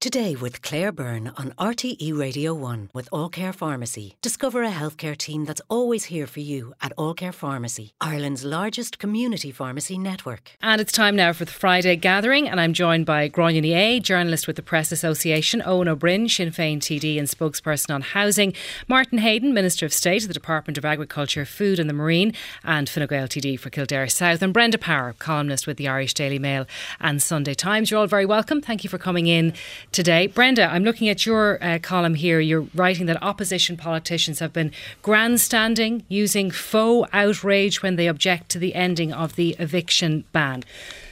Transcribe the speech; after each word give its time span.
Today 0.00 0.36
with 0.36 0.62
Claire 0.62 0.92
Byrne 0.92 1.32
on 1.36 1.54
RTE 1.58 2.16
Radio 2.16 2.54
1 2.54 2.90
with 2.94 3.08
All 3.10 3.28
Care 3.28 3.52
Pharmacy. 3.52 4.14
Discover 4.22 4.62
a 4.62 4.70
healthcare 4.70 5.18
team 5.18 5.44
that's 5.44 5.60
always 5.68 6.04
here 6.04 6.28
for 6.28 6.38
you 6.38 6.72
at 6.80 6.92
All 6.96 7.14
Care 7.14 7.32
Pharmacy, 7.32 7.94
Ireland's 8.00 8.44
largest 8.44 9.00
community 9.00 9.50
pharmacy 9.50 9.98
network. 9.98 10.52
And 10.62 10.80
it's 10.80 10.92
time 10.92 11.16
now 11.16 11.32
for 11.32 11.44
the 11.46 11.50
Friday 11.50 11.96
gathering, 11.96 12.48
and 12.48 12.60
I'm 12.60 12.74
joined 12.74 13.06
by 13.06 13.28
Gráinne 13.28 13.72
É, 13.72 14.00
journalist 14.00 14.46
with 14.46 14.54
the 14.54 14.62
Press 14.62 14.92
Association, 14.92 15.60
Ó 15.62 15.82
Broin, 15.96 16.28
Sinn 16.28 16.52
Féin 16.52 16.78
TD 16.78 17.18
and 17.18 17.26
spokesperson 17.26 17.92
on 17.92 18.02
housing, 18.02 18.54
Martin 18.86 19.18
Heydon, 19.18 19.52
Minister 19.52 19.84
of 19.84 19.92
State 19.92 20.22
at 20.22 20.28
the 20.28 20.32
Department 20.32 20.78
of 20.78 20.84
Agriculture, 20.84 21.44
Food 21.44 21.80
and 21.80 21.90
the 21.90 21.94
Marine, 21.94 22.32
and 22.62 22.88
Fine 22.88 23.08
Gael 23.08 23.26
TD 23.26 23.58
for 23.58 23.70
Kildare 23.70 24.06
South, 24.06 24.42
and 24.42 24.52
Brenda 24.54 24.78
Power, 24.78 25.16
columnist 25.18 25.66
with 25.66 25.76
the 25.76 25.88
Irish 25.88 26.14
Daily 26.14 26.38
Mail 26.38 26.68
and 27.00 27.20
Sunday 27.20 27.54
Times. 27.54 27.90
You're 27.90 27.98
all 27.98 28.06
very 28.06 28.26
welcome. 28.26 28.60
Thank 28.60 28.84
you 28.84 28.90
for 28.90 28.98
coming 28.98 29.26
in 29.26 29.54
today. 29.92 30.26
Brenda, 30.26 30.70
I'm 30.70 30.84
looking 30.84 31.08
at 31.08 31.26
your 31.26 31.62
uh, 31.62 31.78
column 31.80 32.14
here. 32.14 32.40
You're 32.40 32.66
writing 32.74 33.06
that 33.06 33.22
opposition 33.22 33.76
politicians 33.76 34.38
have 34.38 34.52
been 34.52 34.72
grandstanding, 35.02 36.04
using 36.08 36.50
faux 36.50 37.08
outrage 37.12 37.82
when 37.82 37.96
they 37.96 38.06
object 38.06 38.48
to 38.50 38.58
the 38.58 38.74
ending 38.74 39.12
of 39.12 39.36
the 39.36 39.56
eviction 39.58 40.24
ban. 40.32 40.64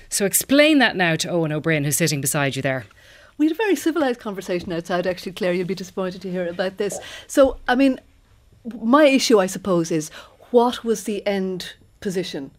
So 0.08 0.24
explain 0.24 0.78
that 0.78 0.96
now 0.96 1.16
to 1.16 1.28
Eoin 1.28 1.52
Ó 1.52 1.60
Broin, 1.60 1.84
who's 1.84 1.96
sitting 1.96 2.20
beside 2.20 2.56
you 2.56 2.62
there. 2.62 2.86
We 3.38 3.46
had 3.46 3.52
a 3.52 3.56
very 3.56 3.76
civilised 3.76 4.20
conversation 4.20 4.72
outside, 4.72 5.06
actually, 5.06 5.32
Claire. 5.32 5.52
You'll 5.52 5.66
be 5.66 5.74
disappointed 5.74 6.22
to 6.22 6.30
hear 6.30 6.46
about 6.46 6.78
this. 6.78 6.98
So, 7.26 7.58
I 7.68 7.74
mean, 7.74 8.00
my 8.80 9.04
issue, 9.04 9.38
I 9.38 9.46
suppose, 9.46 9.90
is 9.90 10.10
what 10.50 10.84
was 10.84 11.04
the 11.04 11.26
end 11.26 11.74
position 12.00 12.50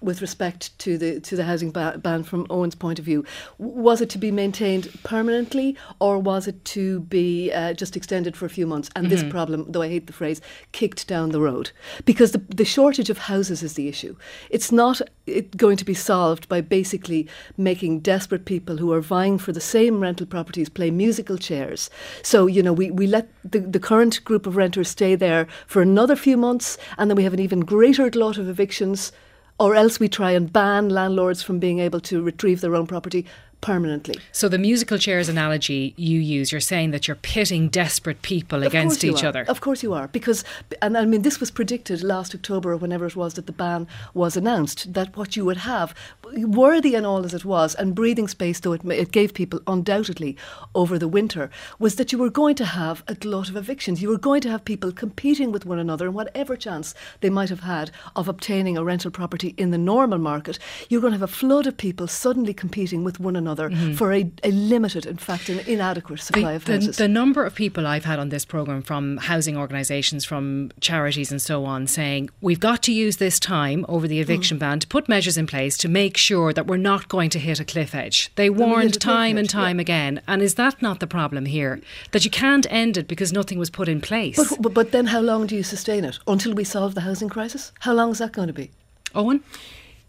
with 0.00 0.20
respect 0.20 0.78
to 0.78 0.98
the 0.98 1.20
to 1.20 1.36
the 1.36 1.44
housing 1.44 1.70
ba- 1.70 1.98
ban 2.02 2.22
from 2.22 2.46
Eoin's 2.48 2.74
point 2.74 2.98
of 2.98 3.04
view, 3.04 3.24
was 3.58 4.00
it 4.00 4.10
to 4.10 4.18
be 4.18 4.30
maintained 4.30 4.88
permanently 5.02 5.76
or 6.00 6.18
was 6.18 6.46
it 6.46 6.64
to 6.66 7.00
be 7.00 7.50
uh, 7.52 7.72
just 7.72 7.96
extended 7.96 8.36
for 8.36 8.46
a 8.46 8.50
few 8.50 8.66
months? 8.66 8.90
And 8.94 9.06
mm-hmm. 9.06 9.16
this 9.16 9.30
problem, 9.30 9.66
though 9.68 9.82
I 9.82 9.88
hate 9.88 10.06
the 10.06 10.12
phrase, 10.12 10.40
kicked 10.72 11.08
down 11.08 11.30
the 11.30 11.40
road 11.40 11.70
because 12.04 12.32
the 12.32 12.42
the 12.48 12.64
shortage 12.64 13.10
of 13.10 13.18
houses 13.18 13.62
is 13.62 13.74
the 13.74 13.88
issue. 13.88 14.16
It's 14.50 14.70
not 14.70 15.00
it 15.26 15.56
going 15.56 15.76
to 15.78 15.84
be 15.84 15.94
solved 15.94 16.48
by 16.48 16.60
basically 16.60 17.26
making 17.56 18.00
desperate 18.00 18.44
people 18.44 18.76
who 18.76 18.92
are 18.92 19.00
vying 19.00 19.38
for 19.38 19.52
the 19.52 19.60
same 19.60 20.00
rental 20.00 20.26
properties 20.26 20.68
play 20.68 20.90
musical 20.90 21.38
chairs. 21.38 21.90
So 22.22 22.46
you 22.46 22.62
know 22.62 22.72
we 22.72 22.90
we 22.90 23.06
let 23.06 23.28
the, 23.44 23.60
the 23.60 23.80
current 23.80 24.22
group 24.24 24.46
of 24.46 24.56
renters 24.56 24.88
stay 24.88 25.14
there 25.14 25.46
for 25.66 25.80
another 25.80 26.16
few 26.16 26.36
months, 26.36 26.76
and 26.98 27.10
then 27.10 27.16
we 27.16 27.24
have 27.24 27.34
an 27.34 27.40
even 27.40 27.60
greater 27.60 28.10
glut 28.10 28.36
of 28.36 28.48
evictions 28.48 29.10
or 29.58 29.74
else 29.74 29.98
we 29.98 30.08
try 30.08 30.32
and 30.32 30.52
ban 30.52 30.88
landlords 30.88 31.42
from 31.42 31.58
being 31.58 31.78
able 31.78 32.00
to 32.00 32.22
retrieve 32.22 32.60
their 32.60 32.74
own 32.74 32.86
property 32.86 33.24
permanently. 33.60 34.16
So 34.32 34.48
the 34.48 34.58
musical 34.58 34.98
chairs 34.98 35.28
analogy 35.28 35.94
you 35.96 36.20
use, 36.20 36.52
you're 36.52 36.60
saying 36.60 36.90
that 36.90 37.08
you're 37.08 37.16
pitting 37.16 37.68
desperate 37.68 38.22
people 38.22 38.62
of 38.62 38.68
against 38.68 39.02
each 39.02 39.24
are. 39.24 39.28
other. 39.28 39.44
Of 39.48 39.60
course 39.60 39.82
you 39.82 39.92
are, 39.94 40.08
because 40.08 40.44
and 40.82 40.96
I 40.96 41.04
mean 41.04 41.22
this 41.22 41.40
was 41.40 41.50
predicted 41.50 42.02
last 42.02 42.34
October 42.34 42.72
or 42.72 42.76
whenever 42.76 43.06
it 43.06 43.16
was 43.16 43.34
that 43.34 43.46
the 43.46 43.52
ban 43.52 43.86
was 44.14 44.36
announced 44.36 44.92
that 44.92 45.16
what 45.16 45.36
you 45.36 45.44
would 45.44 45.58
have, 45.58 45.94
worthy 46.34 46.94
and 46.94 47.06
all 47.06 47.24
as 47.24 47.34
it 47.34 47.44
was, 47.44 47.74
and 47.74 47.94
breathing 47.94 48.28
space 48.28 48.60
though 48.60 48.72
it, 48.72 48.84
it 48.84 49.10
gave 49.10 49.34
people 49.34 49.60
undoubtedly 49.66 50.36
over 50.74 50.98
the 50.98 51.08
winter, 51.08 51.50
was 51.78 51.96
that 51.96 52.12
you 52.12 52.18
were 52.18 52.30
going 52.30 52.54
to 52.56 52.64
have 52.64 53.02
a 53.08 53.14
glut 53.14 53.48
of 53.48 53.56
evictions. 53.56 54.02
You 54.02 54.10
were 54.10 54.18
going 54.18 54.42
to 54.42 54.50
have 54.50 54.64
people 54.64 54.92
competing 54.92 55.50
with 55.50 55.64
one 55.66 55.78
another, 55.78 56.06
and 56.06 56.14
whatever 56.14 56.56
chance 56.56 56.94
they 57.20 57.30
might 57.30 57.48
have 57.48 57.60
had 57.60 57.90
of 58.14 58.28
obtaining 58.28 58.76
a 58.76 58.84
rental 58.84 59.10
property 59.10 59.54
in 59.56 59.70
the 59.70 59.78
normal 59.78 60.18
market, 60.18 60.58
you're 60.88 61.00
going 61.00 61.12
to 61.12 61.18
have 61.18 61.28
a 61.28 61.32
flood 61.32 61.66
of 61.66 61.76
people 61.76 62.06
suddenly 62.06 62.54
competing 62.54 63.02
with 63.02 63.18
one 63.18 63.34
another 63.34 63.45
another 63.46 63.70
mm-hmm. 63.70 63.94
for 63.94 64.12
a, 64.12 64.30
a, 64.42 64.50
limited, 64.50 65.06
in 65.06 65.16
fact, 65.16 65.48
an 65.48 65.60
inadequate 65.60 66.20
supply 66.20 66.50
the, 66.50 66.56
of 66.56 66.66
houses. 66.66 66.96
The, 66.96 67.04
the 67.04 67.08
number 67.08 67.44
of 67.44 67.54
people 67.54 67.86
I've 67.86 68.04
had 68.04 68.18
on 68.18 68.28
this 68.30 68.44
programme 68.44 68.82
from 68.82 69.18
housing 69.18 69.56
organisations, 69.56 70.24
from 70.24 70.72
charities 70.80 71.30
and 71.30 71.40
so 71.40 71.64
on, 71.64 71.86
saying 71.86 72.30
we've 72.40 72.60
got 72.60 72.82
to 72.84 72.92
use 72.92 73.18
this 73.18 73.38
time 73.38 73.86
over 73.88 74.08
the 74.08 74.20
eviction 74.20 74.56
mm. 74.56 74.60
ban 74.60 74.80
to 74.80 74.86
put 74.88 75.08
measures 75.08 75.38
in 75.38 75.46
place 75.46 75.76
to 75.78 75.88
make 75.88 76.16
sure 76.16 76.52
that 76.52 76.66
we're 76.66 76.76
not 76.76 77.08
going 77.08 77.30
to 77.30 77.38
hit 77.38 77.60
a 77.60 77.64
cliff 77.64 77.94
edge. 77.94 78.32
They 78.34 78.50
warned 78.50 79.00
time 79.00 79.38
and 79.38 79.48
time 79.48 79.78
yeah. 79.78 79.82
again. 79.82 80.22
And 80.26 80.42
is 80.42 80.56
that 80.56 80.82
not 80.82 81.00
the 81.00 81.06
problem 81.06 81.46
here? 81.46 81.80
That 82.10 82.24
you 82.24 82.30
can't 82.30 82.66
end 82.70 82.96
it 82.96 83.06
because 83.06 83.32
nothing 83.32 83.58
was 83.58 83.70
put 83.70 83.88
in 83.88 84.00
place? 84.00 84.36
But, 84.36 84.60
but, 84.60 84.74
but 84.74 84.92
then 84.92 85.06
how 85.06 85.20
long 85.20 85.46
do 85.46 85.54
you 85.54 85.62
sustain 85.62 86.04
it? 86.04 86.18
Until 86.26 86.54
we 86.54 86.64
solve 86.64 86.94
the 86.94 87.02
housing 87.02 87.28
crisis? 87.28 87.72
How 87.80 87.92
long 87.92 88.10
is 88.10 88.18
that 88.18 88.32
going 88.32 88.48
to 88.48 88.52
be? 88.52 88.70
Eoin? 89.14 89.40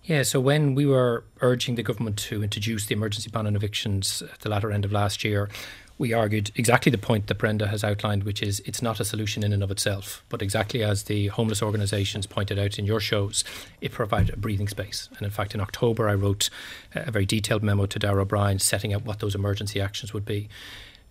Yeah, 0.07 0.23
so 0.23 0.39
when 0.39 0.73
we 0.73 0.85
were 0.85 1.25
urging 1.41 1.75
the 1.75 1.83
government 1.83 2.15
to 2.19 2.41
introduce 2.41 2.85
the 2.85 2.93
emergency 2.95 3.29
ban 3.29 3.45
on 3.45 3.57
evictions 3.57 4.21
at 4.21 4.39
the 4.39 4.47
latter 4.47 4.71
end 4.71 4.85
of 4.85 4.91
last 4.93 5.21
year, 5.25 5.49
we 5.97 6.13
argued 6.13 6.49
exactly 6.55 6.89
the 6.89 6.97
point 6.97 7.27
that 7.27 7.37
Brenda 7.37 7.67
has 7.67 7.83
outlined, 7.83 8.23
which 8.23 8.41
is 8.41 8.61
it's 8.63 8.81
not 8.81 9.01
a 9.01 9.05
solution 9.05 9.43
in 9.43 9.51
and 9.51 9.61
of 9.61 9.69
itself, 9.69 10.23
but 10.29 10.41
exactly 10.41 10.81
as 10.81 11.03
the 11.03 11.27
homeless 11.27 11.61
organisations 11.61 12.25
pointed 12.25 12.57
out 12.57 12.79
in 12.79 12.85
your 12.85 13.01
shows, 13.01 13.43
it 13.81 13.91
provided 13.91 14.33
a 14.33 14.37
breathing 14.37 14.69
space. 14.69 15.09
And 15.17 15.23
in 15.23 15.31
fact, 15.31 15.53
in 15.53 15.59
October, 15.59 16.07
I 16.07 16.13
wrote 16.13 16.49
a 16.95 17.11
very 17.11 17.25
detailed 17.25 17.61
memo 17.61 17.85
to 17.85 17.99
Darragh 17.99 18.21
O'Brien 18.21 18.59
setting 18.59 18.93
out 18.93 19.03
what 19.03 19.19
those 19.19 19.35
emergency 19.35 19.81
actions 19.81 20.13
would 20.13 20.25
be 20.25 20.47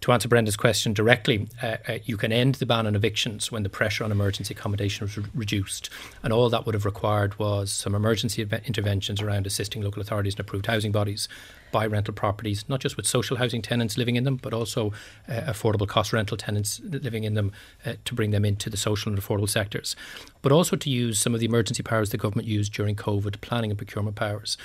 to 0.03 0.13
answer 0.13 0.29
Brenda's 0.29 0.57
question 0.57 0.93
directly, 0.93 1.49
uh, 1.63 1.77
uh, 1.89 1.99
you 2.05 2.17
can 2.17 2.33
end 2.33 2.57
the 2.57 2.67
ban 2.67 2.87
on 2.87 2.95
evictions 2.95 3.51
when 3.51 3.63
the 3.63 3.69
pressure 3.69 4.05
on 4.05 4.13
emergency 4.13 4.55
accommodation 4.55 5.05
was 5.05 5.17
re- 5.17 5.25
reduced. 5.35 5.91
And 6.23 6.33
all 6.33 6.51
that 6.51 6.67
would 6.67 6.75
have 6.75 6.85
required 6.85 7.39
was 7.39 7.73
some 7.73 7.95
emergency 7.95 8.43
interventions 8.43 9.21
around 9.21 9.47
assisting 9.47 9.83
local 9.83 10.03
authorities 10.03 10.35
and 10.35 10.41
approved 10.41 10.67
housing 10.67 10.93
bodies 10.93 11.29
buy 11.73 11.87
rental 11.87 12.15
properties, 12.15 12.65
not 12.69 12.81
just 12.81 12.97
with 12.97 13.07
social 13.07 13.37
housing 13.37 13.61
tenants 13.61 13.99
living 13.99 14.17
in 14.17 14.25
them, 14.25 14.37
but 14.37 14.55
also 14.55 14.93
uh, 15.29 15.41
affordable 15.43 15.87
cost 15.87 16.13
rental 16.13 16.37
tenants 16.37 16.81
living 16.85 17.25
in 17.25 17.35
them 17.35 17.53
uh, 17.85 17.95
to 18.05 18.15
bring 18.15 18.31
them 18.31 18.45
into 18.45 18.71
the 18.71 18.77
social 18.77 19.13
and 19.13 19.21
affordable 19.21 19.49
sectors. 19.49 19.97
But 20.43 20.53
also 20.53 20.77
to 20.77 20.91
use 20.91 21.19
some 21.21 21.35
of 21.35 21.41
the 21.41 21.47
emergency 21.47 21.83
powers 21.83 22.11
the 22.11 22.17
government 22.17 22.49
used 22.49 22.73
during 22.73 22.97
COVID, 22.97 23.41
planning 23.41 23.71
and 23.71 23.77
procurement 23.77 24.17
powers 24.17 24.57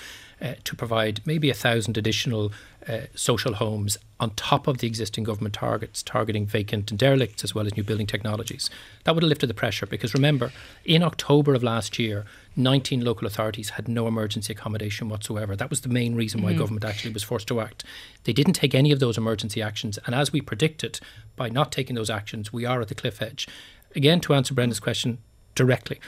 uh, 0.41 0.53
to 0.63 0.75
provide 0.75 1.21
maybe 1.25 1.49
a 1.49 1.53
thousand 1.53 1.97
additional 1.97 2.51
uh, 2.87 3.01
social 3.15 3.53
homes 3.53 3.97
on 4.19 4.31
top 4.31 4.67
of 4.67 4.79
the 4.79 4.87
existing 4.87 5.23
government 5.23 5.53
targets, 5.53 6.03
targeting 6.03 6.45
vacant 6.45 6.91
and 6.91 6.99
derelicts 6.99 7.43
as 7.43 7.55
well 7.55 7.65
as 7.65 7.75
new 7.75 7.83
building 7.83 8.07
technologies. 8.07 8.69
That 9.03 9.15
would 9.15 9.23
have 9.23 9.29
lifted 9.29 9.47
the 9.47 9.55
pressure 9.55 9.85
because 9.85 10.13
remember, 10.13 10.51
in 10.85 11.03
October 11.03 11.53
of 11.53 11.63
last 11.63 11.97
year, 11.97 12.25
19 12.55 13.01
local 13.01 13.27
authorities 13.27 13.71
had 13.71 13.87
no 13.87 14.07
emergency 14.07 14.53
accommodation 14.53 15.09
whatsoever. 15.09 15.55
That 15.55 15.69
was 15.69 15.81
the 15.81 15.89
main 15.89 16.15
reason 16.15 16.41
why 16.41 16.51
mm-hmm. 16.51 16.59
government 16.59 16.85
actually 16.85 17.13
was 17.13 17.23
forced 17.23 17.47
to 17.47 17.61
act. 17.61 17.83
They 18.23 18.33
didn't 18.33 18.53
take 18.53 18.75
any 18.75 18.91
of 18.91 18.99
those 18.99 19.17
emergency 19.17 19.61
actions, 19.61 19.97
and 20.05 20.13
as 20.13 20.31
we 20.31 20.41
predicted, 20.41 20.99
by 21.35 21.49
not 21.49 21.71
taking 21.71 21.95
those 21.95 22.09
actions, 22.09 22.51
we 22.51 22.65
are 22.65 22.81
at 22.81 22.87
the 22.87 22.95
cliff 22.95 23.21
edge. 23.21 23.47
Again, 23.95 24.19
to 24.21 24.33
answer 24.33 24.53
Brenda's 24.53 24.79
question 24.79 25.17
directly, 25.55 25.99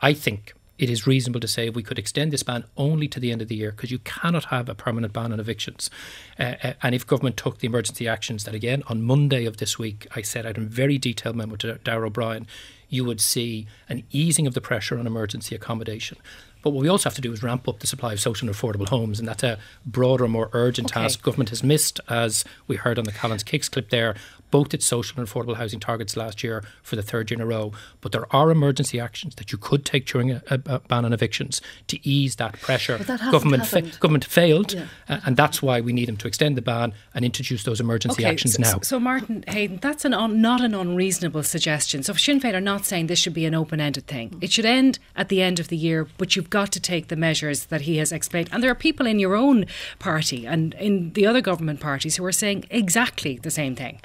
I 0.00 0.12
think 0.12 0.54
it 0.78 0.90
is 0.90 1.06
reasonable 1.06 1.40
to 1.40 1.48
say 1.48 1.70
we 1.70 1.82
could 1.82 1.98
extend 1.98 2.32
this 2.32 2.42
ban 2.42 2.64
only 2.76 3.06
to 3.08 3.20
the 3.20 3.30
end 3.30 3.42
of 3.42 3.48
the 3.48 3.54
year 3.54 3.70
because 3.70 3.90
you 3.90 3.98
cannot 4.00 4.46
have 4.46 4.68
a 4.68 4.74
permanent 4.74 5.12
ban 5.12 5.32
on 5.32 5.38
evictions. 5.38 5.90
Uh, 6.38 6.54
uh, 6.62 6.72
and 6.82 6.94
if 6.94 7.06
government 7.06 7.36
took 7.36 7.58
the 7.58 7.66
emergency 7.66 8.08
actions 8.08 8.44
that, 8.44 8.54
again, 8.54 8.82
on 8.88 9.02
Monday 9.02 9.44
of 9.44 9.58
this 9.58 9.78
week, 9.78 10.06
I 10.16 10.22
set 10.22 10.46
out 10.46 10.56
in 10.56 10.68
very 10.68 10.98
detailed 10.98 11.36
memo 11.36 11.56
to 11.56 11.74
Darragh 11.84 12.06
O'Brien, 12.06 12.46
you 12.88 13.04
would 13.04 13.20
see 13.20 13.66
an 13.88 14.02
easing 14.10 14.46
of 14.46 14.54
the 14.54 14.60
pressure 14.60 14.98
on 14.98 15.06
emergency 15.06 15.54
accommodation. 15.54 16.18
But 16.62 16.70
what 16.70 16.82
we 16.82 16.88
also 16.88 17.08
have 17.08 17.16
to 17.16 17.20
do 17.22 17.32
is 17.32 17.42
ramp 17.42 17.66
up 17.66 17.80
the 17.80 17.86
supply 17.86 18.12
of 18.12 18.20
social 18.20 18.46
and 18.46 18.56
affordable 18.56 18.88
homes, 18.88 19.18
and 19.18 19.26
that's 19.26 19.42
a 19.42 19.58
broader, 19.84 20.28
more 20.28 20.48
urgent 20.52 20.92
okay. 20.92 21.02
task. 21.02 21.22
Government 21.22 21.50
has 21.50 21.62
missed, 21.62 22.00
as 22.08 22.44
we 22.68 22.76
heard 22.76 22.98
on 22.98 23.04
the 23.04 23.12
Callan's 23.12 23.42
Kicks 23.42 23.68
clip 23.68 23.90
there, 23.90 24.14
both 24.52 24.72
its 24.72 24.86
social 24.86 25.18
and 25.18 25.28
affordable 25.28 25.56
housing 25.56 25.80
targets 25.80 26.16
last 26.16 26.44
year 26.44 26.62
for 26.82 26.94
the 26.94 27.02
third 27.02 27.30
year 27.30 27.38
in 27.38 27.42
a 27.42 27.46
row. 27.46 27.72
But 28.00 28.12
there 28.12 28.32
are 28.32 28.52
emergency 28.52 29.00
actions 29.00 29.34
that 29.36 29.50
you 29.50 29.58
could 29.58 29.84
take 29.84 30.06
during 30.06 30.30
a, 30.30 30.42
a, 30.48 30.60
a 30.66 30.78
ban 30.78 31.04
on 31.04 31.12
evictions 31.12 31.60
to 31.88 31.98
ease 32.08 32.36
that 32.36 32.60
pressure. 32.60 32.98
But 32.98 33.08
that 33.08 33.32
government 33.32 33.66
fa- 33.66 33.82
government 33.98 34.24
failed, 34.24 34.74
yeah. 34.74 34.86
uh, 35.08 35.20
and 35.26 35.36
that's 35.36 35.60
why 35.62 35.80
we 35.80 35.92
need 35.92 36.06
them 36.06 36.18
to 36.18 36.28
extend 36.28 36.56
the 36.56 36.62
ban 36.62 36.92
and 37.14 37.24
introduce 37.24 37.64
those 37.64 37.80
emergency 37.80 38.22
okay, 38.22 38.30
actions 38.30 38.54
so, 38.54 38.62
now. 38.62 38.78
So, 38.82 39.00
Martin 39.00 39.42
Heydon, 39.48 39.80
that's 39.80 40.04
an 40.04 40.14
un, 40.14 40.40
not 40.40 40.60
an 40.60 40.74
unreasonable 40.74 41.42
suggestion. 41.42 42.02
So, 42.02 42.12
Sinn 42.12 42.38
Féin 42.40 42.54
are 42.54 42.60
not 42.60 42.84
saying 42.84 43.06
this 43.06 43.18
should 43.18 43.34
be 43.34 43.46
an 43.46 43.54
open-ended 43.54 44.06
thing. 44.06 44.38
It 44.40 44.52
should 44.52 44.66
end 44.66 44.98
at 45.16 45.30
the 45.30 45.40
end 45.42 45.58
of 45.58 45.68
the 45.68 45.76
year, 45.76 46.06
but 46.18 46.36
you've 46.36 46.50
got 46.50 46.70
to 46.72 46.80
take 46.80 47.08
the 47.08 47.16
measures 47.16 47.66
that 47.66 47.82
he 47.82 47.96
has 47.96 48.12
explained. 48.12 48.50
And 48.52 48.62
there 48.62 48.70
are 48.70 48.74
people 48.74 49.06
in 49.06 49.18
your 49.18 49.34
own 49.34 49.64
party 49.98 50.46
and 50.46 50.74
in 50.74 51.14
the 51.14 51.26
other 51.26 51.40
government 51.40 51.80
parties 51.80 52.16
who 52.16 52.24
are 52.26 52.32
saying 52.32 52.66
exactly 52.70 53.38
the 53.38 53.50
same 53.50 53.74
thing. 53.74 54.00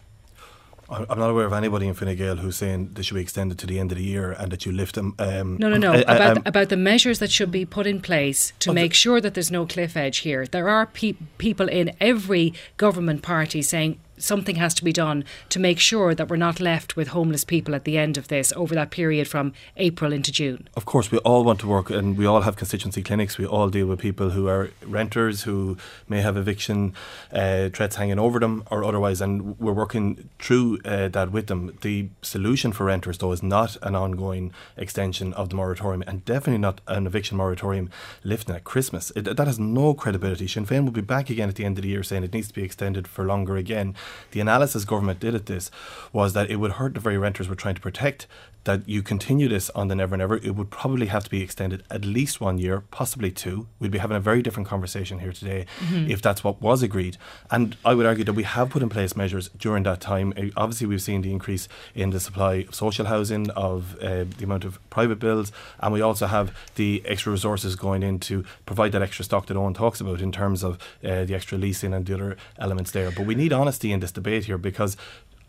I'm 0.89 1.19
not 1.19 1.29
aware 1.29 1.45
of 1.45 1.53
anybody 1.53 1.87
in 1.87 1.93
Fine 1.93 2.15
Gael 2.15 2.37
who's 2.37 2.55
saying 2.55 2.91
they 2.93 3.01
should 3.01 3.15
be 3.15 3.21
extended 3.21 3.57
to 3.59 3.67
the 3.67 3.77
end 3.79 3.91
of 3.91 3.97
the 3.97 4.03
year 4.03 4.31
and 4.31 4.51
that 4.51 4.65
you 4.65 4.71
lift 4.71 4.95
them. 4.95 5.15
Um, 5.19 5.57
no, 5.57 5.69
no, 5.69 5.77
no. 5.77 5.99
About, 6.01 6.37
um, 6.37 6.43
about 6.45 6.69
the 6.69 6.77
measures 6.77 7.19
that 7.19 7.29
should 7.29 7.51
be 7.51 7.65
put 7.65 7.85
in 7.85 8.01
place 8.01 8.53
to 8.59 8.71
make 8.71 8.93
sure 8.93 9.19
that 9.19 9.33
there's 9.33 9.51
no 9.51 9.65
cliff 9.65 9.97
edge 9.97 10.19
here. 10.19 10.45
There 10.45 10.69
are 10.69 10.85
pe- 10.85 11.15
people 11.37 11.67
in 11.67 11.91
every 11.99 12.53
government 12.77 13.21
party 13.21 13.61
saying 13.61 13.99
something 14.17 14.55
has 14.55 14.73
to 14.75 14.83
be 14.83 14.93
done 14.93 15.23
to 15.49 15.59
make 15.59 15.79
sure 15.79 16.13
that 16.15 16.29
we're 16.29 16.37
not 16.37 16.59
left 16.59 16.95
with 16.95 17.09
homeless 17.09 17.43
people 17.43 17.75
at 17.75 17.83
the 17.83 17.97
end 17.97 18.17
of 18.17 18.27
this 18.27 18.53
over 18.55 18.75
that 18.75 18.91
period 18.91 19.27
from 19.27 19.53
April 19.77 20.13
into 20.13 20.31
June? 20.31 20.67
Of 20.75 20.85
course, 20.85 21.11
we 21.11 21.17
all 21.19 21.43
want 21.43 21.59
to 21.61 21.67
work 21.67 21.89
and 21.89 22.17
we 22.17 22.25
all 22.25 22.41
have 22.41 22.55
constituency 22.55 23.03
clinics. 23.03 23.37
We 23.37 23.45
all 23.45 23.69
deal 23.69 23.87
with 23.87 23.99
people 23.99 24.31
who 24.31 24.47
are 24.47 24.71
renters 24.85 25.43
who 25.43 25.77
may 26.07 26.21
have 26.21 26.37
eviction 26.37 26.93
uh, 27.31 27.69
threats 27.69 27.95
hanging 27.95 28.19
over 28.19 28.39
them 28.39 28.63
or 28.71 28.83
otherwise, 28.83 29.21
and 29.21 29.59
we're 29.59 29.73
working 29.73 30.29
through 30.39 30.79
uh, 30.85 31.07
that 31.09 31.31
with 31.31 31.47
them. 31.47 31.77
The 31.81 32.09
solution 32.21 32.71
for 32.71 32.85
renters, 32.85 33.17
though, 33.17 33.31
is 33.31 33.43
not 33.43 33.77
an 33.81 33.95
ongoing 33.95 34.53
extension 34.75 35.33
of 35.33 35.49
the 35.49 35.55
moratorium 35.55 36.03
and 36.07 36.23
definitely 36.25 36.59
not 36.59 36.81
an 36.87 37.07
eviction 37.07 37.37
moratorium 37.37 37.89
lifting 38.23 38.55
at 38.55 38.63
Christmas. 38.63 39.11
It, 39.15 39.23
that 39.23 39.47
has 39.47 39.59
no 39.59 39.93
credibility. 39.93 40.47
Sinn 40.47 40.65
Féin 40.65 40.83
will 40.83 40.91
be 40.91 41.01
back 41.01 41.29
again 41.29 41.49
at 41.49 41.55
the 41.55 41.65
end 41.65 41.77
of 41.77 41.83
the 41.83 41.89
year 41.89 42.03
saying 42.03 42.23
it 42.23 42.33
needs 42.33 42.47
to 42.47 42.53
be 42.53 42.63
extended 42.63 43.07
for 43.07 43.25
longer 43.25 43.57
again. 43.57 43.95
The 44.31 44.39
analysis 44.39 44.85
government 44.85 45.19
did 45.19 45.35
at 45.35 45.45
this 45.45 45.71
was 46.13 46.33
that 46.33 46.49
it 46.49 46.57
would 46.57 46.73
hurt 46.73 46.93
the 46.93 46.99
very 46.99 47.17
renters 47.17 47.49
we're 47.49 47.55
trying 47.55 47.75
to 47.75 47.81
protect 47.81 48.27
that 48.67 48.87
you 48.87 49.01
continue 49.01 49.47
this 49.47 49.69
on 49.71 49.87
the 49.87 49.95
Never 49.95 50.17
Never, 50.17 50.35
it 50.35 50.55
would 50.55 50.69
probably 50.69 51.07
have 51.07 51.23
to 51.23 51.29
be 51.29 51.41
extended 51.41 51.83
at 51.89 52.03
least 52.03 52.41
one 52.41 52.57
year, 52.57 52.83
possibly 52.91 53.31
two. 53.31 53.65
We'd 53.79 53.91
be 53.91 53.97
having 53.97 54.17
a 54.17 54.19
very 54.19 54.41
different 54.41 54.67
conversation 54.67 55.19
here 55.19 55.31
today 55.31 55.65
mm-hmm. 55.79 56.11
if 56.11 56.21
that's 56.21 56.43
what 56.43 56.61
was 56.61 56.83
agreed. 56.83 57.17
And 57.49 57.77
I 57.85 57.93
would 57.93 58.05
argue 58.05 58.25
that 58.25 58.33
we 58.33 58.43
have 58.43 58.69
put 58.69 58.83
in 58.83 58.89
place 58.89 59.15
measures 59.15 59.49
during 59.57 59.83
that 59.83 60.01
time. 60.01 60.33
Uh, 60.37 60.47
obviously, 60.57 60.85
we've 60.85 61.01
seen 61.01 61.21
the 61.21 61.31
increase 61.31 61.69
in 61.95 62.09
the 62.09 62.19
supply 62.19 62.65
of 62.67 62.75
social 62.75 63.05
housing, 63.05 63.49
of 63.51 63.95
uh, 64.01 64.25
the 64.37 64.43
amount 64.43 64.65
of 64.65 64.77
private 64.89 65.19
bills, 65.19 65.53
and 65.79 65.93
we 65.93 66.01
also 66.01 66.27
have 66.27 66.53
the 66.75 67.01
extra 67.05 67.31
resources 67.31 67.77
going 67.77 68.03
in 68.03 68.19
to 68.19 68.43
provide 68.65 68.91
that 68.91 69.01
extra 69.01 69.23
stock 69.23 69.45
that 69.45 69.55
Eoin 69.55 69.75
talks 69.75 70.01
about 70.01 70.19
in 70.19 70.31
terms 70.33 70.61
of 70.61 70.77
uh, 71.05 71.23
the 71.23 71.33
extra 71.33 71.57
leasing 71.57 71.93
and 71.93 72.05
the 72.05 72.13
other 72.13 72.37
elements 72.59 72.91
there. 72.91 73.11
But 73.11 73.25
we 73.25 73.33
need 73.33 73.53
honesty 73.53 73.93
in 73.93 74.01
this 74.01 74.11
debate 74.11 74.43
here 74.43 74.57
because 74.57 74.97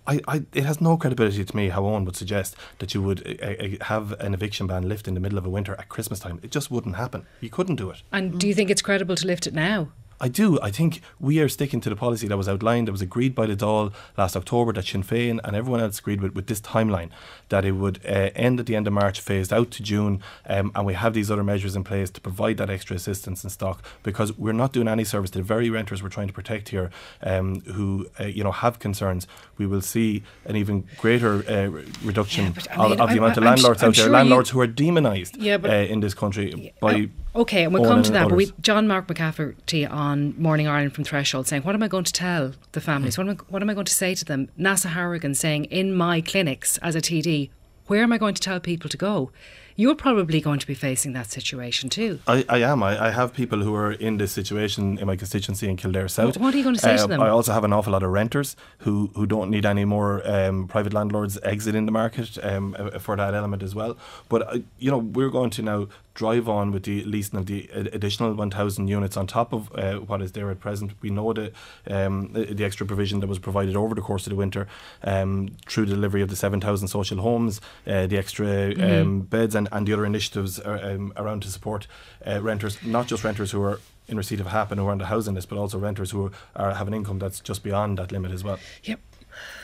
I, 0.08 0.42
it 0.54 0.64
has 0.64 0.80
no 0.80 0.96
credibility 0.96 1.44
to 1.44 1.56
me 1.56 1.68
how 1.68 1.82
Eoin 1.82 2.04
would 2.06 2.16
suggest 2.16 2.56
that 2.78 2.94
you 2.94 3.02
would 3.02 3.20
uh, 3.42 3.46
uh, 3.46 3.84
have 3.84 4.12
an 4.20 4.32
eviction 4.32 4.66
ban 4.66 4.88
lift 4.88 5.06
in 5.06 5.14
the 5.14 5.20
middle 5.20 5.38
of 5.38 5.44
a 5.44 5.50
winter 5.50 5.74
at 5.78 5.88
Christmas 5.88 6.18
time. 6.18 6.40
It 6.42 6.50
just 6.50 6.70
wouldn't 6.70 6.96
happen. 6.96 7.26
You 7.40 7.50
couldn't 7.50 7.76
do 7.76 7.90
it. 7.90 8.02
And 8.10 8.40
do 8.40 8.48
you 8.48 8.54
think 8.54 8.70
it's 8.70 8.82
credible 8.82 9.16
to 9.16 9.26
lift 9.26 9.46
it 9.46 9.54
now? 9.54 9.88
I 10.20 10.28
do. 10.28 10.58
I 10.60 10.70
think 10.70 11.00
we 11.20 11.40
are 11.40 11.48
sticking 11.48 11.80
to 11.82 11.90
the 11.90 11.96
policy 11.96 12.26
that 12.26 12.36
was 12.36 12.48
outlined, 12.48 12.88
that 12.88 12.92
was 12.92 13.02
agreed 13.02 13.34
by 13.34 13.46
the 13.46 13.56
Dáil 13.56 13.92
last 14.16 14.36
October, 14.36 14.72
that 14.72 14.86
Sinn 14.86 15.02
Féin 15.02 15.38
and 15.44 15.54
everyone 15.54 15.80
else 15.80 15.98
agreed 16.00 16.20
with, 16.20 16.34
with 16.34 16.46
this 16.46 16.60
timeline, 16.60 17.10
that 17.50 17.64
it 17.64 17.72
would 17.72 18.00
uh, 18.04 18.30
end 18.34 18.58
at 18.58 18.66
the 18.66 18.74
end 18.74 18.86
of 18.86 18.92
March, 18.92 19.20
phased 19.20 19.52
out 19.52 19.70
to 19.72 19.82
June, 19.82 20.20
um, 20.46 20.72
and 20.74 20.86
we 20.86 20.94
have 20.94 21.14
these 21.14 21.30
other 21.30 21.44
measures 21.44 21.76
in 21.76 21.84
place 21.84 22.10
to 22.10 22.20
provide 22.20 22.56
that 22.56 22.70
extra 22.70 22.96
assistance 22.96 23.44
and 23.44 23.52
stock 23.52 23.84
because 24.02 24.36
we're 24.36 24.52
not 24.52 24.72
doing 24.72 24.88
any 24.88 25.04
service 25.04 25.30
to 25.30 25.38
the 25.38 25.44
very 25.44 25.70
renters 25.70 26.02
we're 26.02 26.08
trying 26.08 26.28
to 26.28 26.32
protect 26.32 26.70
here 26.70 26.90
um, 27.22 27.60
who 27.60 28.08
uh, 28.18 28.24
you 28.24 28.42
know 28.42 28.52
have 28.52 28.78
concerns. 28.78 29.26
We 29.56 29.66
will 29.66 29.80
see 29.80 30.22
an 30.44 30.56
even 30.56 30.86
greater 30.98 31.48
uh, 31.48 31.82
reduction 32.02 32.54
yeah, 32.56 32.82
of, 32.82 32.90
mean, 32.90 33.00
of, 33.00 33.10
the 33.10 33.18
amount 33.18 33.36
of 33.36 33.44
landlords 33.44 33.82
I'm 33.82 33.90
out 33.90 33.94
there, 33.94 34.04
sure 34.04 34.12
landlords 34.12 34.50
who 34.50 34.60
are 34.60 34.66
demonised 34.66 35.36
yeah, 35.36 35.58
uh, 35.62 35.68
in 35.68 36.00
this 36.00 36.14
country 36.14 36.74
by 36.80 37.08
Okay, 37.38 37.62
and 37.62 37.72
we'll 37.72 37.84
come 37.84 38.02
to 38.02 38.12
that. 38.12 38.28
But 38.28 38.36
we, 38.36 38.52
John 38.60 38.88
Mark 38.88 39.06
McCafferty 39.06 39.88
on 39.88 40.34
Morning 40.40 40.66
Ireland 40.66 40.92
from 40.94 41.04
Threshold 41.04 41.46
saying, 41.46 41.62
"What 41.62 41.76
am 41.76 41.82
I 41.84 41.88
going 41.88 42.02
to 42.02 42.12
tell 42.12 42.52
the 42.72 42.80
families? 42.80 43.14
Mm. 43.14 43.18
What, 43.18 43.28
am 43.28 43.30
I, 43.30 43.52
what 43.52 43.62
am 43.62 43.70
I 43.70 43.74
going 43.74 43.86
to 43.86 43.92
say 43.92 44.14
to 44.16 44.24
them?" 44.24 44.48
NASA 44.58 44.90
Harrigan 44.90 45.34
saying, 45.36 45.66
"In 45.66 45.94
my 45.94 46.20
clinics 46.20 46.78
as 46.78 46.96
a 46.96 47.00
TD, 47.00 47.50
where 47.86 48.02
am 48.02 48.12
I 48.12 48.18
going 48.18 48.34
to 48.34 48.42
tell 48.42 48.58
people 48.58 48.90
to 48.90 48.96
go?" 48.96 49.30
You're 49.78 49.94
probably 49.94 50.40
going 50.40 50.58
to 50.58 50.66
be 50.66 50.74
facing 50.74 51.12
that 51.12 51.30
situation 51.30 51.88
too. 51.88 52.18
I, 52.26 52.44
I 52.48 52.58
am. 52.62 52.82
I, 52.82 53.06
I, 53.06 53.10
have 53.10 53.32
people 53.32 53.62
who 53.62 53.76
are 53.76 53.92
in 53.92 54.16
this 54.16 54.32
situation 54.32 54.98
in 54.98 55.06
my 55.06 55.14
constituency 55.14 55.68
in 55.68 55.76
Kildare 55.76 56.08
South. 56.08 56.36
What 56.36 56.52
are 56.52 56.56
you 56.56 56.64
going 56.64 56.74
to 56.74 56.80
say 56.80 56.94
uh, 56.94 57.02
to 57.02 57.06
them? 57.06 57.22
I 57.22 57.28
also 57.28 57.52
have 57.52 57.62
an 57.62 57.72
awful 57.72 57.92
lot 57.92 58.02
of 58.02 58.10
renters 58.10 58.56
who, 58.78 59.12
who 59.14 59.24
don't 59.24 59.50
need 59.50 59.64
any 59.64 59.84
more 59.84 60.28
um, 60.28 60.66
private 60.66 60.92
landlords 60.92 61.38
exiting 61.44 61.86
the 61.86 61.92
market 61.92 62.44
um, 62.44 62.74
uh, 62.76 62.98
for 62.98 63.14
that 63.14 63.34
element 63.34 63.62
as 63.62 63.76
well. 63.76 63.96
But, 64.28 64.52
uh, 64.52 64.58
you 64.80 64.90
know, 64.90 64.98
we're 64.98 65.30
going 65.30 65.50
to 65.50 65.62
now 65.62 65.86
drive 66.18 66.48
on 66.48 66.72
with 66.72 66.82
the 66.82 67.04
leasing 67.04 67.38
of 67.38 67.46
the 67.46 67.70
additional 67.72 68.34
1,000 68.34 68.88
units 68.88 69.16
on 69.16 69.24
top 69.24 69.52
of 69.52 69.72
uh, 69.76 69.98
what 69.98 70.20
is 70.20 70.32
there 70.32 70.50
at 70.50 70.58
present. 70.58 70.90
We 71.00 71.10
know 71.10 71.32
that 71.32 71.52
um, 71.88 72.32
the 72.32 72.64
extra 72.64 72.84
provision 72.84 73.20
that 73.20 73.28
was 73.28 73.38
provided 73.38 73.76
over 73.76 73.94
the 73.94 74.00
course 74.00 74.26
of 74.26 74.30
the 74.30 74.36
winter 74.36 74.66
um, 75.04 75.50
through 75.68 75.86
the 75.86 75.94
delivery 75.94 76.20
of 76.20 76.28
the 76.28 76.34
7,000 76.34 76.88
social 76.88 77.18
homes, 77.18 77.60
uh, 77.86 78.08
the 78.08 78.18
extra 78.18 78.46
mm-hmm. 78.46 79.02
um, 79.02 79.20
beds, 79.20 79.54
and, 79.54 79.68
and 79.70 79.86
the 79.86 79.92
other 79.92 80.04
initiatives 80.04 80.58
are, 80.58 80.78
uh, 80.78 80.94
um, 80.94 81.12
around 81.16 81.42
to 81.42 81.48
support 81.48 81.86
uh, 82.26 82.42
renters, 82.42 82.82
not 82.84 83.06
just 83.06 83.22
renters 83.22 83.52
who 83.52 83.62
are 83.62 83.78
in 84.08 84.16
receipt 84.16 84.40
of 84.40 84.48
HAP 84.48 84.72
and 84.72 84.80
who 84.80 84.88
are 84.88 84.92
under 84.92 85.04
housing 85.04 85.36
list, 85.36 85.48
but 85.48 85.56
also 85.56 85.78
renters 85.78 86.10
who 86.10 86.32
are, 86.56 86.74
have 86.74 86.88
an 86.88 86.94
income 86.94 87.20
that's 87.20 87.38
just 87.38 87.62
beyond 87.62 87.98
that 87.98 88.10
limit 88.10 88.32
as 88.32 88.42
well. 88.42 88.58
Yep. 88.82 88.98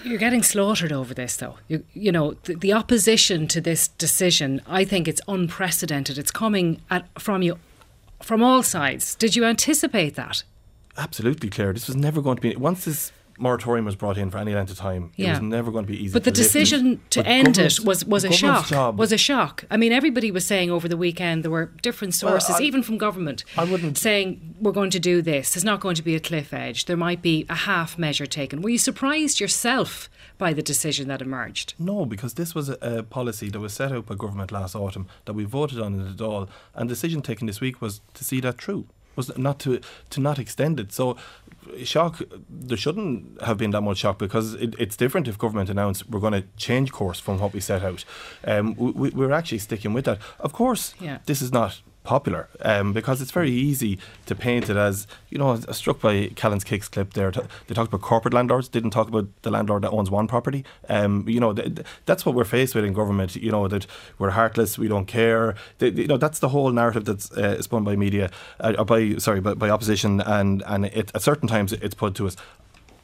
You're 0.02 0.18
getting 0.18 0.42
slaughtered 0.42 0.92
over 0.92 1.14
this, 1.14 1.36
though. 1.36 1.56
You, 1.68 1.84
you 1.94 2.12
know, 2.12 2.34
the, 2.44 2.54
the, 2.54 2.72
opposition 2.72 3.48
to 3.48 3.60
this 3.60 3.88
decision, 3.88 4.60
I 4.66 4.84
think 4.84 5.08
it's 5.08 5.20
unprecedented. 5.26 6.18
It's 6.18 6.30
coming 6.30 6.80
at, 6.90 7.06
from 7.18 7.42
you 7.42 7.58
from 8.22 8.42
all 8.42 8.62
sides. 8.62 9.14
Did 9.14 9.36
you 9.36 9.44
anticipate 9.44 10.14
that? 10.16 10.44
Absolutely, 10.96 11.50
Claire. 11.50 11.72
This 11.72 11.86
was 11.86 11.96
never 11.96 12.22
going 12.22 12.36
to 12.36 12.42
be. 12.42 12.54
Once 12.56 12.84
this 12.84 13.12
moratorium 13.38 13.84
was 13.84 13.96
brought 13.96 14.16
in 14.16 14.30
for 14.30 14.38
any 14.38 14.54
length 14.54 14.70
of 14.70 14.78
time, 14.78 15.12
yeah. 15.16 15.28
it 15.28 15.30
was 15.30 15.42
never 15.42 15.70
going 15.70 15.84
to 15.84 15.92
be 15.92 16.02
easy. 16.02 16.12
But 16.12 16.24
the 16.24 16.30
decision 16.30 17.00
to 17.10 17.20
but 17.20 17.26
end 17.26 17.58
it 17.58 17.80
was, 17.80 18.04
was 18.04 18.24
a 18.24 18.32
shock. 18.32 18.66
Job, 18.66 18.98
was 18.98 19.12
a 19.12 19.18
shock. 19.18 19.64
I 19.70 19.76
mean, 19.76 19.92
everybody 19.92 20.30
was 20.30 20.46
saying 20.46 20.70
over 20.70 20.88
the 20.88 20.96
weekend 20.96 21.44
there 21.44 21.50
were 21.50 21.66
different 21.82 22.14
sources, 22.14 22.50
well, 22.50 22.62
I, 22.62 22.64
even 22.64 22.82
from 22.82 22.98
government, 22.98 23.44
I 23.56 23.64
wouldn't 23.64 23.98
saying 23.98 24.54
we're 24.60 24.72
going 24.72 24.90
to 24.90 25.00
do 25.00 25.22
this. 25.22 25.54
There's 25.54 25.64
not 25.64 25.80
going 25.80 25.96
to 25.96 26.02
be 26.02 26.14
a 26.14 26.20
cliff 26.20 26.52
edge. 26.52 26.84
There 26.86 26.96
might 26.96 27.22
be 27.22 27.46
a 27.48 27.54
half 27.54 27.98
measure 27.98 28.26
taken. 28.26 28.62
Were 28.62 28.70
you 28.70 28.78
surprised 28.78 29.40
yourself 29.40 30.08
by 30.38 30.52
the 30.52 30.62
decision 30.62 31.08
that 31.08 31.22
emerged? 31.22 31.74
No, 31.78 32.04
because 32.04 32.34
this 32.34 32.54
was 32.54 32.68
a, 32.68 32.78
a 32.80 33.02
policy 33.02 33.50
that 33.50 33.60
was 33.60 33.72
set 33.72 33.92
out 33.92 34.06
by 34.06 34.14
government 34.14 34.52
last 34.52 34.74
autumn 34.74 35.08
that 35.24 35.34
we 35.34 35.44
voted 35.44 35.80
on 35.80 35.94
in 35.94 36.04
the 36.04 36.24
Dáil, 36.24 36.48
and 36.74 36.88
the 36.88 36.94
decision 36.94 37.22
taken 37.22 37.46
this 37.46 37.60
week 37.60 37.80
was 37.80 38.00
to 38.14 38.24
see 38.24 38.40
that 38.40 38.60
through 38.60 38.86
was 39.16 39.36
not 39.38 39.58
to 39.60 39.80
to 40.10 40.20
not 40.20 40.38
extend 40.38 40.80
it. 40.80 40.92
So 40.92 41.16
shock 41.84 42.22
there 42.48 42.76
shouldn't 42.76 43.40
have 43.42 43.58
been 43.58 43.70
that 43.70 43.82
much 43.82 43.98
shock 43.98 44.18
because 44.18 44.54
it, 44.54 44.74
it's 44.78 44.96
different 44.96 45.28
if 45.28 45.38
government 45.38 45.70
announced 45.70 46.08
we're 46.08 46.20
going 46.20 46.32
to 46.32 46.44
change 46.56 46.92
course 46.92 47.20
from 47.20 47.38
what 47.38 47.52
we 47.52 47.60
set 47.60 47.82
out. 47.82 48.04
Um, 48.44 48.74
we, 48.76 49.10
we're 49.10 49.32
actually 49.32 49.58
sticking 49.58 49.92
with 49.92 50.04
that. 50.04 50.18
Of 50.38 50.52
course, 50.52 50.94
yeah. 51.00 51.18
this 51.26 51.42
is 51.42 51.52
not 51.52 51.80
popular 52.04 52.48
um, 52.60 52.92
because 52.92 53.20
it's 53.20 53.30
very 53.30 53.50
easy 53.50 53.98
to 54.26 54.34
paint 54.34 54.70
it 54.70 54.76
as 54.76 55.06
you 55.30 55.38
know 55.38 55.56
struck 55.72 56.00
by 56.00 56.28
Callan's 56.36 56.62
kicks 56.62 56.88
clip 56.88 57.14
there. 57.14 57.30
They 57.30 57.74
talked 57.74 57.88
about 57.92 58.02
corporate 58.02 58.34
landlords 58.34 58.68
didn't 58.68 58.90
talk 58.90 59.08
about 59.08 59.26
the 59.42 59.50
landlord 59.50 59.82
that 59.82 59.90
owns 59.90 60.10
one 60.10 60.28
property. 60.28 60.64
Um, 60.88 61.24
you 61.26 61.40
know 61.40 61.52
th- 61.52 61.80
that's 62.06 62.24
what 62.24 62.34
we're 62.34 62.44
faced 62.44 62.74
with 62.74 62.84
in 62.84 62.92
government 62.92 63.34
you 63.34 63.50
know 63.50 63.66
that 63.68 63.86
we're 64.18 64.30
heartless 64.30 64.78
we 64.78 64.86
don't 64.86 65.06
care. 65.06 65.56
They, 65.78 65.88
you 65.88 66.06
know 66.06 66.18
that's 66.18 66.38
the 66.38 66.50
whole 66.50 66.70
narrative 66.70 67.06
that's 67.06 67.32
uh, 67.32 67.60
spun 67.62 67.82
by 67.84 67.96
media 67.96 68.30
uh, 68.60 68.84
by 68.84 69.16
sorry 69.16 69.40
by, 69.40 69.54
by 69.54 69.70
opposition 69.70 70.20
and 70.20 70.62
and 70.66 70.86
it, 70.86 71.10
at 71.14 71.22
certain 71.22 71.48
times 71.48 71.72
it's 71.72 71.94
put 71.94 72.14
to 72.16 72.26
us 72.26 72.36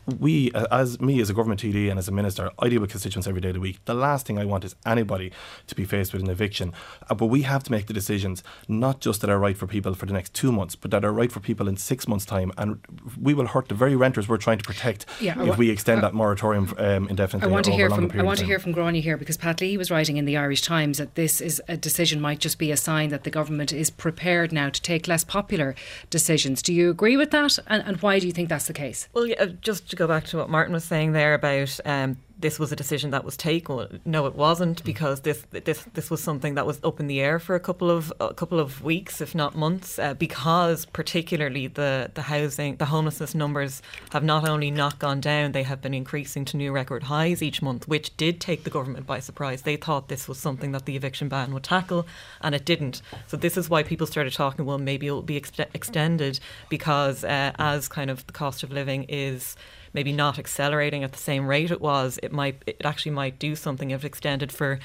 we, 0.06 0.50
as 0.70 1.00
me 1.00 1.20
as 1.20 1.30
a 1.30 1.34
government 1.34 1.60
TD 1.60 1.90
and 1.90 1.98
as 1.98 2.08
a 2.08 2.12
minister, 2.12 2.50
I 2.58 2.68
deal 2.68 2.80
with 2.80 2.90
constituents 2.90 3.26
every 3.26 3.40
day 3.40 3.48
of 3.48 3.54
the 3.54 3.60
week. 3.60 3.84
The 3.84 3.94
last 3.94 4.26
thing 4.26 4.38
I 4.38 4.44
want 4.44 4.64
is 4.64 4.74
anybody 4.84 5.32
to 5.66 5.74
be 5.74 5.84
faced 5.84 6.12
with 6.12 6.22
an 6.22 6.30
eviction. 6.30 6.72
Uh, 7.08 7.14
but 7.14 7.26
we 7.26 7.42
have 7.42 7.62
to 7.64 7.70
make 7.70 7.86
the 7.86 7.92
decisions, 7.92 8.42
not 8.68 9.00
just 9.00 9.20
that 9.20 9.30
are 9.30 9.38
right 9.38 9.56
for 9.56 9.66
people 9.66 9.94
for 9.94 10.06
the 10.06 10.12
next 10.12 10.34
two 10.34 10.52
months, 10.52 10.74
but 10.74 10.90
that 10.90 11.04
are 11.04 11.12
right 11.12 11.30
for 11.30 11.40
people 11.40 11.68
in 11.68 11.76
six 11.76 12.08
months' 12.08 12.24
time. 12.24 12.52
And 12.56 12.80
we 13.20 13.34
will 13.34 13.46
hurt 13.46 13.68
the 13.68 13.74
very 13.74 13.96
renters 13.96 14.28
we're 14.28 14.36
trying 14.36 14.58
to 14.58 14.64
protect 14.64 15.06
yeah, 15.20 15.40
if 15.44 15.58
we 15.58 15.70
extend 15.70 15.98
uh, 15.98 16.08
that 16.08 16.14
moratorium 16.14 16.74
um, 16.78 17.08
indefinitely. 17.08 17.48
I 17.48 17.52
want 17.52 17.64
to 17.66 17.72
hear 17.72 17.90
from 17.90 18.10
I 18.14 18.22
want 18.22 18.38
to 18.38 18.46
hear 18.46 18.58
from 18.58 18.74
Gráinne 18.74 19.02
here 19.02 19.16
because 19.16 19.36
Pat 19.36 19.60
Leahy 19.60 19.76
was 19.76 19.90
writing 19.90 20.16
in 20.16 20.24
the 20.24 20.36
Irish 20.36 20.62
Times 20.62 20.98
that 20.98 21.14
this 21.14 21.40
is 21.40 21.62
a 21.68 21.76
decision 21.76 22.20
might 22.20 22.38
just 22.38 22.58
be 22.58 22.70
a 22.70 22.76
sign 22.76 23.10
that 23.10 23.24
the 23.24 23.30
government 23.30 23.72
is 23.72 23.90
prepared 23.90 24.52
now 24.52 24.68
to 24.68 24.82
take 24.82 25.08
less 25.08 25.24
popular 25.24 25.74
decisions. 26.08 26.62
Do 26.62 26.72
you 26.72 26.90
agree 26.90 27.16
with 27.16 27.30
that? 27.30 27.58
And, 27.66 27.82
and 27.86 28.02
why 28.02 28.18
do 28.18 28.26
you 28.26 28.32
think 28.32 28.48
that's 28.48 28.66
the 28.66 28.72
case? 28.72 29.08
Well, 29.12 29.26
yeah, 29.26 29.46
just 29.60 29.89
to 29.90 29.96
go 29.96 30.06
back 30.06 30.24
to 30.26 30.38
what 30.38 30.48
Martin 30.48 30.72
was 30.72 30.84
saying 30.84 31.12
there 31.12 31.34
about 31.34 31.78
um, 31.84 32.16
this 32.40 32.58
was 32.58 32.72
a 32.72 32.76
decision 32.76 33.10
that 33.10 33.24
was 33.24 33.36
taken. 33.36 34.00
No, 34.04 34.26
it 34.26 34.34
wasn't 34.34 34.82
because 34.84 35.20
this 35.20 35.44
this 35.50 35.84
this 35.92 36.10
was 36.10 36.22
something 36.22 36.54
that 36.54 36.66
was 36.66 36.80
up 36.82 37.00
in 37.00 37.06
the 37.06 37.20
air 37.20 37.38
for 37.38 37.54
a 37.54 37.60
couple 37.60 37.90
of 37.90 38.12
a 38.20 38.32
couple 38.34 38.58
of 38.58 38.82
weeks, 38.82 39.20
if 39.20 39.34
not 39.34 39.54
months, 39.54 39.98
uh, 39.98 40.14
because 40.14 40.86
particularly 40.86 41.66
the 41.66 42.10
the 42.14 42.22
housing 42.22 42.76
the 42.76 42.86
homelessness 42.86 43.34
numbers 43.34 43.82
have 44.12 44.24
not 44.24 44.48
only 44.48 44.70
not 44.70 44.98
gone 44.98 45.20
down, 45.20 45.52
they 45.52 45.62
have 45.62 45.82
been 45.82 45.94
increasing 45.94 46.44
to 46.46 46.56
new 46.56 46.72
record 46.72 47.04
highs 47.04 47.42
each 47.42 47.62
month, 47.62 47.86
which 47.86 48.16
did 48.16 48.40
take 48.40 48.64
the 48.64 48.70
government 48.70 49.06
by 49.06 49.20
surprise. 49.20 49.62
They 49.62 49.76
thought 49.76 50.08
this 50.08 50.28
was 50.28 50.38
something 50.38 50.72
that 50.72 50.86
the 50.86 50.96
eviction 50.96 51.28
ban 51.28 51.52
would 51.52 51.64
tackle, 51.64 52.06
and 52.40 52.54
it 52.54 52.64
didn't. 52.64 53.02
So 53.26 53.36
this 53.36 53.56
is 53.56 53.68
why 53.68 53.82
people 53.82 54.06
started 54.06 54.32
talking. 54.32 54.64
Well, 54.64 54.78
maybe 54.78 55.08
it 55.08 55.12
will 55.12 55.22
be 55.22 55.36
ex- 55.36 55.52
extended 55.74 56.40
because 56.68 57.24
uh, 57.24 57.52
as 57.58 57.88
kind 57.88 58.10
of 58.10 58.26
the 58.26 58.32
cost 58.32 58.62
of 58.62 58.72
living 58.72 59.04
is 59.08 59.56
maybe 59.92 60.12
not 60.12 60.38
accelerating 60.38 61.04
at 61.04 61.12
the 61.12 61.18
same 61.18 61.46
rate 61.46 61.70
it 61.70 61.80
was, 61.80 62.18
it 62.22 62.32
might 62.32 62.62
it 62.66 62.82
actually 62.84 63.12
might 63.12 63.38
do 63.38 63.56
something 63.56 63.90
if 63.90 64.04
extended 64.04 64.52
for 64.52 64.78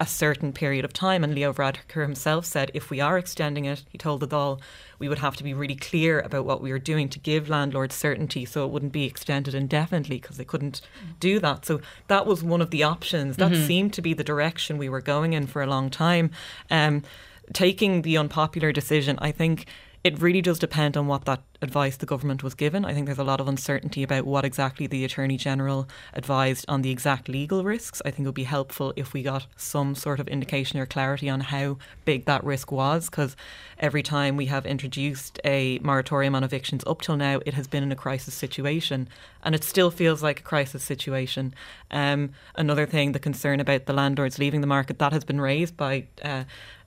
a 0.00 0.06
certain 0.06 0.52
period 0.52 0.84
of 0.84 0.92
time. 0.92 1.22
And 1.22 1.32
Leo 1.32 1.52
Varadkar 1.52 2.02
himself 2.02 2.44
said 2.44 2.72
if 2.74 2.90
we 2.90 3.00
are 3.00 3.18
extending 3.18 3.66
it, 3.66 3.84
he 3.88 3.98
told 3.98 4.20
the 4.20 4.26
Dáil, 4.26 4.60
we 4.98 5.08
would 5.08 5.20
have 5.20 5.36
to 5.36 5.44
be 5.44 5.54
really 5.54 5.76
clear 5.76 6.20
about 6.20 6.44
what 6.44 6.60
we 6.60 6.72
are 6.72 6.78
doing 6.78 7.08
to 7.10 7.20
give 7.20 7.48
landlords 7.48 7.94
certainty 7.94 8.44
so 8.44 8.64
it 8.64 8.70
wouldn't 8.72 8.92
be 8.92 9.04
extended 9.04 9.54
indefinitely 9.54 10.18
because 10.18 10.38
they 10.38 10.44
couldn't 10.44 10.80
do 11.20 11.38
that. 11.38 11.64
So 11.64 11.80
that 12.08 12.26
was 12.26 12.42
one 12.42 12.60
of 12.60 12.70
the 12.70 12.82
options. 12.82 13.36
That 13.36 13.52
mm-hmm. 13.52 13.66
seemed 13.66 13.92
to 13.94 14.02
be 14.02 14.12
the 14.12 14.24
direction 14.24 14.76
we 14.76 14.88
were 14.88 15.00
going 15.00 15.34
in 15.34 15.46
for 15.46 15.62
a 15.62 15.66
long 15.66 15.88
time. 15.88 16.32
Um, 16.68 17.04
taking 17.52 18.02
the 18.02 18.16
unpopular 18.16 18.72
decision, 18.72 19.18
I 19.20 19.30
think 19.30 19.66
it 20.04 20.20
really 20.20 20.42
does 20.42 20.58
depend 20.58 20.96
on 20.96 21.06
what 21.06 21.26
that 21.26 21.42
advice 21.60 21.96
the 21.96 22.06
government 22.06 22.42
was 22.42 22.54
given. 22.54 22.84
I 22.84 22.92
think 22.92 23.06
there's 23.06 23.18
a 23.18 23.24
lot 23.24 23.40
of 23.40 23.46
uncertainty 23.46 24.02
about 24.02 24.26
what 24.26 24.44
exactly 24.44 24.88
the 24.88 25.04
Attorney 25.04 25.36
General 25.36 25.88
advised 26.12 26.64
on 26.66 26.82
the 26.82 26.90
exact 26.90 27.28
legal 27.28 27.62
risks. 27.62 28.02
I 28.04 28.10
think 28.10 28.20
it 28.20 28.28
would 28.28 28.34
be 28.34 28.42
helpful 28.42 28.92
if 28.96 29.12
we 29.12 29.22
got 29.22 29.46
some 29.56 29.94
sort 29.94 30.18
of 30.18 30.26
indication 30.26 30.80
or 30.80 30.86
clarity 30.86 31.28
on 31.28 31.40
how 31.40 31.78
big 32.04 32.24
that 32.24 32.42
risk 32.42 32.72
was, 32.72 33.08
because 33.08 33.36
every 33.78 34.02
time 34.02 34.36
we 34.36 34.46
have 34.46 34.66
introduced 34.66 35.38
a 35.44 35.78
moratorium 35.82 36.34
on 36.34 36.42
evictions 36.42 36.82
up 36.84 37.00
till 37.00 37.16
now, 37.16 37.40
it 37.46 37.54
has 37.54 37.68
been 37.68 37.84
in 37.84 37.92
a 37.92 37.96
crisis 37.96 38.34
situation, 38.34 39.08
and 39.44 39.54
it 39.54 39.62
still 39.62 39.92
feels 39.92 40.20
like 40.20 40.40
a 40.40 40.42
crisis 40.42 40.82
situation. 40.82 41.54
Um, 41.92 42.30
another 42.56 42.86
thing, 42.86 43.12
the 43.12 43.20
concern 43.20 43.60
about 43.60 43.86
the 43.86 43.92
landlords 43.92 44.40
leaving 44.40 44.62
the 44.62 44.66
market, 44.66 44.98
that 44.98 45.12
has 45.12 45.24
been 45.24 45.40
raised 45.40 45.76
by. 45.76 46.06
Uh, 46.24 46.42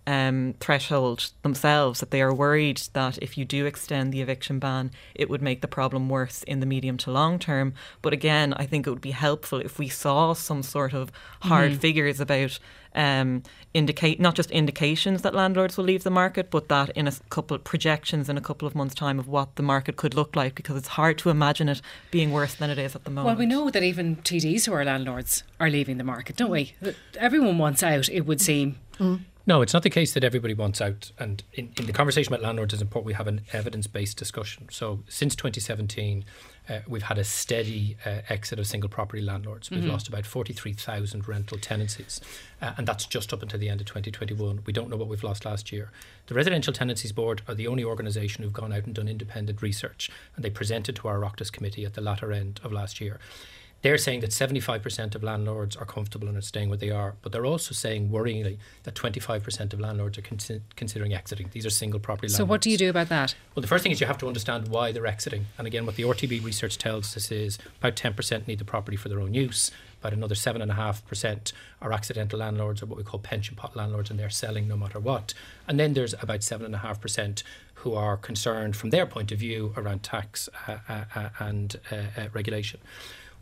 um, 0.08 0.56
threshold 0.60 1.32
themselves 1.42 2.00
that 2.00 2.12
they 2.12 2.22
are 2.22 2.34
worried 2.34 2.82
that 2.94 3.18
if 3.20 3.38
you 3.38 3.46
do 3.46 3.66
extend 3.66 4.14
the 4.14 4.22
eviction 4.22 4.60
ban, 4.60 4.92
it 5.14 5.30
would 5.30 5.42
make 5.42 5.62
the 5.62 5.68
problem 5.68 6.10
worse 6.10 6.44
in 6.44 6.60
the 6.60 6.66
medium 6.66 6.98
to 6.98 7.12
long 7.12 7.40
term. 7.40 7.74
But 8.02 8.14
again, 8.14 8.54
I 8.54 8.66
think 8.66 8.86
it 8.86 8.90
would 8.90 9.02
be 9.02 9.12
helpful 9.12 9.60
if 9.60 9.80
we 9.80 9.90
saw 9.90 10.34
some 10.34 10.64
sort 10.64 10.94
of 10.94 11.12
hard 11.42 11.72
mm-hmm. 11.72 11.80
figures 11.80 12.20
about 12.20 12.60
um, 12.94 13.44
indicate 13.74 14.20
not 14.20 14.36
just 14.36 14.50
indications 14.52 15.22
that 15.24 15.36
landlords 15.36 15.76
will 15.76 15.84
leave 15.84 16.04
the 16.04 16.10
market, 16.10 16.50
but 16.50 16.70
that 16.70 16.90
in 16.92 17.08
a 17.08 17.12
couple 17.30 17.58
projections 17.58 18.30
in 18.30 18.38
a 18.38 18.42
couple 18.42 18.68
of 18.68 18.74
months' 18.74 18.96
time 18.96 19.20
of 19.20 19.28
what 19.28 19.56
the 19.56 19.64
market 19.64 19.98
could 19.98 20.14
look 20.14 20.36
like, 20.36 20.56
because 20.56 20.78
it's 20.78 20.90
hard 20.90 21.18
to 21.20 21.30
imagine 21.30 21.68
it 21.68 21.82
being 22.10 22.32
worse 22.32 22.56
than 22.56 22.70
it 22.70 22.78
is 22.78 22.96
at 22.96 23.04
the 23.04 23.10
moment. 23.10 23.26
Well, 23.26 23.36
we 23.36 23.46
know 23.46 23.70
that 23.70 23.84
even 23.84 24.16
TDs 24.18 24.66
who 24.66 24.74
are 24.74 24.86
landlords 24.86 25.44
are 25.60 25.70
leaving 25.70 25.98
the 25.98 26.04
market, 26.04 26.38
don't 26.38 26.50
we? 26.50 26.74
Everyone 27.18 27.58
wants 27.58 27.84
out. 27.84 28.08
It 28.10 28.22
would 28.22 28.40
seem. 28.40 28.78
Mm. 28.98 29.22
No, 29.48 29.62
it's 29.62 29.74
not 29.74 29.84
the 29.84 29.92
case 29.92 30.14
that 30.14 30.24
everybody 30.24 30.56
wants 30.56 30.82
out. 30.82 31.12
And 31.20 31.44
in, 31.54 31.72
in 31.78 31.86
the 31.86 31.94
conversation 31.94 32.34
about 32.34 32.44
landlords, 32.44 32.74
it's 32.74 32.82
important 32.82 33.06
we 33.06 33.14
have 33.14 33.28
an 33.28 33.42
evidence 33.54 33.86
based 33.86 34.18
discussion. 34.18 34.68
So 34.72 35.04
since 35.08 35.36
2017, 35.36 36.26
uh, 36.68 36.80
we've 36.88 37.04
had 37.04 37.20
a 37.20 37.24
steady 37.24 37.96
uh, 38.06 38.22
exit 38.28 38.58
of 38.58 38.66
single 38.66 38.90
property 38.90 39.22
landlords. 39.22 39.70
We've 39.70 39.82
mm-hmm. 39.82 39.92
lost 39.92 40.08
about 40.08 40.26
43,000 40.26 41.28
rental 41.28 41.60
tenancies, 41.60 42.20
uh, 42.60 42.74
and 42.78 42.88
that's 42.88 43.06
just 43.06 43.32
up 43.34 43.44
until 43.44 43.60
the 43.60 43.70
end 43.70 43.82
of 43.82 43.88
2021. 43.88 44.62
We 44.66 44.74
don't 44.74 44.90
know 44.90 44.98
what 44.98 45.08
we've 45.08 45.24
lost 45.24 45.46
last 45.46 45.72
year. 45.72 45.92
The 46.26 46.34
Residential 46.34 46.74
Tenancies 46.74 47.12
Board 47.12 47.44
are 47.48 47.54
the 47.54 47.68
only 47.68 47.84
organisation 47.84 48.44
who've 48.44 48.52
gone 48.52 48.74
out 48.74 48.86
and 48.86 48.96
done 48.96 49.08
independent 49.08 49.62
research, 49.62 50.10
and 50.36 50.44
they 50.44 50.50
presented 50.50 50.96
to 50.96 51.08
our 51.08 51.20
Oireachtas 51.20 51.52
committee 51.52 51.86
at 51.86 51.94
the 51.94 52.02
latter 52.02 52.32
end 52.32 52.60
of 52.64 52.72
last 52.72 53.00
year. 53.00 53.20
They're 53.86 54.00
saying 54.00 54.22
that 54.22 54.32
75% 54.32 55.14
of 55.14 55.22
landlords 55.22 55.76
are 55.76 55.86
comfortable 55.86 56.28
and 56.28 56.36
are 56.36 56.42
staying 56.42 56.70
where 56.70 56.78
they 56.80 56.90
are, 56.90 57.14
but 57.22 57.32
they're 57.32 57.46
also 57.46 57.76
saying 57.76 58.10
worryingly 58.10 58.58
that 58.82 58.96
25% 58.96 59.74
of 59.74 59.80
landlords 59.80 60.18
are 60.18 60.24
con- 60.24 60.40
considering 60.76 61.14
exiting. 61.14 61.50
These 61.52 61.68
are 61.68 61.70
single 61.70 62.00
property 62.00 62.26
landlords. 62.26 62.38
So, 62.38 62.46
what 62.46 62.62
do 62.62 62.72
you 62.72 62.80
do 62.80 62.90
about 62.90 63.10
that? 63.10 63.36
Well, 63.54 63.62
the 63.62 63.68
first 63.68 63.84
thing 63.84 63.92
is 63.92 64.02
you 64.02 64.08
have 64.08 64.18
to 64.18 64.28
understand 64.28 64.70
why 64.70 64.92
they're 64.92 65.06
exiting. 65.06 65.46
And 65.60 65.68
again, 65.68 65.86
what 65.86 65.98
the 65.98 66.02
RTB 66.02 66.44
research 66.44 66.80
tells 66.80 67.16
us 67.16 67.32
is 67.32 67.60
about 67.80 67.96
10% 67.96 68.48
need 68.48 68.58
the 68.58 68.66
property 68.66 68.98
for 68.98 69.08
their 69.08 69.20
own 69.20 69.36
use. 69.36 69.70
About 70.02 70.14
another 70.14 70.34
7.5% 70.34 71.54
are 71.80 71.94
accidental 71.94 72.40
landlords 72.40 72.82
or 72.82 72.88
what 72.88 72.98
we 72.98 73.04
call 73.04 73.20
pension 73.20 73.56
pot 73.56 73.76
landlords, 73.76 74.10
and 74.10 74.20
they're 74.20 74.32
selling 74.32 74.68
no 74.68 74.78
matter 74.78 75.00
what. 75.00 75.36
And 75.68 75.80
then 75.80 75.94
there's 75.94 76.16
about 76.16 76.40
7.5% 76.40 77.44
who 77.76 77.94
are 77.94 78.18
concerned 78.18 78.76
from 78.76 78.90
their 78.90 79.06
point 79.06 79.32
of 79.32 79.38
view 79.38 79.76
around 79.78 80.02
tax 80.02 80.50
uh, 80.68 80.78
uh, 80.90 81.04
uh 81.14 81.30
and 81.38 81.76
uh, 81.92 81.96
uh, 82.18 82.28
regulation. 82.34 82.80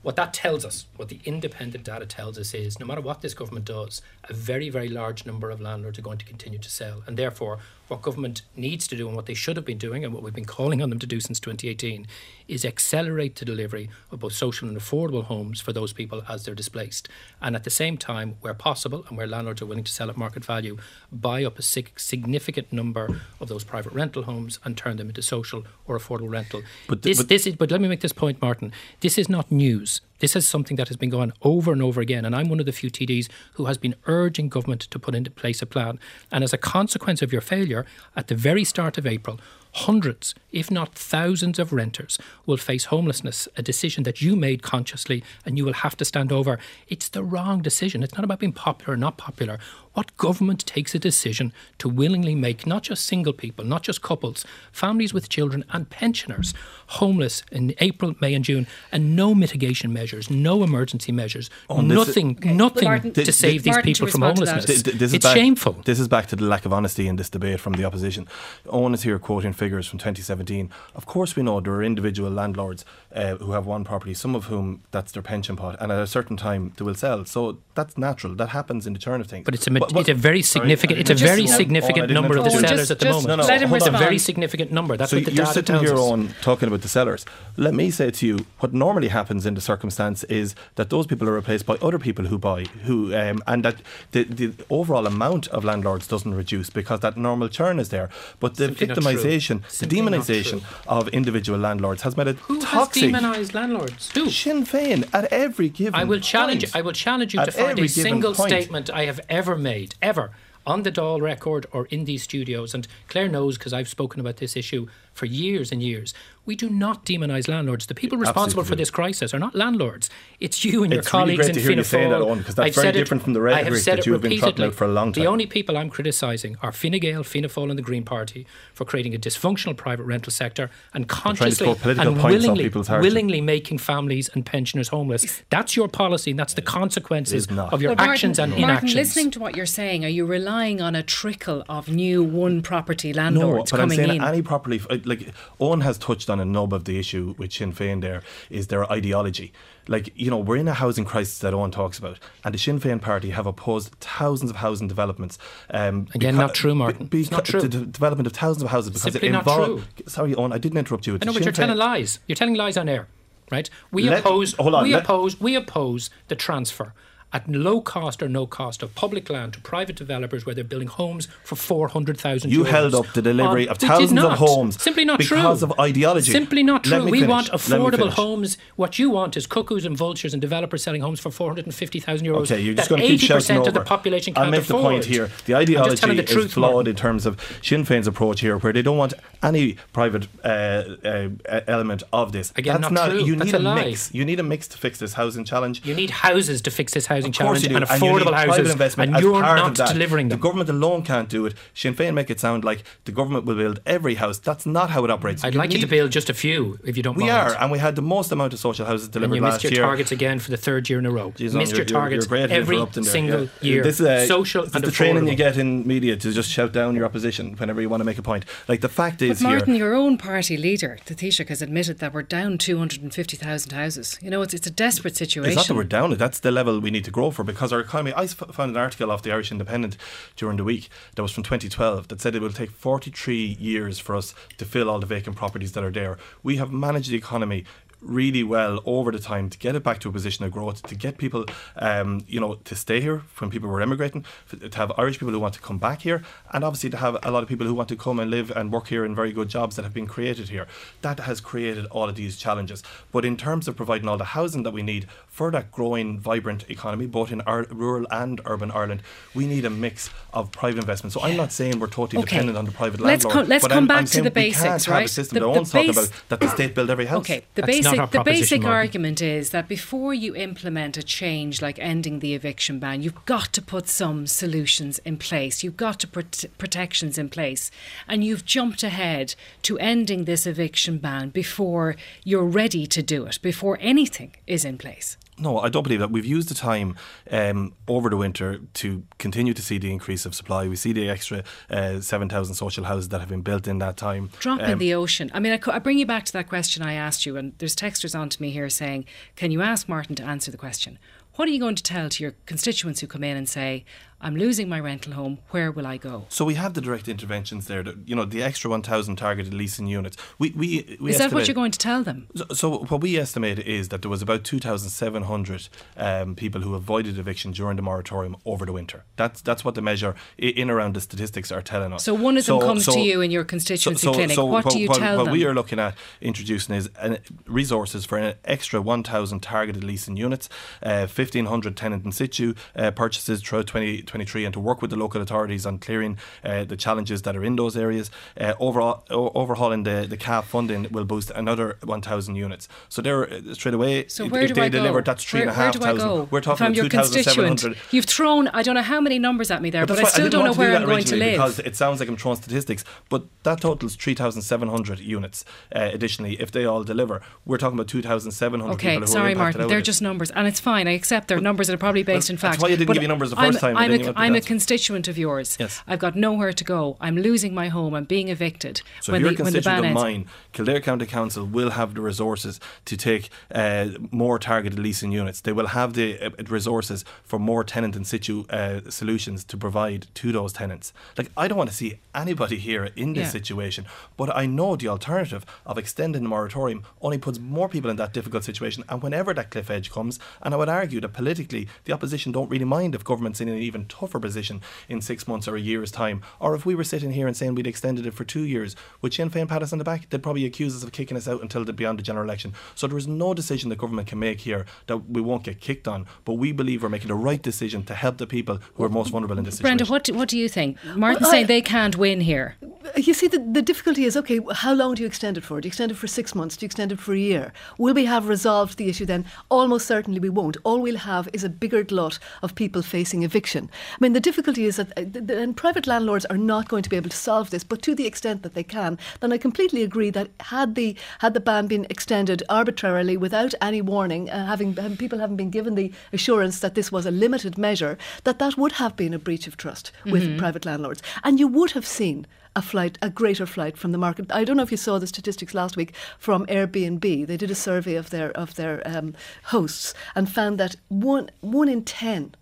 What 0.03 0.17
that 0.17 0.33
tells 0.33 0.65
us, 0.65 0.85
what 0.97 1.07
the 1.07 1.21
independent 1.23 1.85
data 1.85 2.05
tells 2.05 2.37
us 2.37 2.53
is 2.53 2.77
no 2.77 2.85
matter 2.85 2.99
what 2.99 3.21
this 3.21 3.33
government 3.33 3.65
does, 3.65 4.01
a 4.25 4.33
very, 4.33 4.69
very 4.69 4.89
large 4.89 5.25
number 5.25 5.49
of 5.49 5.61
landlords 5.61 5.97
are 5.97 6.01
going 6.01 6.17
to 6.17 6.25
continue 6.25 6.59
to 6.59 6.69
sell. 6.69 7.03
And 7.07 7.15
therefore, 7.15 7.59
what 7.87 8.01
government 8.01 8.41
needs 8.55 8.87
to 8.87 8.97
do 8.97 9.07
and 9.07 9.15
what 9.15 9.27
they 9.27 9.33
should 9.33 9.55
have 9.55 9.65
been 9.65 9.77
doing 9.77 10.03
and 10.03 10.13
what 10.13 10.23
we've 10.23 10.33
been 10.33 10.45
calling 10.45 10.81
on 10.81 10.89
them 10.89 10.99
to 10.99 11.07
do 11.07 11.19
since 11.19 11.39
2018 11.39 12.07
is 12.47 12.65
accelerate 12.65 13.35
the 13.35 13.45
delivery 13.45 13.89
of 14.11 14.19
both 14.19 14.33
social 14.33 14.67
and 14.67 14.77
affordable 14.77 15.23
homes 15.23 15.61
for 15.61 15.71
those 15.71 15.93
people 15.93 16.23
as 16.27 16.43
they're 16.43 16.55
displaced. 16.55 17.07
And 17.41 17.55
at 17.55 17.63
the 17.63 17.69
same 17.69 17.97
time, 17.97 18.35
where 18.41 18.53
possible 18.53 19.05
and 19.07 19.17
where 19.17 19.27
landlords 19.27 19.61
are 19.61 19.65
willing 19.65 19.83
to 19.83 19.91
sell 19.91 20.09
at 20.09 20.17
market 20.17 20.43
value, 20.43 20.77
buy 21.11 21.45
up 21.45 21.59
a 21.59 21.61
significant 21.61 22.73
number 22.73 23.21
of 23.39 23.47
those 23.47 23.63
private 23.63 23.93
rental 23.93 24.23
homes 24.23 24.59
and 24.65 24.77
turn 24.77 24.97
them 24.97 25.07
into 25.07 25.21
social 25.21 25.63
or 25.87 25.97
affordable 25.97 26.31
rental. 26.31 26.61
But, 26.87 27.03
this, 27.03 27.17
but, 27.17 27.29
this 27.29 27.47
is, 27.47 27.55
but 27.55 27.71
let 27.71 27.79
me 27.79 27.87
make 27.87 28.01
this 28.01 28.13
point, 28.13 28.41
Martin. 28.41 28.73
This 28.99 29.17
is 29.17 29.29
not 29.29 29.51
news 29.51 29.92
news. 30.01 30.12
This 30.23 30.37
is 30.37 30.47
something 30.47 30.77
that 30.77 30.87
has 30.87 30.95
been 30.95 31.09
going 31.09 31.33
over 31.41 31.73
and 31.73 31.81
over 31.81 31.99
again. 31.99 32.23
And 32.23 32.33
I'm 32.33 32.47
one 32.47 32.61
of 32.61 32.65
the 32.65 32.71
few 32.71 32.89
TDs 32.89 33.27
who 33.55 33.65
has 33.65 33.77
been 33.77 33.93
urging 34.05 34.47
government 34.47 34.79
to 34.83 34.97
put 34.97 35.15
into 35.15 35.29
place 35.29 35.61
a 35.61 35.65
plan. 35.65 35.99
And 36.31 36.45
as 36.45 36.53
a 36.53 36.57
consequence 36.57 37.21
of 37.21 37.33
your 37.33 37.41
failure, 37.41 37.85
at 38.15 38.27
the 38.27 38.35
very 38.35 38.63
start 38.63 38.97
of 38.97 39.05
April, 39.05 39.41
hundreds, 39.73 40.33
if 40.51 40.69
not 40.71 40.95
thousands, 40.95 41.59
of 41.59 41.73
renters 41.73 42.17
will 42.45 42.57
face 42.57 42.85
homelessness, 42.85 43.49
a 43.57 43.61
decision 43.61 44.03
that 44.03 44.21
you 44.21 44.35
made 44.35 44.63
consciously 44.63 45.23
and 45.45 45.57
you 45.57 45.65
will 45.65 45.73
have 45.73 45.97
to 45.97 46.05
stand 46.05 46.31
over. 46.31 46.57
It's 46.87 47.09
the 47.09 47.23
wrong 47.23 47.61
decision. 47.61 48.01
It's 48.01 48.15
not 48.15 48.23
about 48.23 48.39
being 48.39 48.53
popular 48.53 48.93
or 48.93 48.97
not 48.97 49.17
popular. 49.17 49.59
What 49.93 50.15
government 50.17 50.65
takes 50.65 50.95
a 50.95 50.99
decision 50.99 51.53
to 51.79 51.89
willingly 51.89 52.33
make 52.33 52.65
not 52.65 52.83
just 52.83 53.05
single 53.05 53.33
people, 53.33 53.65
not 53.65 53.83
just 53.83 54.01
couples, 54.01 54.45
families 54.71 55.13
with 55.13 55.29
children 55.29 55.65
and 55.71 55.89
pensioners 55.89 56.53
homeless 56.87 57.43
in 57.51 57.73
April, 57.79 58.15
May, 58.21 58.33
and 58.33 58.45
June, 58.45 58.67
and 58.91 59.15
no 59.15 59.33
mitigation 59.33 59.91
measures, 59.91 60.12
no 60.29 60.63
emergency 60.63 61.11
measures, 61.11 61.49
oh, 61.69 61.81
nothing, 61.81 62.37
is, 62.41 62.55
nothing 62.55 62.83
Martin, 62.85 63.13
to 63.13 63.31
save 63.31 63.63
these 63.63 63.77
people 63.79 64.07
from 64.07 64.21
homelessness. 64.21 64.65
This, 64.65 65.13
it's 65.13 65.25
back, 65.25 65.35
shameful. 65.35 65.73
This 65.85 65.99
is 65.99 66.07
back 66.07 66.27
to 66.27 66.35
the 66.35 66.43
lack 66.43 66.65
of 66.65 66.73
honesty 66.73 67.07
in 67.07 67.15
this 67.15 67.29
debate 67.29 67.59
from 67.59 67.73
the 67.73 67.85
opposition. 67.85 68.27
Eoin 68.65 68.93
is 68.93 69.03
here 69.03 69.19
quoting 69.19 69.53
figures 69.53 69.87
from 69.87 69.99
2017. 69.99 70.69
Of 70.95 71.05
course, 71.05 71.35
we 71.35 71.43
know 71.43 71.59
there 71.59 71.73
are 71.73 71.83
individual 71.83 72.29
landlords 72.29 72.85
uh, 73.13 73.35
who 73.35 73.51
have 73.51 73.65
one 73.65 73.83
property, 73.83 74.13
some 74.13 74.35
of 74.35 74.45
whom 74.45 74.83
that's 74.91 75.11
their 75.11 75.23
pension 75.23 75.55
pot, 75.55 75.77
and 75.79 75.91
at 75.91 75.99
a 75.99 76.07
certain 76.07 76.37
time 76.37 76.73
they 76.77 76.85
will 76.85 76.95
sell. 76.95 77.25
So 77.25 77.59
that's 77.75 77.97
natural. 77.97 78.35
That 78.35 78.49
happens 78.49 78.87
in 78.87 78.93
the 78.93 78.99
turn 78.99 79.21
of 79.21 79.27
things. 79.27 79.45
But 79.45 79.55
it's 79.55 79.67
a, 79.67 79.71
but, 79.71 79.93
but, 79.93 80.01
it's 80.01 80.09
a 80.09 80.13
very 80.13 80.41
significant. 80.41 81.07
Sorry, 81.07 81.13
it's 81.13 81.21
a 81.21 81.25
very 81.25 81.47
significant 81.47 82.11
number 82.11 82.37
of 82.37 82.43
the 82.43 82.51
sellers 82.51 82.91
at 82.91 82.99
the 82.99 83.09
moment. 83.09 83.27
No, 83.27 83.35
no, 83.35 83.43
let 83.43 83.61
him 83.61 83.73
respond. 83.73 83.95
a 83.95 83.99
very 83.99 84.17
significant 84.17 84.71
number. 84.71 84.97
That's 84.97 85.11
so 85.11 85.17
what 85.17 85.25
the 85.25 85.31
you're 85.31 85.45
data 85.45 85.53
sitting 85.53 85.75
tells 85.75 85.85
here 85.87 85.95
us. 85.95 85.99
on 85.99 86.29
talking 86.41 86.67
about 86.67 86.81
the 86.81 86.87
sellers. 86.87 87.25
Let 87.57 87.73
me 87.73 87.91
say 87.91 88.11
to 88.11 88.27
you, 88.27 88.45
what 88.59 88.73
normally 88.73 89.09
happens 89.09 89.45
in 89.45 89.53
the 89.53 89.61
circumstance 89.61 90.02
is 90.29 90.55
that 90.75 90.89
those 90.89 91.07
people 91.07 91.27
are 91.29 91.33
replaced 91.33 91.65
by 91.65 91.75
other 91.75 91.99
people 91.99 92.25
who 92.25 92.37
buy, 92.37 92.63
who 92.85 93.15
um, 93.15 93.41
and 93.47 93.63
that 93.63 93.77
the, 94.11 94.23
the 94.23 94.53
overall 94.69 95.07
amount 95.07 95.47
of 95.47 95.63
landlords 95.63 96.07
doesn't 96.07 96.33
reduce 96.33 96.69
because 96.69 96.99
that 97.01 97.17
normal 97.17 97.49
churn 97.49 97.79
is 97.79 97.89
there. 97.89 98.09
But 98.39 98.55
the 98.55 98.67
Simply 98.67 98.87
victimisation, 98.87 99.61
the 99.77 99.87
demonisation 99.87 100.63
of 100.87 101.07
individual 101.09 101.59
landlords 101.59 102.01
has 102.01 102.17
made 102.17 102.27
it 102.27 102.37
who 102.37 102.59
toxic. 102.59 103.03
Who 103.03 103.13
has 103.13 103.21
demonised 103.21 103.53
landlords? 103.53 104.11
Who? 104.11 104.29
Sinn 104.29 104.65
Féin 104.65 105.07
at 105.13 105.25
every 105.31 105.69
given. 105.69 105.95
I 105.95 106.03
will 106.03 106.19
challenge. 106.19 106.63
Point. 106.63 106.75
I 106.75 106.81
will 106.81 106.93
challenge 106.93 107.33
you 107.33 107.45
to 107.45 107.51
find 107.51 107.79
a 107.79 107.87
single 107.87 108.33
point. 108.33 108.49
statement 108.49 108.89
I 108.89 109.05
have 109.05 109.19
ever 109.29 109.55
made 109.55 109.95
ever 110.01 110.31
on 110.65 110.83
the 110.83 110.91
Dáil 110.91 111.21
record 111.21 111.65
or 111.71 111.85
in 111.87 112.05
these 112.05 112.23
studios. 112.23 112.73
And 112.73 112.87
Claire 113.07 113.27
knows 113.27 113.57
because 113.57 113.73
I've 113.73 113.89
spoken 113.89 114.19
about 114.19 114.37
this 114.37 114.55
issue 114.55 114.87
for 115.13 115.25
years 115.25 115.71
and 115.71 115.81
years. 115.81 116.13
We 116.45 116.57
do 116.57 116.69
not 116.69 117.05
demonise 117.05 117.47
landlords. 117.47 117.85
The 117.85 117.95
people 117.95 118.17
responsible 118.17 118.61
Absolutely. 118.63 118.69
for 118.69 118.75
this 118.75 118.89
crisis 118.89 119.33
are 119.33 119.39
not 119.39 119.55
landlords. 119.55 120.09
It's 120.41 120.65
you 120.65 120.83
and 120.83 120.91
your 120.91 120.99
it's 120.99 121.07
colleagues 121.07 121.37
really 121.37 121.37
great 121.37 121.49
in 121.49 121.55
to 121.55 121.61
hear 121.61 121.77
you 121.77 121.83
saying 121.85 122.09
that 122.09 122.21
on 122.21 122.39
because 122.39 122.55
that's 122.55 122.77
I've 122.77 122.83
very 122.83 122.91
different 122.91 123.21
it, 123.21 123.23
from 123.23 123.33
the 123.33 123.39
rhetoric 123.39 123.81
that 123.83 124.05
you've 124.05 124.21
been 124.21 124.37
talking 124.39 124.65
about 124.65 124.75
for 124.75 124.83
a 124.83 124.89
long 124.89 125.13
time. 125.13 125.23
The 125.23 125.29
only 125.29 125.45
people 125.45 125.77
I'm 125.77 125.89
criticising 125.89 126.57
are 126.61 126.73
Fine 126.73 126.99
Gael, 126.99 127.23
Fianna 127.23 127.47
Fáil 127.47 127.69
and 127.69 127.79
the 127.79 127.83
Green 127.83 128.03
Party 128.03 128.45
for 128.73 128.83
creating 128.83 129.15
a 129.15 129.17
dysfunctional 129.17 129.77
private 129.77 130.03
rental 130.03 130.31
sector 130.31 130.69
and 130.93 131.07
consciously 131.07 131.75
and 131.85 132.21
willingly, 132.21 132.67
willingly 132.67 133.39
making 133.39 133.77
families 133.77 134.29
and 134.33 134.45
pensioners 134.45 134.89
homeless. 134.89 135.43
That's 135.49 135.77
your 135.77 135.87
policy 135.87 136.31
and 136.31 136.39
that's 136.39 136.55
the 136.55 136.61
consequences 136.61 137.47
of 137.47 137.81
your 137.81 137.95
Martin, 137.95 138.09
actions 138.09 138.39
and 138.39 138.51
Martin, 138.51 138.63
inactions. 138.65 138.95
listening 138.95 139.31
to 139.31 139.39
what 139.39 139.55
you're 139.55 139.65
saying, 139.65 140.03
are 140.03 140.09
you 140.09 140.25
relying 140.25 140.81
on 140.81 140.93
a 140.93 141.03
trickle 141.03 141.63
of 141.69 141.87
new 141.87 142.21
one 142.21 142.61
property 142.61 143.13
landlords 143.13 143.71
no, 143.71 143.77
but 143.77 143.81
coming 143.81 143.99
I'm 144.01 144.05
saying 144.07 144.21
in? 144.21 144.27
any 144.27 144.41
property 144.41 144.81
uh, 144.89 144.97
like 145.05 145.33
Eoin 145.59 145.83
has 145.83 145.97
touched 145.97 146.29
on 146.29 146.39
a 146.39 146.45
nub 146.45 146.73
of 146.73 146.85
the 146.85 146.99
issue 146.99 147.35
with 147.37 147.53
Sinn 147.53 147.73
Féin 147.73 148.01
there 148.01 148.21
is 148.49 148.67
their 148.67 148.89
ideology. 148.91 149.53
Like, 149.87 150.11
you 150.15 150.29
know, 150.29 150.37
we're 150.37 150.57
in 150.57 150.67
a 150.67 150.73
housing 150.73 151.03
crisis 151.03 151.39
that 151.39 151.53
Eoin 151.53 151.71
talks 151.71 151.99
about, 151.99 152.19
and 152.43 152.53
the 152.53 152.57
Sinn 152.57 152.79
Féin 152.79 153.01
party 153.01 153.31
have 153.31 153.45
opposed 153.45 153.91
thousands 153.99 154.49
of 154.49 154.57
housing 154.57 154.87
developments. 154.87 155.37
Um, 155.69 156.07
Again, 156.13 156.35
not 156.35 156.53
true, 156.53 156.75
Martin. 156.75 157.07
Be, 157.07 157.27
not 157.31 157.45
true. 157.45 157.61
The 157.61 157.67
development 157.67 158.27
of 158.27 158.33
thousands 158.33 158.63
of 158.63 158.69
houses 158.69 158.91
because 158.91 159.13
Simply 159.13 159.29
it 159.29 159.35
involved. 159.35 160.09
Sorry, 160.09 160.33
Eoin, 160.33 160.53
I 160.53 160.57
didn't 160.57 160.77
interrupt 160.77 161.07
you. 161.07 161.17
I 161.21 161.25
know, 161.25 161.33
but 161.33 161.43
you're 161.43 161.51
telling 161.51 161.77
lies. 161.77 162.19
You're 162.27 162.35
telling 162.35 162.55
lies 162.55 162.77
on 162.77 162.87
air, 162.87 163.07
right? 163.51 163.69
We 163.91 164.09
Let, 164.09 164.19
oppose. 164.19 164.53
On, 164.57 164.83
we 164.83 164.93
oppose. 164.93 165.39
We 165.39 165.55
oppose 165.55 166.09
the 166.27 166.35
transfer 166.35 166.93
at 167.33 167.49
low 167.49 167.81
cost 167.81 168.21
or 168.23 168.29
no 168.29 168.45
cost 168.45 168.83
of 168.83 168.93
public 168.95 169.29
land 169.29 169.53
to 169.53 169.59
private 169.59 169.95
developers 169.95 170.45
where 170.45 170.53
they're 170.55 170.63
building 170.63 170.87
homes 170.87 171.27
for 171.43 171.55
400,000 171.55 172.51
You 172.51 172.63
euros. 172.63 172.67
held 172.67 172.95
up 172.95 173.07
the 173.13 173.21
delivery 173.21 173.67
Uh, 173.67 173.71
of 173.71 173.77
thousands 173.79 174.21
of 174.23 174.33
homes 174.33 174.81
Simply 174.81 175.03
not 175.05 175.19
true. 175.19 175.37
because 175.37 175.63
of 175.63 175.73
ideology. 175.79 176.31
Simply 176.31 176.63
not 176.63 176.83
true. 176.83 177.03
We 177.05 177.19
finish. 177.21 177.29
want 177.29 177.47
affordable 177.51 178.09
homes. 178.09 178.57
What 178.75 178.99
you 178.99 179.09
want 179.09 179.35
is 179.35 179.47
cuckoos 179.47 179.85
and 179.85 179.97
vultures 179.97 180.33
and 180.33 180.41
developers 180.41 180.83
selling 180.83 181.01
homes 181.01 181.19
for 181.19 181.31
450,000 181.31 182.25
euros. 182.27 182.51
Okay, 182.51 182.61
you're 182.61 182.75
just 182.75 182.89
going 182.89 183.01
to 183.01 183.07
keep 183.07 183.19
80% 183.21 183.27
shouting 183.27 183.57
over. 183.57 183.67
of 183.69 183.73
the 183.73 183.81
population 183.81 184.33
I'll 184.35 184.43
can't 184.43 184.51
make 184.51 184.65
the 184.65 184.73
point 184.73 185.05
here. 185.05 185.29
The 185.45 185.55
I'm 185.55 185.65
just 185.65 185.79
telling 185.79 186.19
ideology 186.19 186.21
the 186.21 186.23
truth, 186.33 186.45
is 186.47 186.53
flawed 186.53 186.73
Martin. 186.73 186.89
in 186.91 186.95
terms 186.95 187.25
of 187.25 187.39
Sinn 187.61 187.83
Féin's 187.85 188.07
approach 188.07 188.41
here, 188.41 188.57
where 188.57 188.73
they 188.73 188.81
don't 188.81 188.97
want 188.97 189.13
any 189.41 189.77
private 189.93 190.27
uh, 190.43 190.47
uh, 190.47 191.29
element 191.67 192.03
of 192.11 192.31
this. 192.31 192.51
Again, 192.55 192.81
That's 192.81 192.91
not 192.93 193.09
true. 193.09 193.23
You 193.25 193.35
That's 193.35 193.51
need 193.51 193.55
a 193.55 193.59
lie. 193.59 193.85
mix. 193.85 194.13
You 194.13 194.25
need 194.25 194.39
a 194.39 194.43
mix 194.43 194.67
to 194.69 194.77
fix 194.77 194.99
this 194.99 195.13
housing 195.13 195.45
challenge. 195.45 195.81
You 195.85 195.93
need 195.95 196.09
houses 196.09 196.61
to 196.63 196.71
fix 196.71 196.93
this 196.93 197.07
housing 197.07 197.22
Of 197.27 197.37
course 197.37 197.61
challenge 197.61 197.65
and 197.65 197.85
affordable 197.85 198.29
private 198.29 198.51
houses, 198.51 198.71
investment 198.71 199.13
and 199.15 199.23
you're 199.23 199.41
not 199.41 199.75
that. 199.75 199.89
delivering 199.93 200.29
them. 200.29 200.39
The 200.39 200.43
government 200.43 200.69
alone 200.69 201.03
can't 201.03 201.29
do 201.29 201.45
it. 201.45 201.53
Sinn 201.73 201.93
Féin 201.95 202.13
make 202.13 202.29
it 202.29 202.39
sound 202.39 202.63
like 202.63 202.83
the 203.05 203.11
government 203.11 203.45
will 203.45 203.55
build 203.55 203.79
every 203.85 204.15
house. 204.15 204.37
That's 204.39 204.65
not 204.65 204.89
how 204.89 205.03
it 205.05 205.11
operates. 205.11 205.43
I'd 205.43 205.55
like 205.55 205.71
you 205.73 205.79
to 205.79 205.87
build 205.87 206.11
just 206.11 206.29
a 206.29 206.33
few, 206.33 206.79
if 206.85 206.97
you 206.97 207.03
don't 207.03 207.15
We 207.17 207.25
mind. 207.25 207.35
are, 207.37 207.61
and 207.61 207.71
we 207.71 207.79
had 207.79 207.95
the 207.95 208.01
most 208.01 208.31
amount 208.31 208.53
of 208.53 208.59
social 208.59 208.85
houses 208.85 209.05
and 209.07 209.13
delivered 209.13 209.35
you 209.35 209.41
last 209.41 209.53
missed 209.55 209.63
your 209.65 209.73
year. 209.73 209.81
targets 209.83 210.11
again 210.11 210.39
for 210.39 210.51
the 210.51 210.57
third 210.57 210.89
year 210.89 210.99
in 210.99 211.05
a 211.05 211.11
row. 211.11 211.31
Jeez, 211.31 211.53
missed 211.53 211.71
you're- 211.73 211.77
your 211.77 211.77
you're- 211.77 211.85
targets 211.91 212.27
you're 212.29 212.37
every 212.39 212.85
single 213.03 213.43
yeah. 213.43 213.49
year. 213.61 213.83
This 213.83 213.99
is 213.99 214.05
uh, 214.05 214.25
Social 214.27 214.63
this 214.63 214.75
and 214.75 214.83
is 214.83 214.89
the 214.89 214.95
training 214.95 215.27
you 215.27 215.35
get 215.35 215.57
in 215.57 215.85
media 215.87 216.15
to 216.17 216.31
just 216.31 216.49
shout 216.49 216.71
down 216.73 216.95
your 216.95 217.05
opposition 217.05 217.55
whenever 217.57 217.81
you 217.81 217.89
want 217.89 218.01
to 218.01 218.05
make 218.05 218.17
a 218.17 218.21
point. 218.21 218.45
Like 218.67 218.81
the 218.81 218.89
fact 218.89 219.21
is, 219.21 219.29
But 219.29 219.35
is 219.37 219.41
Martin, 219.43 219.75
here. 219.75 219.85
your 219.85 219.93
own 219.95 220.17
party 220.17 220.57
leader, 220.57 220.97
the 221.05 221.15
Taoiseach, 221.15 221.49
has 221.49 221.61
admitted 221.61 221.99
that 221.99 222.13
we're 222.13 222.23
down 222.23 222.57
250,000 222.57 223.71
houses. 223.71 224.17
You 224.21 224.29
know, 224.29 224.41
it's, 224.41 224.53
it's 224.53 224.67
a 224.67 224.71
desperate 224.71 225.15
situation. 225.15 225.51
It's 225.51 225.55
not 225.57 225.67
that 225.67 225.75
we're 225.75 225.83
down 225.83 226.11
it. 226.13 226.17
That's 226.19 226.39
the 226.39 226.51
level 226.51 226.79
we 226.79 226.91
need 226.91 227.05
to 227.05 227.11
grow 227.13 227.31
for 227.31 227.45
because 227.45 227.71
our 227.71 227.79
economy. 227.79 228.11
I 228.15 228.27
found 228.27 228.71
an 228.71 228.77
article 228.77 229.09
off 229.09 229.21
the 229.21 229.31
Irish 229.31 229.51
Independent 229.51 229.95
during 230.35 230.57
the 230.57 230.65
week 230.65 230.89
that 231.15 231.21
was 231.21 231.31
from 231.31 231.43
2012 231.43 232.09
that 232.09 232.19
said 232.19 232.35
it 232.35 232.41
will 232.41 232.51
take 232.51 232.71
43 232.71 233.57
years 233.59 233.99
for 233.99 234.17
us 234.17 234.35
to 234.57 234.65
fill 234.65 234.89
all 234.89 234.99
the 234.99 235.05
vacant 235.05 235.37
properties 235.37 235.71
that 235.71 235.83
are 235.83 235.91
there. 235.91 236.17
We 236.41 236.57
have 236.57 236.73
managed 236.73 237.09
the 237.09 237.15
economy 237.15 237.63
really 238.03 238.43
well 238.43 238.81
over 238.85 239.11
the 239.11 239.19
time 239.19 239.49
to 239.49 239.57
get 239.57 239.75
it 239.75 239.83
back 239.83 239.99
to 239.99 240.09
a 240.09 240.11
position 240.11 240.43
of 240.45 240.51
growth, 240.51 240.81
to 240.83 240.95
get 240.95 241.17
people, 241.17 241.45
um, 241.77 242.23
you 242.27 242.39
know, 242.39 242.55
to 242.65 242.75
stay 242.75 242.99
here 243.01 243.21
when 243.39 243.49
people 243.49 243.69
were 243.69 243.81
emigrating, 243.81 244.25
to 244.49 244.77
have 244.77 244.91
Irish 244.97 245.19
people 245.19 245.31
who 245.33 245.39
want 245.39 245.53
to 245.53 245.61
come 245.61 245.77
back 245.77 246.01
here, 246.01 246.21
and 246.51 246.63
obviously 246.63 246.89
to 246.89 246.97
have 246.97 247.17
a 247.23 247.31
lot 247.31 247.43
of 247.43 247.49
people 247.49 247.65
who 247.65 247.73
want 247.73 247.89
to 247.89 247.95
come 247.95 248.19
and 248.19 248.29
live 248.29 248.51
and 248.51 248.71
work 248.71 248.87
here 248.87 249.05
in 249.05 249.15
very 249.15 249.31
good 249.31 249.49
jobs 249.49 249.75
that 249.75 249.83
have 249.83 249.93
been 249.93 250.07
created 250.07 250.49
here. 250.49 250.67
That 251.01 251.19
has 251.21 251.39
created 251.41 251.85
all 251.87 252.09
of 252.09 252.15
these 252.15 252.37
challenges. 252.37 252.83
But 253.11 253.25
in 253.25 253.37
terms 253.37 253.67
of 253.67 253.75
providing 253.75 254.07
all 254.07 254.17
the 254.17 254.25
housing 254.25 254.63
that 254.63 254.71
we 254.71 254.83
need 254.83 255.07
for 255.27 255.49
that 255.51 255.71
growing, 255.71 256.19
vibrant 256.19 256.69
economy, 256.69 257.05
both 257.07 257.31
in 257.31 257.41
our 257.41 257.65
rural 257.69 258.05
and 258.11 258.41
urban 258.45 258.71
Ireland, 258.71 259.01
we 259.33 259.47
need 259.47 259.65
a 259.65 259.69
mix 259.69 260.09
of 260.33 260.51
private 260.51 260.79
investment. 260.79 261.13
So 261.13 261.21
I'm 261.21 261.37
not 261.37 261.51
saying 261.51 261.79
we're 261.79 261.87
totally 261.87 262.21
Okay. 262.21 262.29
dependent 262.31 262.57
on 262.57 262.65
the 262.65 262.71
private 262.71 262.99
Let's 262.99 263.23
landlord. 263.23 263.33
come- 263.45 263.49
let's 263.49 263.63
but 263.63 263.71
come 263.71 263.77
I'm, 263.83 263.87
back 263.87 263.97
I'm 263.99 264.05
to 264.07 264.21
the 264.21 264.31
basics, 264.31 264.87
right? 264.87 265.09
a 265.09 265.21
The- 265.23 265.23
that 265.33 265.39
the 265.39 265.69
base- 265.73 265.89
about 265.97 266.11
that 266.29 266.39
the 266.39 266.47
state 266.49 266.75
build 266.75 266.89
every 266.89 267.05
house. 267.05 267.19
Okay, 267.21 267.43
the 267.55 267.61
That's 267.61 267.83
not 267.83 267.92
basic 267.97 268.11
the 268.11 268.23
basic 268.23 268.61
Martin. 268.61 268.77
argument 268.77 269.21
is 269.21 269.49
that 269.51 269.67
before 269.67 270.13
you 270.13 270.35
implement 270.35 270.97
a 270.97 271.03
change 271.03 271.61
like 271.61 271.79
ending 271.79 272.19
the 272.19 272.33
eviction 272.33 272.79
ban, 272.79 273.01
you've 273.01 273.25
got 273.25 273.53
to 273.53 273.61
put 273.61 273.87
some 273.87 274.27
solutions 274.27 274.99
in 274.99 275.17
place. 275.17 275.63
You've 275.63 275.77
got 275.77 275.99
to 276.01 276.07
put 276.07 276.45
protections 276.57 277.17
in 277.17 277.29
place, 277.29 277.71
and 278.07 278.23
you've 278.23 278.45
jumped 278.45 278.83
ahead 278.83 279.35
to 279.63 279.77
ending 279.79 280.25
this 280.25 280.45
eviction 280.45 280.97
ban 280.97 281.29
before 281.29 281.95
you're 282.23 282.45
ready 282.45 282.85
to 282.87 283.01
do 283.01 283.25
it, 283.25 283.39
before 283.41 283.77
anything 283.81 284.35
is 284.47 284.65
in 284.65 284.77
place. 284.77 285.17
No, 285.37 285.59
I 285.59 285.69
don't 285.69 285.83
believe 285.83 285.99
that. 285.99 286.11
We've 286.11 286.25
used 286.25 286.49
the 286.49 286.53
time 286.53 286.95
um, 287.31 287.73
over 287.87 288.09
the 288.09 288.17
winter 288.17 288.59
to 288.75 289.03
continue 289.17 289.53
to 289.53 289.61
see 289.61 289.77
the 289.79 289.91
increase 289.91 290.25
of 290.27 290.35
supply. 290.35 290.67
We 290.67 290.75
see 290.75 290.93
the 290.93 291.09
extra 291.09 291.43
uh, 291.69 292.01
7,000 292.01 292.53
social 292.55 292.83
houses 292.83 293.09
that 293.09 293.19
have 293.19 293.29
been 293.29 293.41
built 293.41 293.67
in 293.67 293.79
that 293.79 293.97
time. 293.97 294.29
Drop 294.39 294.59
in 294.59 294.71
Um, 294.73 294.79
the 294.79 294.93
ocean. 294.93 295.31
I 295.33 295.39
mean, 295.39 295.53
I, 295.53 295.57
co- 295.57 295.71
I 295.71 295.79
bring 295.79 295.97
you 295.97 296.05
back 296.05 296.25
to 296.25 296.33
that 296.33 296.47
question 296.49 296.83
I 296.83 296.93
asked 296.93 297.25
you, 297.25 297.35
and 297.37 297.53
there's 297.57 297.75
texters 297.75 298.17
on 298.17 298.29
to 298.29 298.41
me 298.41 298.51
here 298.51 298.69
saying, 298.69 299.05
"Can 299.35 299.49
you 299.51 299.61
ask 299.61 299.89
Martin 299.89 300.15
to 300.17 300.23
answer 300.23 300.51
the 300.51 300.57
question? 300.57 300.99
What 301.35 301.47
are 301.47 301.51
you 301.51 301.59
going 301.59 301.75
to 301.75 301.83
tell 301.83 302.09
to 302.09 302.23
your 302.23 302.35
constituents 302.45 302.99
who 303.01 303.07
come 303.07 303.23
in 303.23 303.35
and 303.35 303.49
say, 303.49 303.85
I'm 304.23 304.35
losing 304.35 304.67
my 304.69 304.79
rental 304.79 305.13
home. 305.13 305.39
Where 305.51 305.71
will 305.71 305.85
I 305.85 305.97
go?" 305.97 306.25
So 306.29 306.45
we 306.45 306.55
have 306.55 306.73
the 306.73 306.81
direct 306.81 307.07
interventions 307.07 307.67
there. 307.67 307.83
That, 307.83 308.07
you 308.07 308.15
know, 308.15 308.25
the 308.25 308.41
extra 308.41 308.69
1,000 308.69 309.15
targeted 309.15 309.53
leasing 309.53 309.87
units. 309.87 310.17
We, 310.39 310.51
we, 310.51 310.97
we 310.99 311.11
Is 311.11 311.17
that 311.17 311.31
what 311.33 311.47
you're 311.47 311.55
going 311.55 311.71
to 311.71 311.79
tell 311.79 312.03
them? 312.03 312.27
So, 312.35 312.45
so 312.53 312.77
what 312.85 313.01
we 313.01 313.17
estimate 313.17 313.59
is 313.59 313.89
that 313.89 314.01
there 314.01 314.09
was 314.09 314.21
about 314.21 314.43
2,700 314.43 315.69
um, 315.97 316.35
people 316.35 316.61
who 316.61 316.75
avoided 316.75 317.19
eviction 317.19 317.51
during 317.51 317.75
the 317.75 317.81
moratorium 317.81 318.35
over 318.45 318.65
the 318.65 318.73
winter. 318.73 319.03
That's 319.15 319.41
that's 319.41 319.63
what 319.65 319.75
the 319.75 319.81
measure 319.81 320.15
in 320.37 320.69
around 320.69 320.95
the 320.95 321.01
statistics 321.01 321.51
are 321.51 321.61
telling 321.61 321.93
us. 321.93 322.03
So 322.03 322.13
one 322.13 322.37
of 322.37 322.45
them 322.45 322.59
comes 322.59 322.85
so- 322.85 322.93
to 322.93 322.99
you 322.99 323.21
in 323.21 323.31
your 323.31 323.43
constituency 323.43 324.11
clinic. 324.11 324.37
What 324.37 324.69
do 324.69 324.79
you 324.79 324.87
what, 324.87 324.99
tell 324.99 325.17
what 325.17 325.25
them? 325.25 325.33
we 325.33 325.45
are 325.45 325.53
looking 325.53 325.79
at 325.79 325.95
introducing 326.21 326.75
is 326.75 326.89
an, 326.99 327.19
resources 327.47 328.05
for 328.05 328.17
an 328.17 328.35
extra 328.45 328.81
1,000 328.81 329.39
targeted 329.41 329.83
leasing 329.83 330.17
units, 330.17 330.49
uh, 330.81 331.07
1,500 331.07 331.75
tenant 331.75 332.05
in 332.05 332.11
situ 332.11 332.53
uh, 332.75 332.91
purchases 332.91 333.41
throughout 333.41 333.67
2023, 334.13 334.45
and 334.45 334.53
to 334.53 334.59
work 334.59 334.81
with 334.81 334.91
the 334.91 334.97
local 334.97 335.21
authorities 335.21 335.65
on 335.65 335.77
clearing 335.79 336.17
uh, 336.43 336.63
the 336.63 336.77
challenges 336.77 337.23
that 337.23 337.35
are 337.35 337.43
in 337.43 337.55
those 337.55 337.75
areas. 337.75 338.11
Uh, 338.39 338.53
overall, 338.59 339.03
overhauling 339.09 339.83
the, 339.83 340.05
the 340.07 340.17
CALF 340.17 340.45
funding 340.45 340.87
will 340.91 341.05
boost 341.05 341.31
another 341.31 341.77
1,000 341.83 342.35
units. 342.35 342.67
So 342.89 343.01
they're 343.01 343.31
uh, 343.31 343.53
straight 343.53 343.73
away. 343.73 344.07
So 344.07 344.25
if- 344.25 344.31
where 344.31 344.41
if 344.43 344.47
do 344.49 344.53
they 344.55 344.61
I 344.63 344.69
go? 344.69 344.79
deliver, 344.79 345.01
that's 345.01 345.23
three 345.23 345.39
where, 345.41 345.49
and 345.49 345.51
a 345.51 345.59
half 345.61 345.75
where 345.75 345.79
do 345.79 345.85
I 345.85 345.91
thousand. 345.93 346.07
go? 346.09 346.27
We're 346.31 346.41
talking 346.41 346.65
I'm 346.65 346.71
about 346.73 346.77
your 346.81 346.89
constituent, 346.89 347.59
2,700. 347.59 347.77
you've 347.91 348.05
thrown 348.05 348.47
I 348.49 348.61
don't 348.63 348.75
know 348.75 348.81
how 348.81 349.01
many 349.01 349.19
numbers 349.19 349.49
at 349.51 349.61
me 349.61 349.69
there, 349.69 349.85
but, 349.85 349.95
that's 349.97 350.09
I 350.09 350.11
still 350.11 350.25
didn't 350.25 350.31
don't 350.33 350.45
know 350.45 350.53
where 350.53 350.69
do 350.71 350.75
I'm 350.77 350.85
going 350.85 351.03
to 351.05 351.15
live. 351.15 351.33
Because 351.33 351.59
it 351.59 351.75
sounds 351.75 351.99
like 351.99 352.09
I'm 352.09 352.17
throwing 352.17 352.37
statistics, 352.37 352.83
but 353.09 353.25
that 353.43 353.61
totals 353.61 353.95
3,700 353.95 354.99
units 354.99 355.45
uh, 355.75 355.89
additionally 355.93 356.33
if 356.39 356.51
they 356.51 356.65
all 356.65 356.83
deliver. 356.83 357.21
We're 357.45 357.57
talking 357.57 357.77
about 357.77 357.87
2,700 357.87 358.73
Okay, 358.73 358.87
people 358.95 358.99
who 358.99 359.03
are 359.03 359.07
sorry, 359.07 359.35
Martin. 359.35 359.67
They're 359.67 359.81
just 359.81 360.01
numbers, 360.01 360.31
and 360.31 360.47
it's 360.47 360.59
fine. 360.59 360.87
I 360.87 360.91
accept 360.91 361.27
they're 361.27 361.39
numbers 361.39 361.67
that 361.67 361.73
are 361.73 361.77
probably 361.77 362.03
based 362.03 362.29
in 362.29 362.37
fact. 362.37 362.53
that's 362.53 362.63
why 362.63 362.69
you 362.69 362.77
didn't 362.77 362.87
But 362.87 362.93
give 362.93 363.01
me 363.03 363.07
numbers 363.07 363.29
the 363.31 363.37
I'm 363.37 363.51
first 363.51 363.59
time, 363.59 363.77
I'm, 363.77 363.91
a, 364.03 364.05
you 364.05 364.07
went 364.09 364.17
to 364.17 364.21
I'm 364.23 364.35
a 364.35 364.41
constituent 364.41 365.07
of 365.07 365.17
yours. 365.17 365.57
Yes. 365.59 365.81
I've 365.87 365.99
got 365.99 366.15
nowhere 366.15 366.53
to 366.53 366.63
go. 366.63 366.97
I'm 366.99 367.17
losing 367.17 367.53
my 367.53 367.67
home. 367.69 367.93
I'm 367.93 368.05
being 368.05 368.29
evicted. 368.29 368.81
So 369.01 369.11
when 369.11 369.21
if 369.21 369.25
you're 369.25 369.35
the, 369.35 369.41
a 369.41 369.45
when 369.45 369.53
the 369.53 369.61
constituent 369.61 369.83
ban 369.83 369.91
of 369.91 369.97
ends. 369.97 370.01
mine, 370.01 370.25
Kildare 370.53 370.81
County 370.81 371.05
Council 371.05 371.45
will 371.45 371.71
have 371.71 371.93
the 371.95 372.01
resources 372.01 372.59
to 372.85 372.97
take 372.97 373.29
uh, 373.53 373.87
more 374.11 374.39
targeted 374.39 374.79
leasing 374.79 375.11
units. 375.11 375.41
They 375.41 375.53
will 375.53 375.67
have 375.67 375.93
the 375.93 376.19
uh, 376.19 376.29
resources 376.49 377.03
for 377.23 377.39
more 377.39 377.63
tenant 377.63 377.95
in 377.95 378.03
situ 378.05 378.45
uh, 378.49 378.81
solutions 378.89 379.43
to 379.45 379.57
provide 379.57 380.07
to 380.15 380.31
those 380.31 380.53
tenants. 380.53 380.93
Like 381.17 381.29
I 381.37 381.47
don't 381.47 381.57
want 381.57 381.69
to 381.69 381.75
see 381.75 381.99
anybody 382.13 382.57
here 382.57 382.89
in 382.95 383.13
this 383.13 383.23
Yeah. 383.27 383.31
situation, 383.39 383.85
but 384.17 384.35
I 384.35 384.45
know 384.45 384.75
the 384.75 384.87
alternative 384.87 385.45
of 385.65 385.77
extending 385.77 386.23
the 386.23 386.29
moratorium 386.29 386.83
only 387.01 387.17
puts 387.17 387.39
more 387.39 387.69
people 387.69 387.89
in 387.89 387.97
that 387.97 388.13
difficult 388.13 388.43
situation. 388.43 388.83
And 388.89 389.01
whenever 389.01 389.33
that 389.33 389.49
cliff 389.51 389.69
edge 389.69 389.89
comes, 389.91 390.19
and 390.41 390.53
I 390.53 390.57
would 390.57 390.69
argue 390.69 390.99
that 391.01 391.13
politically 391.13 391.67
the 391.85 391.93
opposition 391.93 392.31
don't 392.31 392.49
really 392.49 392.65
mind 392.65 392.95
if 392.95 393.03
government's 393.03 393.41
in 393.41 393.49
an 393.49 393.57
even 393.57 393.85
tougher 393.93 394.19
position 394.19 394.61
in 394.89 395.01
six 395.01 395.27
months 395.27 395.47
or 395.47 395.55
a 395.55 395.61
year's 395.61 395.91
time, 395.91 396.21
or 396.39 396.55
if 396.55 396.65
we 396.65 396.75
were 396.75 396.83
sitting 396.83 397.11
here 397.11 397.27
and 397.27 397.37
saying 397.37 397.55
we'd 397.55 397.67
extended 397.67 398.05
it 398.05 398.13
for 398.13 398.23
two 398.23 398.43
years, 398.43 398.75
would 399.01 399.13
Sinn 399.13 399.29
Féin 399.29 399.47
pat 399.47 399.63
us 399.63 399.71
on 399.71 399.79
the 399.79 399.83
back? 399.83 400.09
They'd 400.09 400.23
probably 400.23 400.45
accuse 400.45 400.75
us 400.75 400.83
of 400.83 400.91
kicking 400.91 401.17
us 401.17 401.27
out 401.27 401.41
until 401.41 401.63
the, 401.63 401.73
beyond 401.73 401.99
the 401.99 402.03
general 402.03 402.25
election. 402.25 402.53
So 402.75 402.87
there 402.87 402.97
is 402.97 403.07
no 403.07 403.33
decision 403.33 403.69
the 403.69 403.75
government 403.75 404.07
can 404.07 404.19
make 404.19 404.41
here 404.41 404.65
that 404.87 404.97
we 405.09 405.21
won't 405.21 405.43
get 405.43 405.61
kicked 405.61 405.87
on. 405.87 406.05
But 406.25 406.33
we 406.33 406.51
believe 406.51 406.83
we're 406.83 406.89
making 406.89 407.09
the 407.09 407.15
right 407.15 407.41
decision 407.41 407.83
to 407.85 407.93
help 407.93 408.17
the 408.17 408.27
people 408.27 408.59
who 408.75 408.83
are 408.83 408.89
most 408.89 409.11
vulnerable 409.11 409.37
in 409.37 409.43
this 409.43 409.57
situation. 409.57 409.77
Brenda, 409.77 409.91
what 409.91 410.03
do, 410.03 410.13
what 410.13 410.29
do 410.29 410.37
you 410.37 410.49
think? 410.49 410.77
Martin's 410.95 411.21
Well, 411.23 411.31
saying 411.31 411.47
they 411.47 411.61
can't 411.61 411.97
win 411.97 412.21
here. 412.21 412.55
You 412.95 413.13
see, 413.13 413.27
the, 413.27 413.39
the 413.39 413.61
difficulty 413.61 414.05
is 414.05 414.17
okay, 414.17 414.39
how 414.53 414.73
long 414.73 414.95
do 414.95 415.01
you 415.01 415.07
extend 415.07 415.37
it 415.37 415.43
for? 415.43 415.61
Do 415.61 415.67
you 415.67 415.69
extend 415.69 415.91
it 415.91 415.97
for 415.97 416.07
six 416.07 416.35
months? 416.35 416.57
Do 416.57 416.63
you 416.63 416.67
extend 416.67 416.91
it 416.91 416.99
for 416.99 417.13
a 417.13 417.17
year? 417.17 417.53
Will 417.77 417.93
we 417.93 418.05
have 418.05 418.27
resolved 418.27 418.77
the 418.77 418.89
issue 418.89 419.05
then? 419.05 419.25
Almost 419.49 419.87
certainly 419.87 420.19
we 420.19 420.29
won't. 420.29 420.57
All 420.63 420.81
we'll 420.81 420.97
have 420.97 421.29
is 421.33 421.43
a 421.43 421.49
bigger 421.49 421.83
glut 421.83 422.19
of 422.41 422.55
people 422.55 422.81
facing 422.81 423.23
eviction. 423.23 423.69
I 423.73 423.97
mean, 423.99 424.13
the 424.13 424.19
difficulty 424.19 424.65
is 424.65 424.77
that 424.77 424.91
uh, 424.97 425.33
and 425.33 425.55
private 425.55 425.87
landlords 425.87 426.25
are 426.25 426.37
not 426.37 426.67
going 426.67 426.83
to 426.83 426.89
be 426.89 426.95
able 426.95 427.09
to 427.09 427.17
solve 427.17 427.49
this, 427.49 427.63
but 427.63 427.81
to 427.83 427.95
the 427.95 428.07
extent 428.07 428.43
that 428.43 428.53
they 428.53 428.63
can, 428.63 428.97
then 429.19 429.33
I 429.33 429.37
completely 429.37 429.83
agree 429.83 430.09
that 430.11 430.29
had 430.39 430.75
the 430.75 430.95
had 431.19 431.33
the 431.33 431.39
ban 431.39 431.67
been 431.67 431.85
extended 431.89 432.43
arbitrarily 432.49 433.17
without 433.17 433.53
any 433.61 433.81
warning, 433.81 434.29
uh, 434.29 434.45
having, 434.45 434.75
people 434.97 435.19
haven't 435.19 435.37
been 435.37 435.49
given 435.49 435.75
the 435.75 435.91
assurance 436.11 436.59
that 436.59 436.75
this 436.75 436.91
was 436.91 437.05
a 437.05 437.11
limited 437.11 437.57
measure, 437.57 437.97
that 438.23 438.39
that 438.39 438.57
would 438.57 438.73
have 438.73 438.95
been 438.95 439.13
a 439.13 439.19
breach 439.19 439.47
of 439.47 439.57
trust 439.57 439.91
with 440.05 440.37
private 440.37 440.65
landlords, 440.65 441.01
and 441.23 441.39
you 441.39 441.47
would 441.47 441.71
have 441.71 441.85
seen 441.85 442.25
a 442.55 442.61
flight, 442.61 442.97
a 443.01 443.09
greater 443.09 443.45
flight 443.45 443.77
from 443.77 443.91
the 443.91 443.97
market. 443.97 444.31
I 444.31 444.43
don't 444.43 444.57
know 444.57 444.63
if 444.63 444.71
you 444.71 444.77
saw 444.77 444.99
the 444.99 445.07
statistics 445.07 445.53
last 445.53 445.75
week 445.75 445.93
from 446.19 446.45
Airbnb. 446.45 447.27
They 447.27 447.37
did 447.37 447.51
a 447.51 447.55
survey 447.55 447.95
of 447.95 448.09
their 448.09 448.31
of 448.31 448.55
their 448.55 448.81
um, 448.85 449.15
hosts 449.45 449.93
and 450.15 450.29
found 450.29 450.59
that 450.59 450.75
one 450.89 451.31
one 451.41 451.69
in 451.69 451.83
ten 451.83 452.35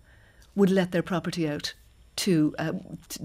would 0.54 0.70
let 0.70 0.92
their 0.92 1.02
property 1.02 1.48
out 1.48 1.74
to, 2.14 2.54
uh, 2.58 2.72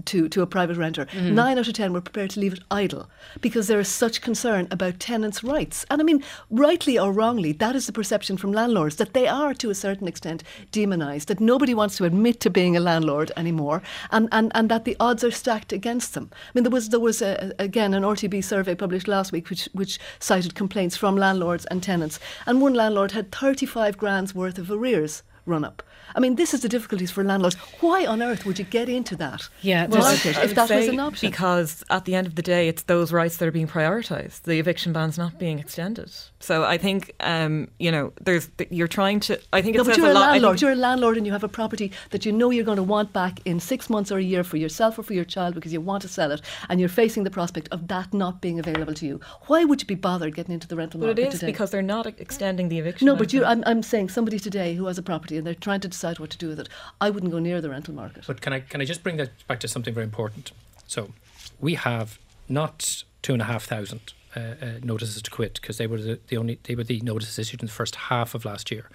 to 0.06 0.28
to 0.28 0.42
a 0.42 0.46
private 0.46 0.76
renter. 0.76 1.06
Mm. 1.06 1.32
Nine 1.32 1.58
out 1.58 1.68
of 1.68 1.74
ten 1.74 1.92
were 1.92 2.00
prepared 2.00 2.30
to 2.30 2.40
leave 2.40 2.54
it 2.54 2.62
idle 2.70 3.08
because 3.40 3.66
there 3.66 3.80
is 3.80 3.88
such 3.88 4.22
concern 4.22 4.66
about 4.70 4.98
tenants' 4.98 5.44
rights. 5.44 5.84
And 5.90 6.00
I 6.00 6.04
mean, 6.04 6.24
rightly 6.50 6.98
or 6.98 7.12
wrongly, 7.12 7.52
that 7.52 7.76
is 7.76 7.86
the 7.86 7.92
perception 7.92 8.36
from 8.36 8.52
landlords 8.52 8.96
that 8.96 9.12
they 9.12 9.26
are 9.26 9.52
to 9.54 9.70
a 9.70 9.74
certain 9.74 10.08
extent 10.08 10.42
demonised. 10.72 11.28
That 11.28 11.40
nobody 11.40 11.74
wants 11.74 11.96
to 11.98 12.04
admit 12.04 12.40
to 12.40 12.50
being 12.50 12.76
a 12.76 12.80
landlord 12.80 13.30
anymore, 13.36 13.82
and, 14.10 14.28
and, 14.32 14.50
and 14.54 14.70
that 14.70 14.84
the 14.84 14.96
odds 14.98 15.22
are 15.22 15.30
stacked 15.30 15.72
against 15.72 16.14
them. 16.14 16.30
I 16.32 16.50
mean, 16.54 16.64
there 16.64 16.70
was 16.70 16.88
there 16.88 17.00
was 17.00 17.20
a, 17.20 17.52
again 17.58 17.92
an 17.92 18.04
RTB 18.04 18.42
survey 18.42 18.74
published 18.74 19.08
last 19.08 19.32
week 19.32 19.50
which 19.50 19.68
which 19.72 19.98
cited 20.18 20.54
complaints 20.54 20.96
from 20.96 21.16
landlords 21.16 21.66
and 21.66 21.82
tenants, 21.82 22.18
and 22.46 22.62
one 22.62 22.74
landlord 22.74 23.12
had 23.12 23.30
35 23.30 23.98
grand's 23.98 24.34
worth 24.34 24.58
of 24.58 24.70
arrears 24.70 25.22
run 25.48 25.64
up. 25.64 25.82
I 26.14 26.20
mean, 26.20 26.36
this 26.36 26.54
is 26.54 26.62
the 26.62 26.68
difficulties 26.68 27.10
for 27.10 27.22
landlords. 27.22 27.54
Why 27.80 28.06
on 28.06 28.22
earth 28.22 28.46
would 28.46 28.58
you 28.58 28.64
get 28.64 28.88
into 28.88 29.14
that 29.16 29.48
yeah, 29.60 29.86
market 29.86 30.36
if 30.38 30.54
that 30.54 30.70
was 30.70 30.88
an 30.88 31.00
option? 31.00 31.30
Because 31.30 31.84
at 31.90 32.06
the 32.06 32.14
end 32.14 32.26
of 32.26 32.34
the 32.34 32.42
day, 32.42 32.68
it's 32.68 32.84
those 32.84 33.12
rights 33.12 33.36
that 33.36 33.46
are 33.46 33.52
being 33.52 33.68
prioritised. 33.68 34.42
The 34.42 34.58
eviction 34.58 34.92
ban's 34.92 35.18
not 35.18 35.38
being 35.38 35.58
extended. 35.58 36.10
So 36.40 36.64
I 36.64 36.78
think, 36.78 37.12
um, 37.20 37.68
you 37.78 37.90
know, 37.90 38.12
there's 38.20 38.48
you're 38.70 38.88
trying 38.88 39.20
to. 39.20 39.40
I 39.52 39.62
think 39.62 39.76
no, 39.76 39.84
but 39.84 39.96
you're 39.96 40.06
a, 40.06 40.12
a 40.12 40.14
landlord. 40.14 40.60
You're 40.60 40.72
a 40.72 40.76
landlord, 40.76 41.16
and 41.16 41.26
you 41.26 41.32
have 41.32 41.44
a 41.44 41.48
property 41.48 41.92
that 42.10 42.24
you 42.24 42.32
know 42.32 42.50
you're 42.50 42.64
going 42.64 42.76
to 42.76 42.82
want 42.82 43.12
back 43.12 43.40
in 43.44 43.60
six 43.60 43.90
months 43.90 44.10
or 44.10 44.18
a 44.18 44.22
year 44.22 44.44
for 44.44 44.56
yourself 44.56 44.98
or 44.98 45.02
for 45.02 45.14
your 45.14 45.24
child 45.24 45.54
because 45.54 45.72
you 45.72 45.80
want 45.80 46.02
to 46.02 46.08
sell 46.08 46.32
it, 46.32 46.40
and 46.68 46.80
you're 46.80 46.88
facing 46.88 47.24
the 47.24 47.30
prospect 47.30 47.68
of 47.70 47.88
that 47.88 48.14
not 48.14 48.40
being 48.40 48.58
available 48.58 48.94
to 48.94 49.06
you. 49.06 49.20
Why 49.46 49.64
would 49.64 49.80
you 49.80 49.86
be 49.86 49.94
bothered 49.94 50.34
getting 50.34 50.54
into 50.54 50.68
the 50.68 50.76
rental 50.76 51.00
market 51.00 51.16
today? 51.16 51.22
But 51.22 51.28
it 51.28 51.34
is 51.34 51.40
today? 51.40 51.52
because 51.52 51.70
they're 51.70 51.82
not 51.82 52.06
extending 52.06 52.68
the 52.68 52.78
eviction. 52.78 53.06
No, 53.06 53.16
but 53.16 53.34
I'm, 53.34 53.62
I'm 53.66 53.82
saying 53.82 54.08
somebody 54.08 54.38
today 54.38 54.74
who 54.74 54.86
has 54.86 54.98
a 54.98 55.02
property 55.02 55.37
and 55.38 55.46
they're 55.46 55.54
trying 55.54 55.80
to 55.80 55.88
decide 55.88 56.18
what 56.18 56.30
to 56.30 56.38
do 56.38 56.48
with 56.48 56.60
it. 56.60 56.68
I 57.00 57.10
wouldn't 57.10 57.32
go 57.32 57.38
near 57.38 57.60
the 57.60 57.70
rental 57.70 57.94
market. 57.94 58.24
But 58.26 58.40
can 58.40 58.52
I 58.52 58.60
can 58.60 58.80
I 58.80 58.84
just 58.84 59.02
bring 59.02 59.16
that 59.16 59.30
back 59.46 59.60
to 59.60 59.68
something 59.68 59.94
very 59.94 60.04
important? 60.04 60.52
So 60.86 61.12
we 61.60 61.74
have 61.74 62.18
not 62.48 63.04
two 63.22 63.32
and 63.32 63.42
a 63.42 63.46
half 63.46 63.64
thousand 63.64 64.12
uh, 64.36 64.40
uh, 64.40 64.66
notices 64.82 65.22
to 65.22 65.30
quit 65.30 65.54
because 65.60 65.78
they 65.78 65.86
were 65.86 66.00
the, 66.00 66.20
the, 66.28 66.36
only 66.36 66.58
they 66.64 66.74
were 66.74 66.84
the 66.84 67.00
notices 67.00 67.38
issued 67.38 67.60
in 67.60 67.66
the 67.66 67.72
first 67.72 67.96
half 67.96 68.34
of 68.34 68.44
last 68.44 68.70
year. 68.70 68.88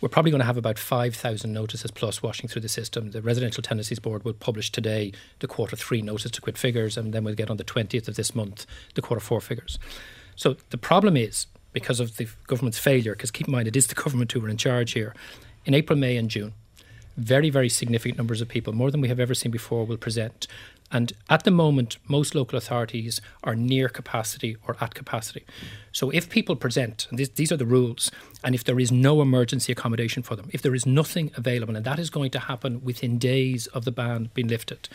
We're 0.00 0.08
probably 0.08 0.30
going 0.30 0.40
to 0.40 0.46
have 0.46 0.56
about 0.56 0.78
5,000 0.78 1.52
notices 1.52 1.90
plus 1.90 2.22
washing 2.22 2.48
through 2.48 2.62
the 2.62 2.68
system. 2.68 3.10
The 3.10 3.20
Residential 3.20 3.64
Tenancies 3.64 3.98
Board 3.98 4.24
will 4.24 4.32
publish 4.32 4.70
today 4.70 5.12
the 5.40 5.48
quarter 5.48 5.74
three 5.74 6.02
notice 6.02 6.30
to 6.30 6.40
quit 6.40 6.56
figures, 6.56 6.96
and 6.96 7.12
then 7.12 7.24
we'll 7.24 7.34
get 7.34 7.50
on 7.50 7.56
the 7.56 7.64
20th 7.64 8.06
of 8.06 8.14
this 8.14 8.32
month 8.32 8.64
the 8.94 9.02
quarter 9.02 9.20
four 9.20 9.40
figures. 9.40 9.78
So 10.36 10.56
the 10.70 10.78
problem 10.78 11.16
is 11.16 11.48
because 11.72 11.98
of 11.98 12.16
the 12.16 12.28
government's 12.46 12.78
failure, 12.78 13.14
because 13.14 13.32
keep 13.32 13.48
in 13.48 13.52
mind 13.52 13.66
it 13.66 13.76
is 13.76 13.88
the 13.88 13.94
government 13.94 14.30
who 14.30 14.44
are 14.44 14.48
in 14.48 14.56
charge 14.56 14.92
here, 14.92 15.14
in 15.68 15.74
April, 15.74 15.98
May, 15.98 16.16
and 16.16 16.30
June, 16.30 16.54
very, 17.18 17.50
very 17.50 17.68
significant 17.68 18.16
numbers 18.16 18.40
of 18.40 18.48
people, 18.48 18.72
more 18.72 18.90
than 18.90 19.02
we 19.02 19.08
have 19.08 19.20
ever 19.20 19.34
seen 19.34 19.52
before, 19.52 19.84
will 19.84 19.98
present. 19.98 20.46
And 20.90 21.12
at 21.28 21.44
the 21.44 21.50
moment, 21.50 21.98
most 22.08 22.34
local 22.34 22.56
authorities 22.56 23.20
are 23.44 23.54
near 23.54 23.90
capacity 23.90 24.56
or 24.66 24.78
at 24.80 24.94
capacity. 24.94 25.44
So 25.92 26.08
if 26.08 26.30
people 26.30 26.56
present, 26.56 27.06
and 27.10 27.18
this, 27.18 27.28
these 27.28 27.52
are 27.52 27.58
the 27.58 27.66
rules, 27.66 28.10
and 28.42 28.54
if 28.54 28.64
there 28.64 28.80
is 28.80 28.90
no 28.90 29.20
emergency 29.20 29.70
accommodation 29.70 30.22
for 30.22 30.36
them, 30.36 30.48
if 30.54 30.62
there 30.62 30.74
is 30.74 30.86
nothing 30.86 31.30
available, 31.36 31.76
and 31.76 31.84
that 31.84 31.98
is 31.98 32.08
going 32.08 32.30
to 32.30 32.38
happen 32.38 32.82
within 32.82 33.18
days 33.18 33.66
of 33.66 33.84
the 33.84 33.92
ban 33.92 34.30
being 34.32 34.48
lifted, 34.48 34.88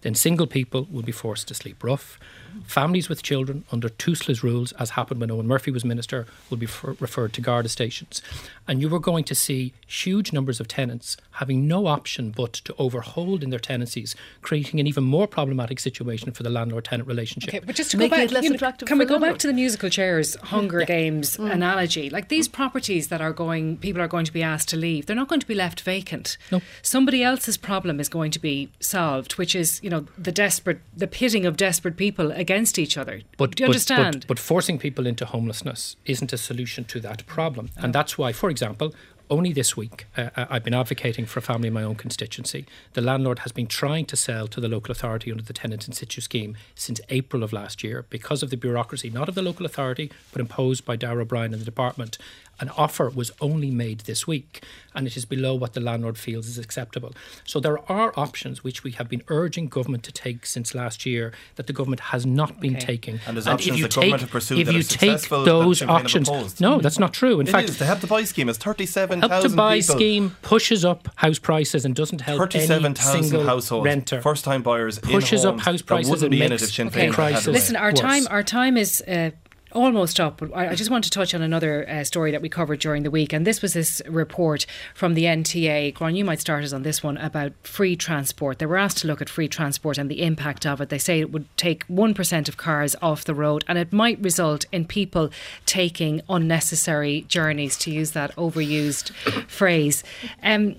then 0.00 0.16
single 0.16 0.48
people 0.48 0.88
will 0.90 1.02
be 1.02 1.12
forced 1.12 1.46
to 1.46 1.54
sleep 1.54 1.84
rough. 1.84 2.18
Families 2.64 3.08
with 3.08 3.22
children 3.22 3.64
under 3.70 3.88
Tusla's 3.88 4.42
rules, 4.42 4.72
as 4.72 4.90
happened 4.90 5.20
when 5.20 5.30
Eoghan 5.30 5.44
Murphy 5.44 5.70
was 5.70 5.84
minister, 5.84 6.26
will 6.50 6.56
be 6.56 6.66
f- 6.66 6.84
referred 7.00 7.32
to 7.34 7.40
Garda 7.40 7.68
stations. 7.68 8.22
And 8.68 8.80
you 8.80 8.88
were 8.88 8.98
going 8.98 9.24
to 9.24 9.34
see 9.34 9.72
huge 9.86 10.32
numbers 10.32 10.60
of 10.60 10.68
tenants 10.68 11.16
having 11.32 11.68
no 11.68 11.86
option 11.86 12.30
but 12.30 12.52
to 12.54 12.72
overhold 12.74 13.42
in 13.42 13.50
their 13.50 13.58
tenancies, 13.58 14.14
creating 14.42 14.80
an 14.80 14.86
even 14.86 15.04
more 15.04 15.26
problematic 15.26 15.78
situation 15.80 16.32
for 16.32 16.42
the 16.42 16.50
landlord-tenant 16.50 17.06
relationship. 17.08 17.48
Okay, 17.54 17.64
but 17.64 17.74
just 17.74 17.90
to 17.92 17.96
Make 17.96 18.10
go 18.10 18.16
back, 18.16 18.30
less 18.30 18.50
attractive 18.50 18.88
can 18.88 18.98
we 18.98 19.04
go 19.04 19.14
landlord? 19.14 19.34
back 19.34 19.38
to 19.40 19.46
the 19.46 19.52
musical 19.52 19.88
chairs 19.90 20.36
Hunger 20.36 20.80
yeah. 20.80 20.86
Games 20.86 21.36
mm. 21.36 21.50
analogy? 21.50 22.10
Like 22.10 22.28
these 22.28 22.48
properties 22.48 23.08
that 23.08 23.20
are 23.20 23.32
going, 23.32 23.76
people 23.78 24.02
are 24.02 24.08
going 24.08 24.24
to 24.24 24.32
be 24.32 24.42
asked 24.42 24.68
to 24.70 24.76
leave. 24.76 25.06
They're 25.06 25.16
not 25.16 25.28
going 25.28 25.40
to 25.40 25.46
be 25.46 25.54
left 25.54 25.80
vacant. 25.80 26.36
No. 26.50 26.60
Somebody 26.82 27.22
else's 27.22 27.56
problem 27.56 28.00
is 28.00 28.08
going 28.08 28.30
to 28.32 28.38
be 28.38 28.70
solved, 28.80 29.32
which 29.38 29.54
is 29.54 29.80
you 29.82 29.90
know 29.90 30.06
the 30.16 30.32
desperate, 30.32 30.80
the 30.96 31.06
pitting 31.06 31.46
of 31.46 31.56
desperate 31.56 31.96
people 31.96 32.32
against 32.46 32.78
each 32.78 32.96
other. 32.96 33.16
But, 33.36 33.56
Do 33.56 33.62
you 33.62 33.66
but, 33.66 33.74
understand? 33.74 34.20
But, 34.20 34.28
but 34.28 34.38
forcing 34.38 34.78
people 34.78 35.06
into 35.06 35.24
homelessness 35.26 35.96
isn't 36.04 36.32
a 36.32 36.38
solution 36.38 36.84
to 36.92 37.00
that 37.00 37.26
problem. 37.26 37.70
And 37.76 37.90
oh. 37.90 37.94
that's 37.98 38.16
why, 38.20 38.32
for 38.32 38.48
example, 38.50 38.94
only 39.30 39.52
this 39.52 39.76
week, 39.76 40.06
uh, 40.16 40.30
uh, 40.36 40.46
I've 40.50 40.64
been 40.64 40.74
advocating 40.74 41.26
for 41.26 41.40
a 41.40 41.42
family 41.42 41.68
in 41.68 41.74
my 41.74 41.82
own 41.82 41.96
constituency. 41.96 42.66
The 42.92 43.00
landlord 43.00 43.40
has 43.40 43.52
been 43.52 43.66
trying 43.66 44.06
to 44.06 44.16
sell 44.16 44.46
to 44.48 44.60
the 44.60 44.68
local 44.68 44.92
authority 44.92 45.30
under 45.30 45.42
the 45.42 45.52
tenant 45.52 45.86
in 45.86 45.92
situ 45.92 46.20
scheme 46.20 46.56
since 46.74 47.00
April 47.08 47.42
of 47.42 47.52
last 47.52 47.82
year 47.82 48.06
because 48.10 48.42
of 48.42 48.50
the 48.50 48.56
bureaucracy, 48.56 49.10
not 49.10 49.28
of 49.28 49.34
the 49.34 49.42
local 49.42 49.66
authority, 49.66 50.10
but 50.32 50.40
imposed 50.40 50.84
by 50.84 50.96
Darragh 50.96 51.22
O'Brien 51.22 51.52
and 51.52 51.60
the 51.60 51.64
department. 51.64 52.18
An 52.58 52.70
offer 52.70 53.10
was 53.10 53.32
only 53.40 53.70
made 53.70 54.00
this 54.00 54.26
week, 54.26 54.64
and 54.94 55.06
it 55.06 55.14
is 55.14 55.26
below 55.26 55.54
what 55.54 55.74
the 55.74 55.80
landlord 55.80 56.16
feels 56.16 56.46
is 56.46 56.56
acceptable. 56.56 57.12
So 57.44 57.60
there 57.60 57.78
are 57.92 58.14
options 58.16 58.64
which 58.64 58.82
we 58.82 58.92
have 58.92 59.10
been 59.10 59.22
urging 59.28 59.68
government 59.68 60.04
to 60.04 60.12
take 60.12 60.46
since 60.46 60.74
last 60.74 61.04
year 61.04 61.32
that 61.56 61.66
the 61.66 61.74
government 61.74 62.00
has 62.00 62.24
not 62.24 62.58
been 62.58 62.76
taking. 62.76 63.20
And, 63.26 63.36
and 63.36 63.60
if 63.60 63.76
you 63.76 63.88
take, 63.88 64.22
if 64.22 64.72
you 64.72 64.82
take 64.82 65.28
those 65.28 65.82
options, 65.82 66.58
no, 66.58 66.78
that's 66.80 66.98
not 66.98 67.12
true. 67.12 67.40
In 67.40 67.46
fact, 67.46 67.68
is. 67.68 67.78
the 67.78 67.84
Help 67.84 68.00
the 68.00 68.06
Buy 68.06 68.24
scheme 68.24 68.48
is 68.48 68.56
37 68.56 69.15
up 69.24 69.42
to 69.42 69.48
buy 69.48 69.80
people. 69.80 69.96
scheme 69.96 70.36
pushes 70.42 70.84
up 70.84 71.08
house 71.16 71.38
prices 71.38 71.84
and 71.84 71.94
doesn't 71.94 72.20
help 72.20 72.38
37,000 72.38 73.46
households, 73.46 73.84
renter. 73.84 74.20
First 74.22 74.44
time 74.44 74.62
buyers 74.62 74.98
pushes 74.98 75.44
up 75.44 75.60
house 75.60 75.82
prices 75.82 76.22
and 76.22 76.38
makes 76.38 76.76
the 76.76 76.84
okay. 76.84 77.10
crisis. 77.10 77.46
Listen, 77.46 77.76
our 77.76 77.92
time 77.92 78.26
our 78.30 78.42
time 78.42 78.76
is 78.76 79.02
uh, 79.02 79.30
almost 79.72 80.20
up. 80.20 80.42
I, 80.54 80.68
I 80.68 80.74
just 80.74 80.90
want 80.90 81.04
to 81.04 81.10
touch 81.10 81.34
on 81.34 81.42
another 81.42 81.88
uh, 81.88 82.04
story 82.04 82.30
that 82.30 82.42
we 82.42 82.48
covered 82.48 82.80
during 82.80 83.02
the 83.02 83.10
week, 83.10 83.32
and 83.32 83.46
this 83.46 83.62
was 83.62 83.72
this 83.74 84.00
report 84.08 84.66
from 84.94 85.14
the 85.14 85.24
NTA. 85.24 85.94
Gráinne, 85.94 86.16
you 86.16 86.24
might 86.24 86.40
start 86.40 86.64
us 86.64 86.72
on 86.72 86.82
this 86.82 87.02
one 87.02 87.16
about 87.18 87.52
free 87.62 87.96
transport. 87.96 88.58
They 88.58 88.66
were 88.66 88.76
asked 88.76 88.98
to 88.98 89.06
look 89.06 89.20
at 89.20 89.28
free 89.28 89.48
transport 89.48 89.98
and 89.98 90.10
the 90.10 90.22
impact 90.22 90.66
of 90.66 90.80
it. 90.80 90.88
They 90.88 90.98
say 90.98 91.20
it 91.20 91.32
would 91.32 91.46
take 91.56 91.84
one 91.84 92.14
percent 92.14 92.48
of 92.48 92.56
cars 92.56 92.96
off 93.02 93.24
the 93.24 93.34
road, 93.34 93.64
and 93.68 93.78
it 93.78 93.92
might 93.92 94.20
result 94.20 94.64
in 94.72 94.86
people 94.86 95.30
taking 95.66 96.22
unnecessary 96.28 97.22
journeys, 97.28 97.76
to 97.78 97.90
use 97.90 98.12
that 98.12 98.34
overused 98.36 99.12
phrase. 99.48 100.02
Um, 100.42 100.76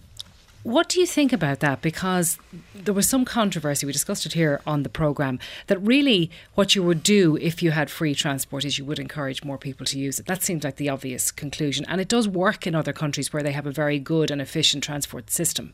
what 0.68 0.90
do 0.90 1.00
you 1.00 1.06
think 1.06 1.32
about 1.32 1.62
that? 1.62 1.82
Because 1.82 2.38
there 2.76 2.94
was 2.94 3.08
some 3.08 3.24
controversy, 3.24 3.86
we 3.86 3.94
discussed 3.94 4.26
it 4.26 4.34
here 4.34 4.60
on 4.68 4.84
the 4.84 4.90
programme, 4.90 5.40
that 5.68 5.78
really 5.78 6.30
what 6.56 6.76
you 6.76 6.84
would 6.84 7.04
do 7.04 7.38
if 7.38 7.64
you 7.64 7.72
had 7.72 7.90
free 7.90 8.14
transport 8.14 8.66
is 8.66 8.78
you 8.78 8.84
would 8.84 9.00
encourage 9.00 9.46
more 9.46 9.58
people 9.58 9.86
to 9.86 9.98
use 9.98 10.20
it. 10.20 10.26
That 10.26 10.44
seems 10.44 10.66
like 10.66 10.76
the 10.76 10.90
obvious 10.90 11.32
conclusion. 11.32 11.86
And 11.88 12.02
it 12.02 12.10
does 12.10 12.28
work 12.28 12.68
in 12.68 12.76
other 12.76 12.92
countries 12.92 13.32
where 13.32 13.42
they 13.42 13.54
have 13.54 13.66
a 13.66 13.72
very 13.72 13.98
good 13.98 14.30
and 14.30 14.42
efficient 14.42 14.84
transport 14.84 15.30
system. 15.30 15.74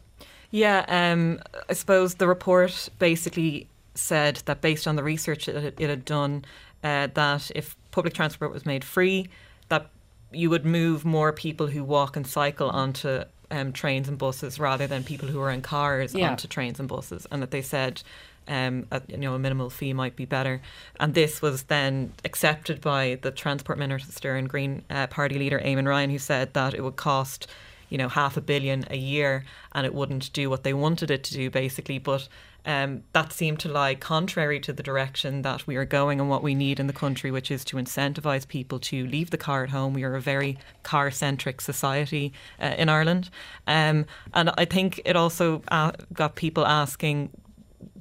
Yeah, 0.51 0.85
um, 0.87 1.39
I 1.67 1.73
suppose 1.73 2.13
the 2.15 2.27
report 2.27 2.89
basically 2.99 3.65
said 3.95 4.43
that 4.45 4.61
based 4.61 4.87
on 4.87 4.95
the 4.95 5.03
research 5.03 5.47
it, 5.47 5.73
it 5.79 5.89
had 5.89 6.05
done, 6.05 6.45
uh, 6.83 7.07
that 7.15 7.49
if 7.55 7.75
public 7.89 8.13
transport 8.13 8.53
was 8.53 8.63
made 8.63 8.83
free, 8.83 9.27
that 9.69 9.89
you 10.31 10.51
would 10.51 10.67
move 10.67 11.03
more 11.03 11.33
people 11.33 11.65
who 11.65 11.83
walk 11.83 12.15
and 12.15 12.27
cycle 12.27 12.69
onto 12.69 13.23
um, 13.51 13.71
trains 13.71 14.07
and 14.07 14.17
buses 14.17 14.59
rather 14.59 14.87
than 14.87 15.03
people 15.03 15.27
who 15.27 15.41
are 15.41 15.51
in 15.51 15.61
cars 15.61 16.13
yeah. 16.13 16.29
onto 16.29 16.47
trains 16.47 16.79
and 16.79 16.87
buses, 16.89 17.27
and 17.31 17.41
that 17.41 17.51
they 17.51 17.61
said. 17.61 18.01
Um, 18.45 18.87
a, 18.91 19.01
you 19.07 19.15
know, 19.15 19.35
a 19.35 19.39
minimal 19.39 19.69
fee 19.69 19.93
might 19.93 20.17
be 20.17 20.25
better, 20.25 20.61
and 20.99 21.13
this 21.13 21.41
was 21.41 21.63
then 21.63 22.11
accepted 22.25 22.81
by 22.81 23.17
the 23.21 23.31
transport 23.31 23.79
minister 23.79 24.35
and 24.35 24.49
Green 24.49 24.83
uh, 24.89 25.07
Party 25.07 25.39
leader 25.39 25.61
Eamon 25.61 25.87
Ryan, 25.87 26.09
who 26.09 26.19
said 26.19 26.53
that 26.53 26.73
it 26.73 26.81
would 26.81 26.97
cost, 26.97 27.47
you 27.89 27.97
know, 27.97 28.09
half 28.09 28.37
a 28.37 28.41
billion 28.41 28.85
a 28.89 28.97
year, 28.97 29.45
and 29.73 29.85
it 29.85 29.93
wouldn't 29.93 30.31
do 30.33 30.49
what 30.49 30.63
they 30.63 30.73
wanted 30.73 31.11
it 31.11 31.23
to 31.25 31.33
do, 31.33 31.49
basically. 31.49 31.99
But 31.99 32.27
um, 32.65 33.03
that 33.11 33.33
seemed 33.33 33.59
to 33.61 33.69
lie 33.69 33.95
contrary 33.95 34.59
to 34.61 34.71
the 34.71 34.83
direction 34.83 35.41
that 35.41 35.67
we 35.67 35.75
are 35.75 35.85
going 35.85 36.19
and 36.19 36.29
what 36.29 36.43
we 36.43 36.55
need 36.55 36.79
in 36.79 36.87
the 36.87 36.93
country, 36.93 37.29
which 37.29 37.51
is 37.51 37.65
to 37.65 37.77
incentivise 37.77 38.47
people 38.47 38.79
to 38.79 39.05
leave 39.05 39.31
the 39.31 39.37
car 39.37 39.63
at 39.63 39.69
home. 39.69 39.93
We 39.93 40.03
are 40.03 40.15
a 40.15 40.21
very 40.21 40.57
car 40.83 41.11
centric 41.11 41.59
society 41.59 42.31
uh, 42.61 42.75
in 42.77 42.87
Ireland. 42.87 43.29
Um, 43.67 44.05
and 44.33 44.51
I 44.57 44.65
think 44.65 45.01
it 45.03 45.15
also 45.15 45.61
uh, 45.69 45.91
got 46.13 46.35
people 46.35 46.65
asking 46.65 47.31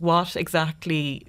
what 0.02 0.34
exactly, 0.34 1.24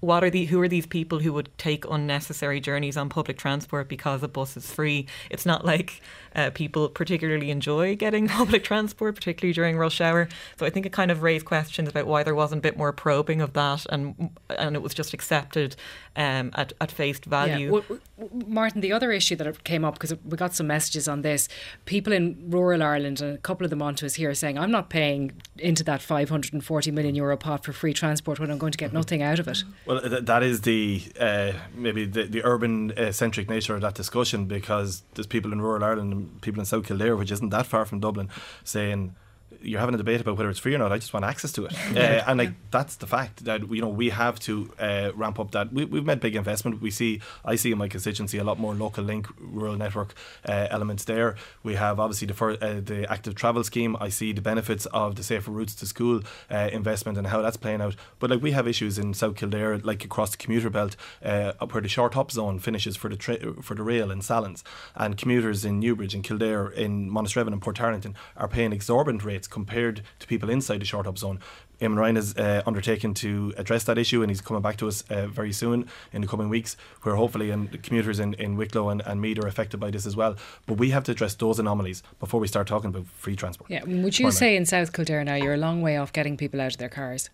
what 0.00 0.22
are 0.22 0.28
the, 0.28 0.44
who 0.44 0.60
are 0.60 0.68
these 0.68 0.84
people 0.84 1.18
who 1.18 1.32
would 1.32 1.48
take 1.56 1.86
unnecessary 1.90 2.60
journeys 2.60 2.94
on 2.94 3.08
public 3.08 3.38
transport 3.38 3.88
because 3.88 4.22
a 4.22 4.28
bus 4.28 4.54
is 4.54 4.70
free? 4.70 5.06
It's 5.30 5.46
not 5.46 5.64
like 5.64 6.02
uh, 6.36 6.50
people 6.50 6.90
particularly 6.90 7.50
enjoy 7.50 7.96
getting 7.96 8.28
public 8.40 8.64
transport, 8.64 9.14
particularly 9.14 9.54
during 9.54 9.78
rush 9.78 10.02
hour. 10.02 10.28
So 10.58 10.66
I 10.66 10.70
think 10.70 10.84
it 10.84 10.92
kind 10.92 11.10
of 11.10 11.22
raised 11.22 11.46
questions 11.46 11.88
about 11.88 12.06
why 12.06 12.22
there 12.22 12.34
wasn't 12.34 12.58
a 12.58 12.62
bit 12.62 12.76
more 12.76 12.92
probing 12.92 13.40
of 13.40 13.54
that, 13.54 13.86
and 13.88 14.28
and 14.50 14.76
it 14.76 14.82
was 14.82 14.92
just 14.92 15.14
accepted 15.14 15.74
um, 16.14 16.50
at 16.54 16.74
at 16.82 16.92
face 16.92 17.20
value. 17.20 17.74
Yeah. 17.74 17.80
Well, 17.88 17.98
Martin, 18.46 18.82
the 18.82 18.92
other 18.92 19.10
issue 19.10 19.36
that 19.36 19.64
came 19.64 19.86
up 19.86 19.94
because 19.94 20.14
we 20.22 20.36
got 20.36 20.54
some 20.54 20.66
messages 20.66 21.08
on 21.08 21.22
this, 21.22 21.48
people 21.86 22.12
in 22.12 22.50
rural 22.50 22.82
Ireland, 22.82 23.22
and 23.22 23.36
a 23.36 23.38
couple 23.38 23.64
of 23.64 23.70
them 23.70 23.80
onto 23.80 24.04
us 24.04 24.16
here 24.16 24.34
saying, 24.34 24.58
"I'm 24.58 24.70
not 24.70 24.90
paying 24.90 25.32
into 25.56 25.82
that 25.84 26.02
540 26.02 26.90
million 26.90 27.14
euro 27.14 27.38
pot 27.38 27.64
for 27.64 27.72
free 27.72 27.94
transport 27.94 28.17
when 28.26 28.50
I'm 28.50 28.58
going 28.58 28.72
to 28.72 28.78
get 28.78 28.92
nothing 28.92 29.22
out 29.22 29.38
of 29.38 29.48
it." 29.48 29.64
Well, 29.86 30.00
th- 30.00 30.24
that 30.24 30.42
is 30.42 30.62
the 30.62 31.02
uh, 31.18 31.52
maybe 31.74 32.04
the, 32.04 32.24
the 32.24 32.44
urban 32.44 32.92
uh, 32.92 33.12
centric 33.12 33.48
nature 33.48 33.74
of 33.74 33.80
that 33.82 33.94
discussion 33.94 34.46
because 34.46 35.02
there's 35.14 35.26
people 35.26 35.52
in 35.52 35.60
rural 35.60 35.84
Ireland 35.84 36.12
and 36.12 36.42
people 36.42 36.60
in 36.60 36.66
South 36.66 36.86
Kildare, 36.86 37.16
which 37.16 37.30
isn't 37.30 37.50
that 37.50 37.66
far 37.66 37.84
from 37.84 38.00
Dublin, 38.00 38.28
saying 38.64 39.14
you're 39.62 39.80
having 39.80 39.94
a 39.94 39.98
debate 39.98 40.20
about 40.20 40.36
whether 40.36 40.50
it's 40.50 40.58
free 40.58 40.74
or 40.74 40.78
not. 40.78 40.92
I 40.92 40.98
just 40.98 41.12
want 41.12 41.24
access 41.24 41.52
to 41.52 41.66
it, 41.66 41.72
uh, 41.96 42.24
and 42.26 42.38
like 42.38 42.52
that's 42.70 42.96
the 42.96 43.06
fact 43.06 43.44
that 43.44 43.70
you 43.70 43.80
know 43.80 43.88
we 43.88 44.10
have 44.10 44.38
to 44.40 44.70
uh, 44.78 45.10
ramp 45.14 45.38
up 45.40 45.50
that. 45.52 45.72
We, 45.72 45.84
we've 45.84 46.04
made 46.04 46.20
big 46.20 46.36
investment. 46.36 46.80
We 46.80 46.90
see, 46.90 47.20
I 47.44 47.56
see 47.56 47.72
in 47.72 47.78
my 47.78 47.88
constituency 47.88 48.38
a 48.38 48.44
lot 48.44 48.58
more 48.58 48.74
local 48.74 49.04
link, 49.04 49.26
rural 49.38 49.76
network 49.76 50.14
uh, 50.48 50.68
elements 50.70 51.04
there. 51.04 51.36
We 51.62 51.74
have 51.74 51.98
obviously 51.98 52.26
the 52.26 52.44
uh, 52.44 52.80
the 52.80 53.10
active 53.10 53.34
travel 53.34 53.64
scheme. 53.64 53.96
I 54.00 54.08
see 54.08 54.32
the 54.32 54.40
benefits 54.40 54.86
of 54.86 55.16
the 55.16 55.22
safer 55.22 55.50
routes 55.50 55.74
to 55.76 55.86
school 55.86 56.22
uh, 56.50 56.68
investment 56.72 57.18
and 57.18 57.26
how 57.26 57.42
that's 57.42 57.56
playing 57.56 57.80
out. 57.80 57.96
But 58.18 58.30
like 58.30 58.42
we 58.42 58.52
have 58.52 58.68
issues 58.68 58.98
in 58.98 59.14
South 59.14 59.36
Kildare, 59.36 59.78
like 59.78 60.04
across 60.04 60.30
the 60.30 60.36
commuter 60.36 60.70
belt, 60.70 60.96
uh, 61.24 61.52
where 61.70 61.82
the 61.82 61.88
short 61.88 62.14
hop 62.14 62.30
zone 62.30 62.58
finishes 62.58 62.96
for 62.96 63.08
the 63.08 63.16
tra- 63.16 63.62
for 63.62 63.74
the 63.74 63.82
rail 63.82 64.10
in 64.10 64.20
Sallins, 64.20 64.62
and 64.94 65.16
commuters 65.16 65.64
in 65.64 65.80
Newbridge 65.80 66.14
and 66.14 66.22
Kildare, 66.22 66.68
in 66.68 67.10
Monasterevin 67.10 67.52
and 67.52 67.60
Portarlington 67.60 68.14
are 68.36 68.48
paying 68.48 68.72
exorbitant 68.72 69.24
rates 69.24 69.47
compared 69.50 70.02
to 70.20 70.26
people 70.26 70.50
inside 70.50 70.80
the 70.80 70.84
short 70.84 71.06
hop 71.06 71.18
zone. 71.18 71.40
Eamon 71.80 71.96
Ryan 71.96 72.16
has 72.16 72.36
uh, 72.36 72.62
undertaken 72.66 73.14
to 73.14 73.54
address 73.56 73.84
that 73.84 73.98
issue, 73.98 74.22
and 74.22 74.30
he's 74.30 74.40
coming 74.40 74.62
back 74.62 74.76
to 74.78 74.88
us 74.88 75.04
uh, 75.10 75.28
very 75.28 75.52
soon 75.52 75.88
in 76.12 76.22
the 76.22 76.26
coming 76.26 76.48
weeks, 76.48 76.76
where 77.02 77.14
hopefully 77.14 77.50
and 77.50 77.80
commuters 77.82 78.18
in, 78.18 78.34
in 78.34 78.56
Wicklow 78.56 78.88
and, 78.88 79.00
and 79.06 79.20
Meath 79.20 79.38
are 79.38 79.46
affected 79.46 79.78
by 79.78 79.90
this 79.90 80.04
as 80.04 80.16
well. 80.16 80.36
But 80.66 80.74
we 80.74 80.90
have 80.90 81.04
to 81.04 81.12
address 81.12 81.34
those 81.34 81.58
anomalies 81.58 82.02
before 82.18 82.40
we 82.40 82.48
start 82.48 82.66
talking 82.66 82.90
about 82.90 83.06
free 83.06 83.36
transport. 83.36 83.70
Yeah, 83.70 83.84
would 83.84 84.18
you 84.18 84.30
say 84.30 84.56
in 84.56 84.66
South 84.66 84.92
Kildare 84.92 85.24
now 85.24 85.36
you're 85.36 85.54
a 85.54 85.58
long 85.58 85.80
way 85.82 85.96
off 85.96 86.12
getting 86.12 86.36
people 86.36 86.60
out 86.60 86.72
of 86.72 86.78
their 86.78 86.88
cars? 86.88 87.30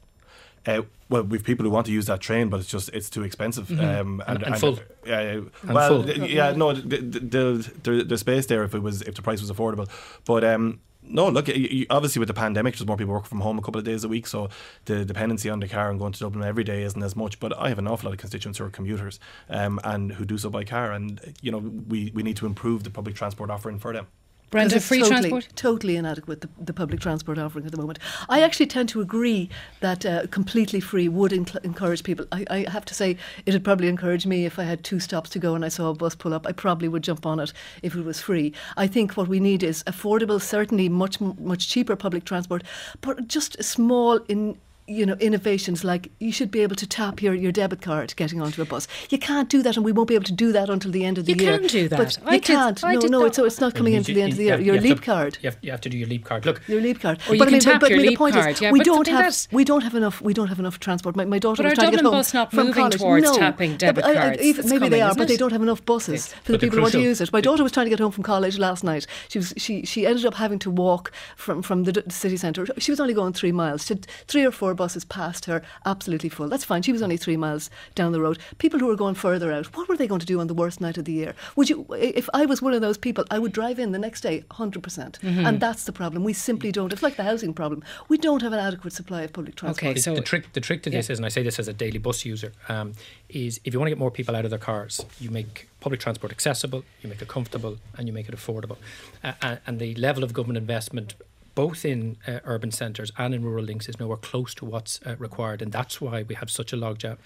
Uh, 0.67 0.83
well, 1.11 1.23
we've 1.23 1.45
people 1.45 1.65
who 1.65 1.71
want 1.71 1.87
to 1.87 1.93
use 1.93 2.07
that 2.07 2.21
train, 2.21 2.49
but 2.49 2.61
it's 2.61 2.71
just 2.71 2.89
it's 2.91 3.11
too 3.11 3.23
expensive. 3.23 3.69
Mm-hmm. 3.69 3.81
Um, 3.81 4.23
and, 4.27 4.43
and, 4.43 4.55
and, 4.55 4.61
full. 4.61 4.79
Uh, 5.07 5.43
well, 5.71 6.03
full. 6.03 6.17
yeah, 6.27 6.53
no, 6.53 6.73
the, 6.73 6.97
the, 6.97 7.73
the, 7.83 8.05
the, 8.05 8.19
space 8.19 8.47
there 8.47 8.65
if 8.65 8.75
it 8.75 8.81
was 8.81 9.03
if 9.03 9.15
the 9.15 9.21
price 9.21 9.43
was 9.43 9.51
affordable, 9.51 9.89
but 10.25 10.43
um, 10.43 10.81
no, 11.07 11.29
look, 11.29 11.49
obviously 11.91 12.19
with 12.21 12.29
the 12.29 12.35
pandemic, 12.35 12.75
there's 12.75 12.87
more 12.87 12.97
people 12.97 13.15
working 13.15 13.29
from 13.29 13.41
home 13.41 13.59
a 13.59 13.63
couple 13.63 13.79
of 13.79 13.85
days 13.85 14.05
a 14.05 14.09
week, 14.09 14.27
so 14.27 14.49
the 14.87 15.05
dependency 15.05 15.51
on 15.51 15.61
the 15.61 15.69
car 15.69 15.91
and 15.91 15.99
going 15.99 16.13
to 16.13 16.21
Dublin 16.21 16.45
every 16.45 16.65
day 16.65 16.83
isn't 16.83 17.03
as 17.03 17.15
much. 17.15 17.39
But 17.41 17.57
I 17.59 17.69
have 17.69 17.79
an 17.79 17.87
awful 17.87 18.09
lot 18.09 18.15
of 18.15 18.19
constituents 18.19 18.59
who 18.59 18.65
are 18.65 18.71
commuters 18.71 19.21
um, 19.49 19.81
and 19.85 20.13
who 20.13 20.25
do 20.25 20.39
so 20.39 20.51
by 20.51 20.65
car, 20.65 20.93
and 20.93 21.35
you 21.41 21.51
know 21.51 21.59
we, 21.59 22.11
we 22.15 22.23
need 22.23 22.37
to 22.39 22.47
improve 22.47 22.85
the 22.85 22.91
public 22.91 23.15
transport 23.15 23.51
offering 23.51 23.79
for 23.79 23.93
them. 23.93 24.07
Brenda, 24.51 24.79
free 24.81 25.01
totally, 25.01 25.31
transport? 25.31 25.49
Totally 25.57 25.97
inadequate, 25.97 26.41
the, 26.41 26.49
the, 26.61 26.73
public 26.73 27.01
transport 27.01 27.39
offering 27.39 27.67
at 27.67 27.73
the 27.73 27.77
moment. 27.77 27.99
I 28.29 28.43
actually 28.43 28.67
tend 28.67 28.89
to 28.91 29.01
agree 29.01 29.49
that 29.81 30.07
uh, 30.07 30.27
completely 30.29 30.79
free 30.79 31.09
would 31.09 31.33
inc- 31.33 31.65
encourage 31.65 32.05
people. 32.05 32.27
I, 32.31 32.45
I, 32.49 32.71
have 32.71 32.85
to 32.85 32.95
say, 32.95 33.17
it 33.47 33.53
would 33.53 33.65
probably 33.65 33.89
encourage 33.89 34.27
me 34.27 34.45
if 34.45 34.59
I 34.59 34.63
had 34.63 34.85
two 34.85 35.01
stops 35.01 35.31
to 35.31 35.39
go 35.41 35.55
and 35.55 35.65
I 35.65 35.69
saw 35.69 35.91
a 35.91 35.95
bus 35.95 36.15
pull 36.15 36.33
up. 36.33 36.47
I 36.47 36.53
probably 36.53 36.89
would 36.89 37.03
jump 37.03 37.27
on 37.27 37.41
it 37.41 37.53
if 37.83 37.97
it 37.97 38.05
was 38.05 38.21
free. 38.21 38.53
I 38.77 38.87
think 38.87 39.17
what 39.17 39.27
we 39.27 39.41
need 39.41 39.63
is 39.63 39.83
affordable, 39.85 40.41
certainly 40.41 40.89
much, 40.89 41.21
much 41.21 41.69
cheaper 41.69 41.97
public 41.97 42.25
transport, 42.25 42.63
but 43.01 43.27
just 43.27 43.59
a 43.59 43.63
small 43.65 44.19
in 44.29 44.57
you 44.87 45.07
know, 45.07 45.15
innovations 45.15 45.83
like 45.83 46.11
you 46.19 46.31
should 46.31 46.51
be 46.51 46.61
able 46.61 46.77
to 46.77 46.87
tap 46.87 47.23
your, 47.23 47.35
your 47.35 47.53
debit 47.53 47.81
card 47.81 48.15
getting 48.17 48.41
onto 48.41 48.61
a 48.61 48.65
bus. 48.67 48.87
You 49.09 49.19
can't 49.19 49.49
do 49.49 49.63
that, 49.63 49.77
and 49.77 49.85
we 49.85 49.93
won't 49.93 50.09
be 50.09 50.15
able 50.15 50.25
to 50.27 50.33
do 50.33 50.53
that 50.53 50.69
until 50.69 50.91
the 50.91 51.05
end 51.05 51.17
of 51.17 51.25
the 51.25 51.33
you 51.33 51.43
year. 51.43 51.53
You 51.55 51.59
can 51.61 51.69
do 51.69 51.89
that. 51.89 51.97
But 51.97 52.19
I 52.27 52.35
you 52.35 52.41
can't. 52.41 52.83
no, 52.83 52.99
no, 53.01 53.25
it's, 53.25 53.37
so 53.37 53.45
it's 53.45 53.61
not 53.61 53.75
coming 53.75 53.95
into 53.95 54.13
the 54.13 54.21
end 54.21 54.33
of 54.33 54.39
the 54.39 54.45
year. 54.45 54.61
Your 54.61 54.81
leap 54.81 54.99
to, 54.99 55.05
card. 55.05 55.39
You 55.41 55.51
have, 55.51 55.59
you 55.63 55.71
have, 55.71 55.81
to 55.83 55.89
do 55.89 55.97
your 55.97 56.09
leap 56.09 56.25
card. 56.25 56.45
Look, 56.45 56.61
your 56.69 56.83
leap 56.83 57.01
card. 57.01 57.19
Or 57.29 57.37
but 57.37 57.39
you 57.39 57.45
I 57.45 57.51
mean, 57.51 57.61
tap 57.61 57.81
but, 57.81 57.91
your 57.91 57.99
leap 57.99 58.11
the 58.11 58.17
point 58.17 58.35
card. 58.35 58.53
Is, 58.53 58.61
yeah, 58.61 58.73
we 58.73 58.81
don't 58.81 59.07
have 59.09 59.49
we 59.53 59.65
don't 59.65 59.83
have 59.83 59.95
enough 59.95 60.21
we 60.21 60.35
don't 60.35 60.49
have 60.49 60.59
enough 60.59 60.81
transport. 60.81 61.17
My, 61.17 61.25
my 61.25 61.39
daughter 61.39 61.63
but 61.63 61.71
was 61.71 61.79
trying 61.79 61.87
Dublin 61.87 61.99
to 61.99 62.03
get 62.03 62.11
home 62.11 62.19
bus 62.19 62.35
not 62.35 62.51
from 62.51 62.67
moving 62.67 62.83
college. 62.83 62.99
towards 62.99 63.25
no. 63.25 63.37
tapping 63.37 63.77
debit 63.77 64.05
yeah, 64.07 64.15
cards. 64.15 64.43
even, 64.43 64.65
maybe 64.67 64.77
coming, 64.77 64.91
they 64.91 65.01
are, 65.01 65.15
but 65.15 65.29
they 65.29 65.37
don't 65.37 65.53
have 65.53 65.63
enough 65.63 65.85
buses 65.85 66.29
for 66.45 66.53
the 66.53 66.59
people 66.59 66.77
who 66.77 66.83
want 66.83 66.93
to 66.93 67.01
use 67.01 67.21
it. 67.21 67.33
My 67.33 67.41
daughter 67.41 67.63
was 67.63 67.73
trying 67.73 67.87
to 67.87 67.91
get 67.91 68.01
home 68.01 68.13
from 68.13 68.23
college 68.23 68.59
last 68.59 68.85
night. 68.85 69.07
She 69.29 69.39
was 69.39 69.55
she 69.57 69.87
she 69.87 70.07
ended 70.07 70.27
up 70.27 70.35
having 70.35 70.59
to 70.61 70.71
walk 70.71 71.13
from 71.37 71.63
from 71.63 71.85
the 71.85 72.05
city 72.09 72.37
centre. 72.37 72.67
She 72.79 72.93
was 72.93 73.01
only 73.01 73.15
going 73.15 73.33
three 73.33 73.53
miles. 73.53 73.87
She 73.87 73.95
had 73.95 74.07
three 74.27 74.45
or 74.45 74.51
four 74.51 74.74
buses 74.75 75.05
past 75.05 75.45
her, 75.47 75.63
absolutely 75.85 76.29
full. 76.29 76.49
That's 76.49 76.65
fine. 76.65 76.83
She 76.83 76.93
was 76.93 77.03
only 77.03 77.17
three 77.17 77.37
miles 77.37 77.71
down 77.95 78.13
the 78.13 78.21
road. 78.21 78.39
People 78.59 78.81
who 78.81 78.87
were 78.87 78.97
going 78.97 79.15
further 79.15 79.53
out, 79.53 79.75
what 79.77 79.89
were 79.89 79.97
they 79.97 80.07
going 80.07 80.21
to 80.21 80.27
do 80.27 80.41
on 80.41 80.47
the 80.47 80.55
worst 80.55 80.81
night 80.81 80.99
of 80.99 81.05
the 81.05 81.13
year? 81.13 81.35
Would 81.57 81.71
you, 81.71 81.87
if 81.93 82.29
I 82.35 82.47
was 82.47 82.61
one 82.61 82.75
of 82.75 82.81
those 82.81 82.99
people, 82.99 83.25
I 83.31 83.39
would 83.39 83.53
drive 83.53 83.79
in 83.79 83.93
the 83.93 83.99
next 83.99 84.21
day 84.21 84.45
100%. 84.51 84.81
mm 84.81 85.35
hmm 85.35 85.47
And 85.47 85.61
that's 85.61 85.85
the 85.85 85.93
problem. 85.93 86.25
We 86.25 86.33
simply 86.33 86.73
don't. 86.73 86.93
It's 86.93 87.03
like 87.03 87.17
the 87.17 87.23
housing 87.23 87.55
problem. 87.55 87.83
We 88.09 88.17
don't 88.19 88.43
have 88.43 88.53
an 88.53 88.59
adequate 88.59 88.93
supply 88.93 89.23
of 89.23 89.33
public 89.33 89.57
transport. 89.57 89.91
Okay, 89.91 90.01
so 90.01 90.15
the 90.15 90.21
trick, 90.21 90.53
the 90.53 90.61
trick 90.61 90.83
to 90.85 90.91
this 90.91 91.09
yeah. 91.09 91.13
is, 91.13 91.19
and 91.19 91.27
I 91.27 91.29
say 91.29 91.43
this 91.43 91.59
as 91.59 91.69
a 91.69 91.73
daily 91.73 91.99
bus 91.99 92.25
user, 92.25 92.53
um, 92.69 92.93
is 93.29 93.61
if 93.65 93.73
you 93.73 93.79
want 93.79 93.89
to 93.89 93.91
get 93.91 93.99
more 93.99 94.11
people 94.11 94.37
out 94.37 94.45
of 94.45 94.51
their 94.51 94.59
cars, 94.59 95.05
you 95.21 95.31
make 95.31 95.69
public 95.81 96.01
transport 96.01 96.33
accessible, 96.33 96.85
you 97.03 97.09
make 97.09 97.21
it 97.21 97.29
comfortable, 97.29 97.79
and 97.97 98.07
you 98.09 98.13
make 98.13 98.29
it 98.29 98.35
affordable. 98.35 98.77
Uh, 99.23 99.57
and 99.67 99.79
the 99.79 99.95
level 99.97 100.25
of 100.25 100.33
government 100.33 100.57
investment 100.57 101.15
both 101.55 101.85
in 101.85 102.17
uh, 102.27 102.41
urban 102.45 102.71
centres 102.71 103.13
and 103.17 103.35
in 103.35 103.45
rural 103.45 103.65
links 103.65 103.89
is 103.89 103.99
nowhere 103.99 104.17
close 104.17 104.55
to 104.55 104.65
what's 104.65 105.01
uh, 105.07 105.17
required, 105.19 105.63
and 105.63 105.73
that's 105.73 106.01
why 106.01 106.23
we 106.23 106.35
have 106.35 106.51
such 106.51 106.73
a 106.73 106.77
logjam. 106.77 107.19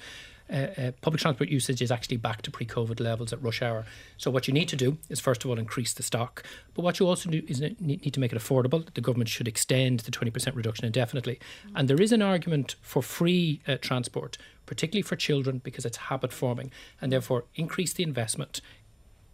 Uh, 0.51 0.57
uh, 0.79 0.91
public 1.03 1.21
transport 1.21 1.51
usage 1.51 1.83
is 1.83 1.91
actually 1.91 2.17
back 2.17 2.41
to 2.41 2.51
pre-COVID 2.51 3.01
levels 3.01 3.35
at 3.35 3.43
rush 3.43 3.61
hour. 3.61 3.85
So 4.17 4.31
what 4.31 4.49
you 4.49 4.55
need 4.55 4.69
to 4.69 4.77
do 4.77 4.97
is 5.11 5.21
first 5.21 5.45
of 5.45 5.51
all 5.51 5.59
increase 5.59 5.93
the 5.93 6.03
stock, 6.03 6.43
but 6.75 6.83
what 6.83 6.99
you 6.99 7.07
also 7.07 7.29
do 7.29 7.43
is 7.47 7.61
need 7.61 8.15
to 8.15 8.21
make 8.21 8.33
it 8.33 8.39
affordable. 8.39 8.93
The 8.95 9.03
government 9.03 9.29
should 9.29 9.47
extend 9.47 10.01
the 10.01 10.11
20% 10.11 10.57
reduction 10.57 10.87
indefinitely, 10.87 11.39
and 11.75 11.89
there 11.89 12.01
is 12.01 12.13
an 12.13 12.23
argument 12.23 12.77
for 12.81 13.03
free 13.03 13.61
uh, 13.69 13.77
transport, 13.81 14.39
particularly 14.65 15.03
for 15.03 15.17
children, 15.17 15.61
because 15.63 15.85
it's 15.85 15.99
habit 15.99 16.33
forming, 16.33 16.71
and 17.01 17.13
therefore 17.13 17.45
increase 17.55 17.93
the 17.93 18.03
investment 18.03 18.63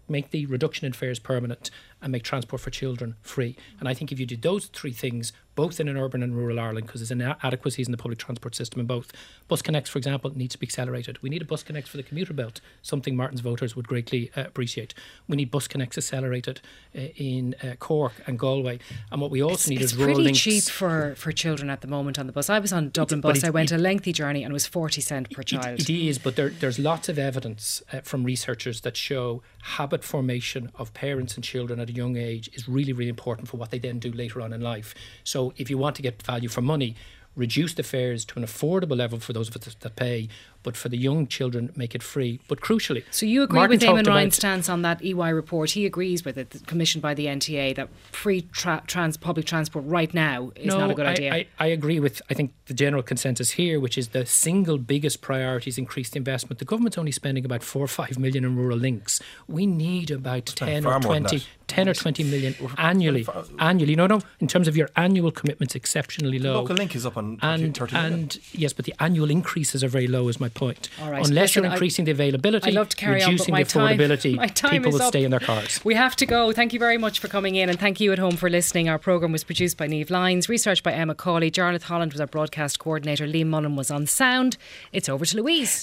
make 0.08 0.30
the 0.30 0.46
reduction 0.46 0.86
in 0.86 0.92
fares 0.92 1.18
permanent 1.18 1.70
and 2.04 2.12
make 2.12 2.22
transport 2.22 2.60
for 2.60 2.70
children 2.70 3.16
free. 3.22 3.56
And 3.80 3.88
I 3.88 3.94
think 3.94 4.12
if 4.12 4.20
you 4.20 4.26
do 4.26 4.36
those 4.36 4.66
three 4.66 4.92
things, 4.92 5.32
both 5.54 5.80
in 5.80 5.88
an 5.88 5.96
urban 5.96 6.22
and 6.22 6.36
rural 6.36 6.58
Ireland, 6.58 6.86
because 6.86 7.00
there's 7.00 7.10
inadequacies 7.10 7.86
in 7.86 7.92
the 7.92 7.98
public 7.98 8.18
transport 8.18 8.54
system 8.54 8.80
in 8.80 8.86
both, 8.86 9.12
bus 9.48 9.62
connects, 9.62 9.90
for 9.90 9.98
example, 9.98 10.30
needs 10.36 10.54
to 10.54 10.58
be 10.58 10.66
accelerated. 10.66 11.22
We 11.22 11.30
need 11.30 11.42
a 11.42 11.44
bus 11.44 11.62
connect 11.62 11.88
for 11.88 11.96
the 11.96 12.02
commuter 12.02 12.32
belt, 12.32 12.60
something 12.82 13.16
Martin's 13.16 13.40
voters 13.40 13.76
would 13.76 13.88
greatly 13.88 14.30
uh, 14.36 14.42
appreciate. 14.42 14.94
We 15.28 15.36
need 15.36 15.50
bus 15.50 15.68
connects 15.68 15.98
accelerated 15.98 16.60
uh, 16.96 17.00
in 17.16 17.54
uh, 17.62 17.74
Cork 17.78 18.14
and 18.26 18.38
Galway. 18.38 18.78
And 19.10 19.20
what 19.20 19.30
we 19.30 19.42
also 19.42 19.54
it's, 19.54 19.68
need 19.68 19.82
it's 19.82 19.92
is 19.92 19.98
rural 19.98 20.16
pretty 20.16 20.32
cheap 20.32 20.64
for, 20.64 21.14
for 21.16 21.32
children 21.32 21.70
at 21.70 21.80
the 21.80 21.88
moment 21.88 22.18
on 22.18 22.26
the 22.26 22.32
bus. 22.32 22.50
I 22.50 22.58
was 22.58 22.72
on 22.72 22.90
Dublin 22.90 23.20
bus. 23.20 23.44
I 23.44 23.50
went 23.50 23.72
it, 23.72 23.76
a 23.76 23.78
lengthy 23.78 24.12
journey 24.12 24.42
and 24.42 24.50
it 24.50 24.54
was 24.54 24.66
40 24.66 25.00
cent 25.00 25.30
per 25.30 25.42
child. 25.42 25.80
it, 25.80 25.90
it 25.90 26.06
is, 26.06 26.18
but 26.18 26.36
there, 26.36 26.50
there's 26.50 26.78
lots 26.78 27.08
of 27.08 27.18
evidence 27.18 27.82
uh, 27.92 28.00
from 28.00 28.24
researchers 28.24 28.80
that 28.82 28.96
show 28.96 29.42
habit 29.62 30.04
formation 30.04 30.70
of 30.76 30.92
parents 30.94 31.34
and 31.36 31.44
children 31.44 31.80
at 31.80 31.88
a 31.88 31.92
young 31.92 32.16
age 32.16 32.50
is 32.52 32.68
really, 32.68 32.92
really 32.92 33.08
important 33.08 33.48
for 33.48 33.56
what 33.56 33.70
they 33.70 33.78
then 33.78 33.98
do 33.98 34.10
later 34.10 34.40
on 34.40 34.52
in 34.52 34.60
life. 34.60 34.94
So 35.22 35.43
if 35.56 35.68
you 35.68 35.78
want 35.78 35.96
to 35.96 36.02
get 36.02 36.22
value 36.22 36.48
for 36.48 36.62
money, 36.62 36.94
reduce 37.36 37.74
the 37.74 37.82
fares 37.82 38.24
to 38.26 38.38
an 38.38 38.44
affordable 38.44 38.96
level 38.96 39.18
for 39.18 39.32
those 39.32 39.48
of 39.48 39.56
us 39.56 39.74
that 39.74 39.96
pay, 39.96 40.28
but 40.64 40.76
for 40.76 40.88
the 40.88 40.96
young 40.96 41.28
children, 41.28 41.70
make 41.76 41.94
it 41.94 42.02
free. 42.02 42.40
But 42.48 42.60
crucially, 42.60 43.04
so 43.12 43.24
you 43.26 43.44
agree 43.44 43.58
Martin 43.60 43.78
with 43.78 43.82
Eamon 43.82 44.08
Ryan's 44.08 44.34
stance 44.34 44.68
on 44.68 44.82
that 44.82 45.04
EY 45.04 45.30
report? 45.30 45.70
He 45.70 45.86
agrees 45.86 46.24
with 46.24 46.36
it, 46.36 46.62
commissioned 46.66 47.02
by 47.02 47.14
the 47.14 47.26
NTA, 47.26 47.76
that 47.76 47.90
free 48.10 48.42
tra- 48.52 48.82
trans 48.88 49.16
public 49.16 49.46
transport 49.46 49.84
right 49.86 50.12
now 50.12 50.50
is 50.56 50.66
no, 50.66 50.80
not 50.80 50.90
a 50.90 50.94
good 50.94 51.06
I, 51.06 51.12
idea. 51.12 51.34
I, 51.34 51.46
I 51.60 51.66
agree 51.66 52.00
with 52.00 52.20
I 52.28 52.34
think 52.34 52.52
the 52.66 52.74
general 52.74 53.02
consensus 53.04 53.52
here, 53.52 53.78
which 53.78 53.96
is 53.96 54.08
the 54.08 54.26
single 54.26 54.78
biggest 54.78 55.20
priority 55.20 55.70
is 55.70 55.78
increased 55.78 56.16
investment. 56.16 56.58
The 56.58 56.64
government's 56.64 56.98
only 56.98 57.12
spending 57.12 57.44
about 57.44 57.62
four 57.62 57.84
or 57.84 57.88
five 57.88 58.18
million 58.18 58.44
in 58.44 58.56
rural 58.56 58.78
links. 58.78 59.20
We 59.46 59.66
need 59.66 60.10
about 60.10 60.46
ten 60.46 60.86
or 60.86 60.98
20, 60.98 61.44
10 61.66 61.88
or 61.88 61.94
20 61.94 62.24
million 62.24 62.54
annually. 62.78 63.26
Annually. 63.58 63.96
No, 63.96 64.06
no. 64.06 64.20
In 64.40 64.48
terms 64.48 64.68
of 64.68 64.76
your 64.76 64.88
annual 64.96 65.30
commitments, 65.30 65.74
exceptionally 65.74 66.38
low. 66.38 66.60
Local 66.60 66.76
link 66.76 66.94
is 66.94 67.06
up 67.06 67.16
on 67.16 67.38
30, 67.38 67.64
and 67.64 67.76
30 67.76 67.94
million. 67.94 68.12
and 68.12 68.38
yes, 68.52 68.72
but 68.72 68.84
the 68.84 68.94
annual 69.00 69.30
increases 69.30 69.82
are 69.84 69.88
very 69.88 70.06
low. 70.06 70.28
Is 70.28 70.40
my 70.40 70.48
point. 70.54 70.88
Right. 71.00 71.08
Unless 71.26 71.30
Listen, 71.30 71.62
you're 71.64 71.70
I- 71.70 71.74
increasing 71.74 72.04
the 72.04 72.12
availability, 72.12 72.68
I'd 72.68 72.74
love 72.74 72.88
to 72.90 72.96
carry 72.96 73.22
on, 73.22 73.32
reducing 73.32 73.52
my 73.52 73.62
the 73.64 73.68
time- 73.70 73.98
affordability, 73.98 74.36
my 74.36 74.46
time 74.46 74.70
people 74.70 74.92
will 74.92 75.02
up. 75.02 75.08
stay 75.08 75.24
in 75.24 75.30
their 75.30 75.40
cars. 75.40 75.80
We 75.84 75.94
have 75.94 76.14
to 76.16 76.26
go. 76.26 76.52
Thank 76.52 76.72
you 76.72 76.78
very 76.78 76.98
much 76.98 77.18
for 77.18 77.28
coming 77.28 77.56
in, 77.56 77.68
and 77.68 77.78
thank 77.78 78.00
you 78.00 78.12
at 78.12 78.18
home 78.18 78.36
for 78.36 78.48
listening. 78.48 78.88
Our 78.88 78.98
programme 78.98 79.32
was 79.32 79.44
produced 79.44 79.76
by 79.76 79.86
Neve 79.86 80.10
Lines, 80.10 80.48
researched 80.48 80.82
by 80.82 80.92
Emma 80.92 81.14
Cawley. 81.14 81.50
Jarlath 81.50 81.82
Holland 81.84 82.12
was 82.12 82.20
our 82.20 82.26
broadcast 82.26 82.78
coordinator. 82.78 83.26
Liam 83.26 83.46
Mullen 83.48 83.76
was 83.76 83.90
on 83.90 84.06
sound. 84.06 84.56
It's 84.92 85.08
over 85.08 85.24
to 85.26 85.36
Louise. 85.36 85.82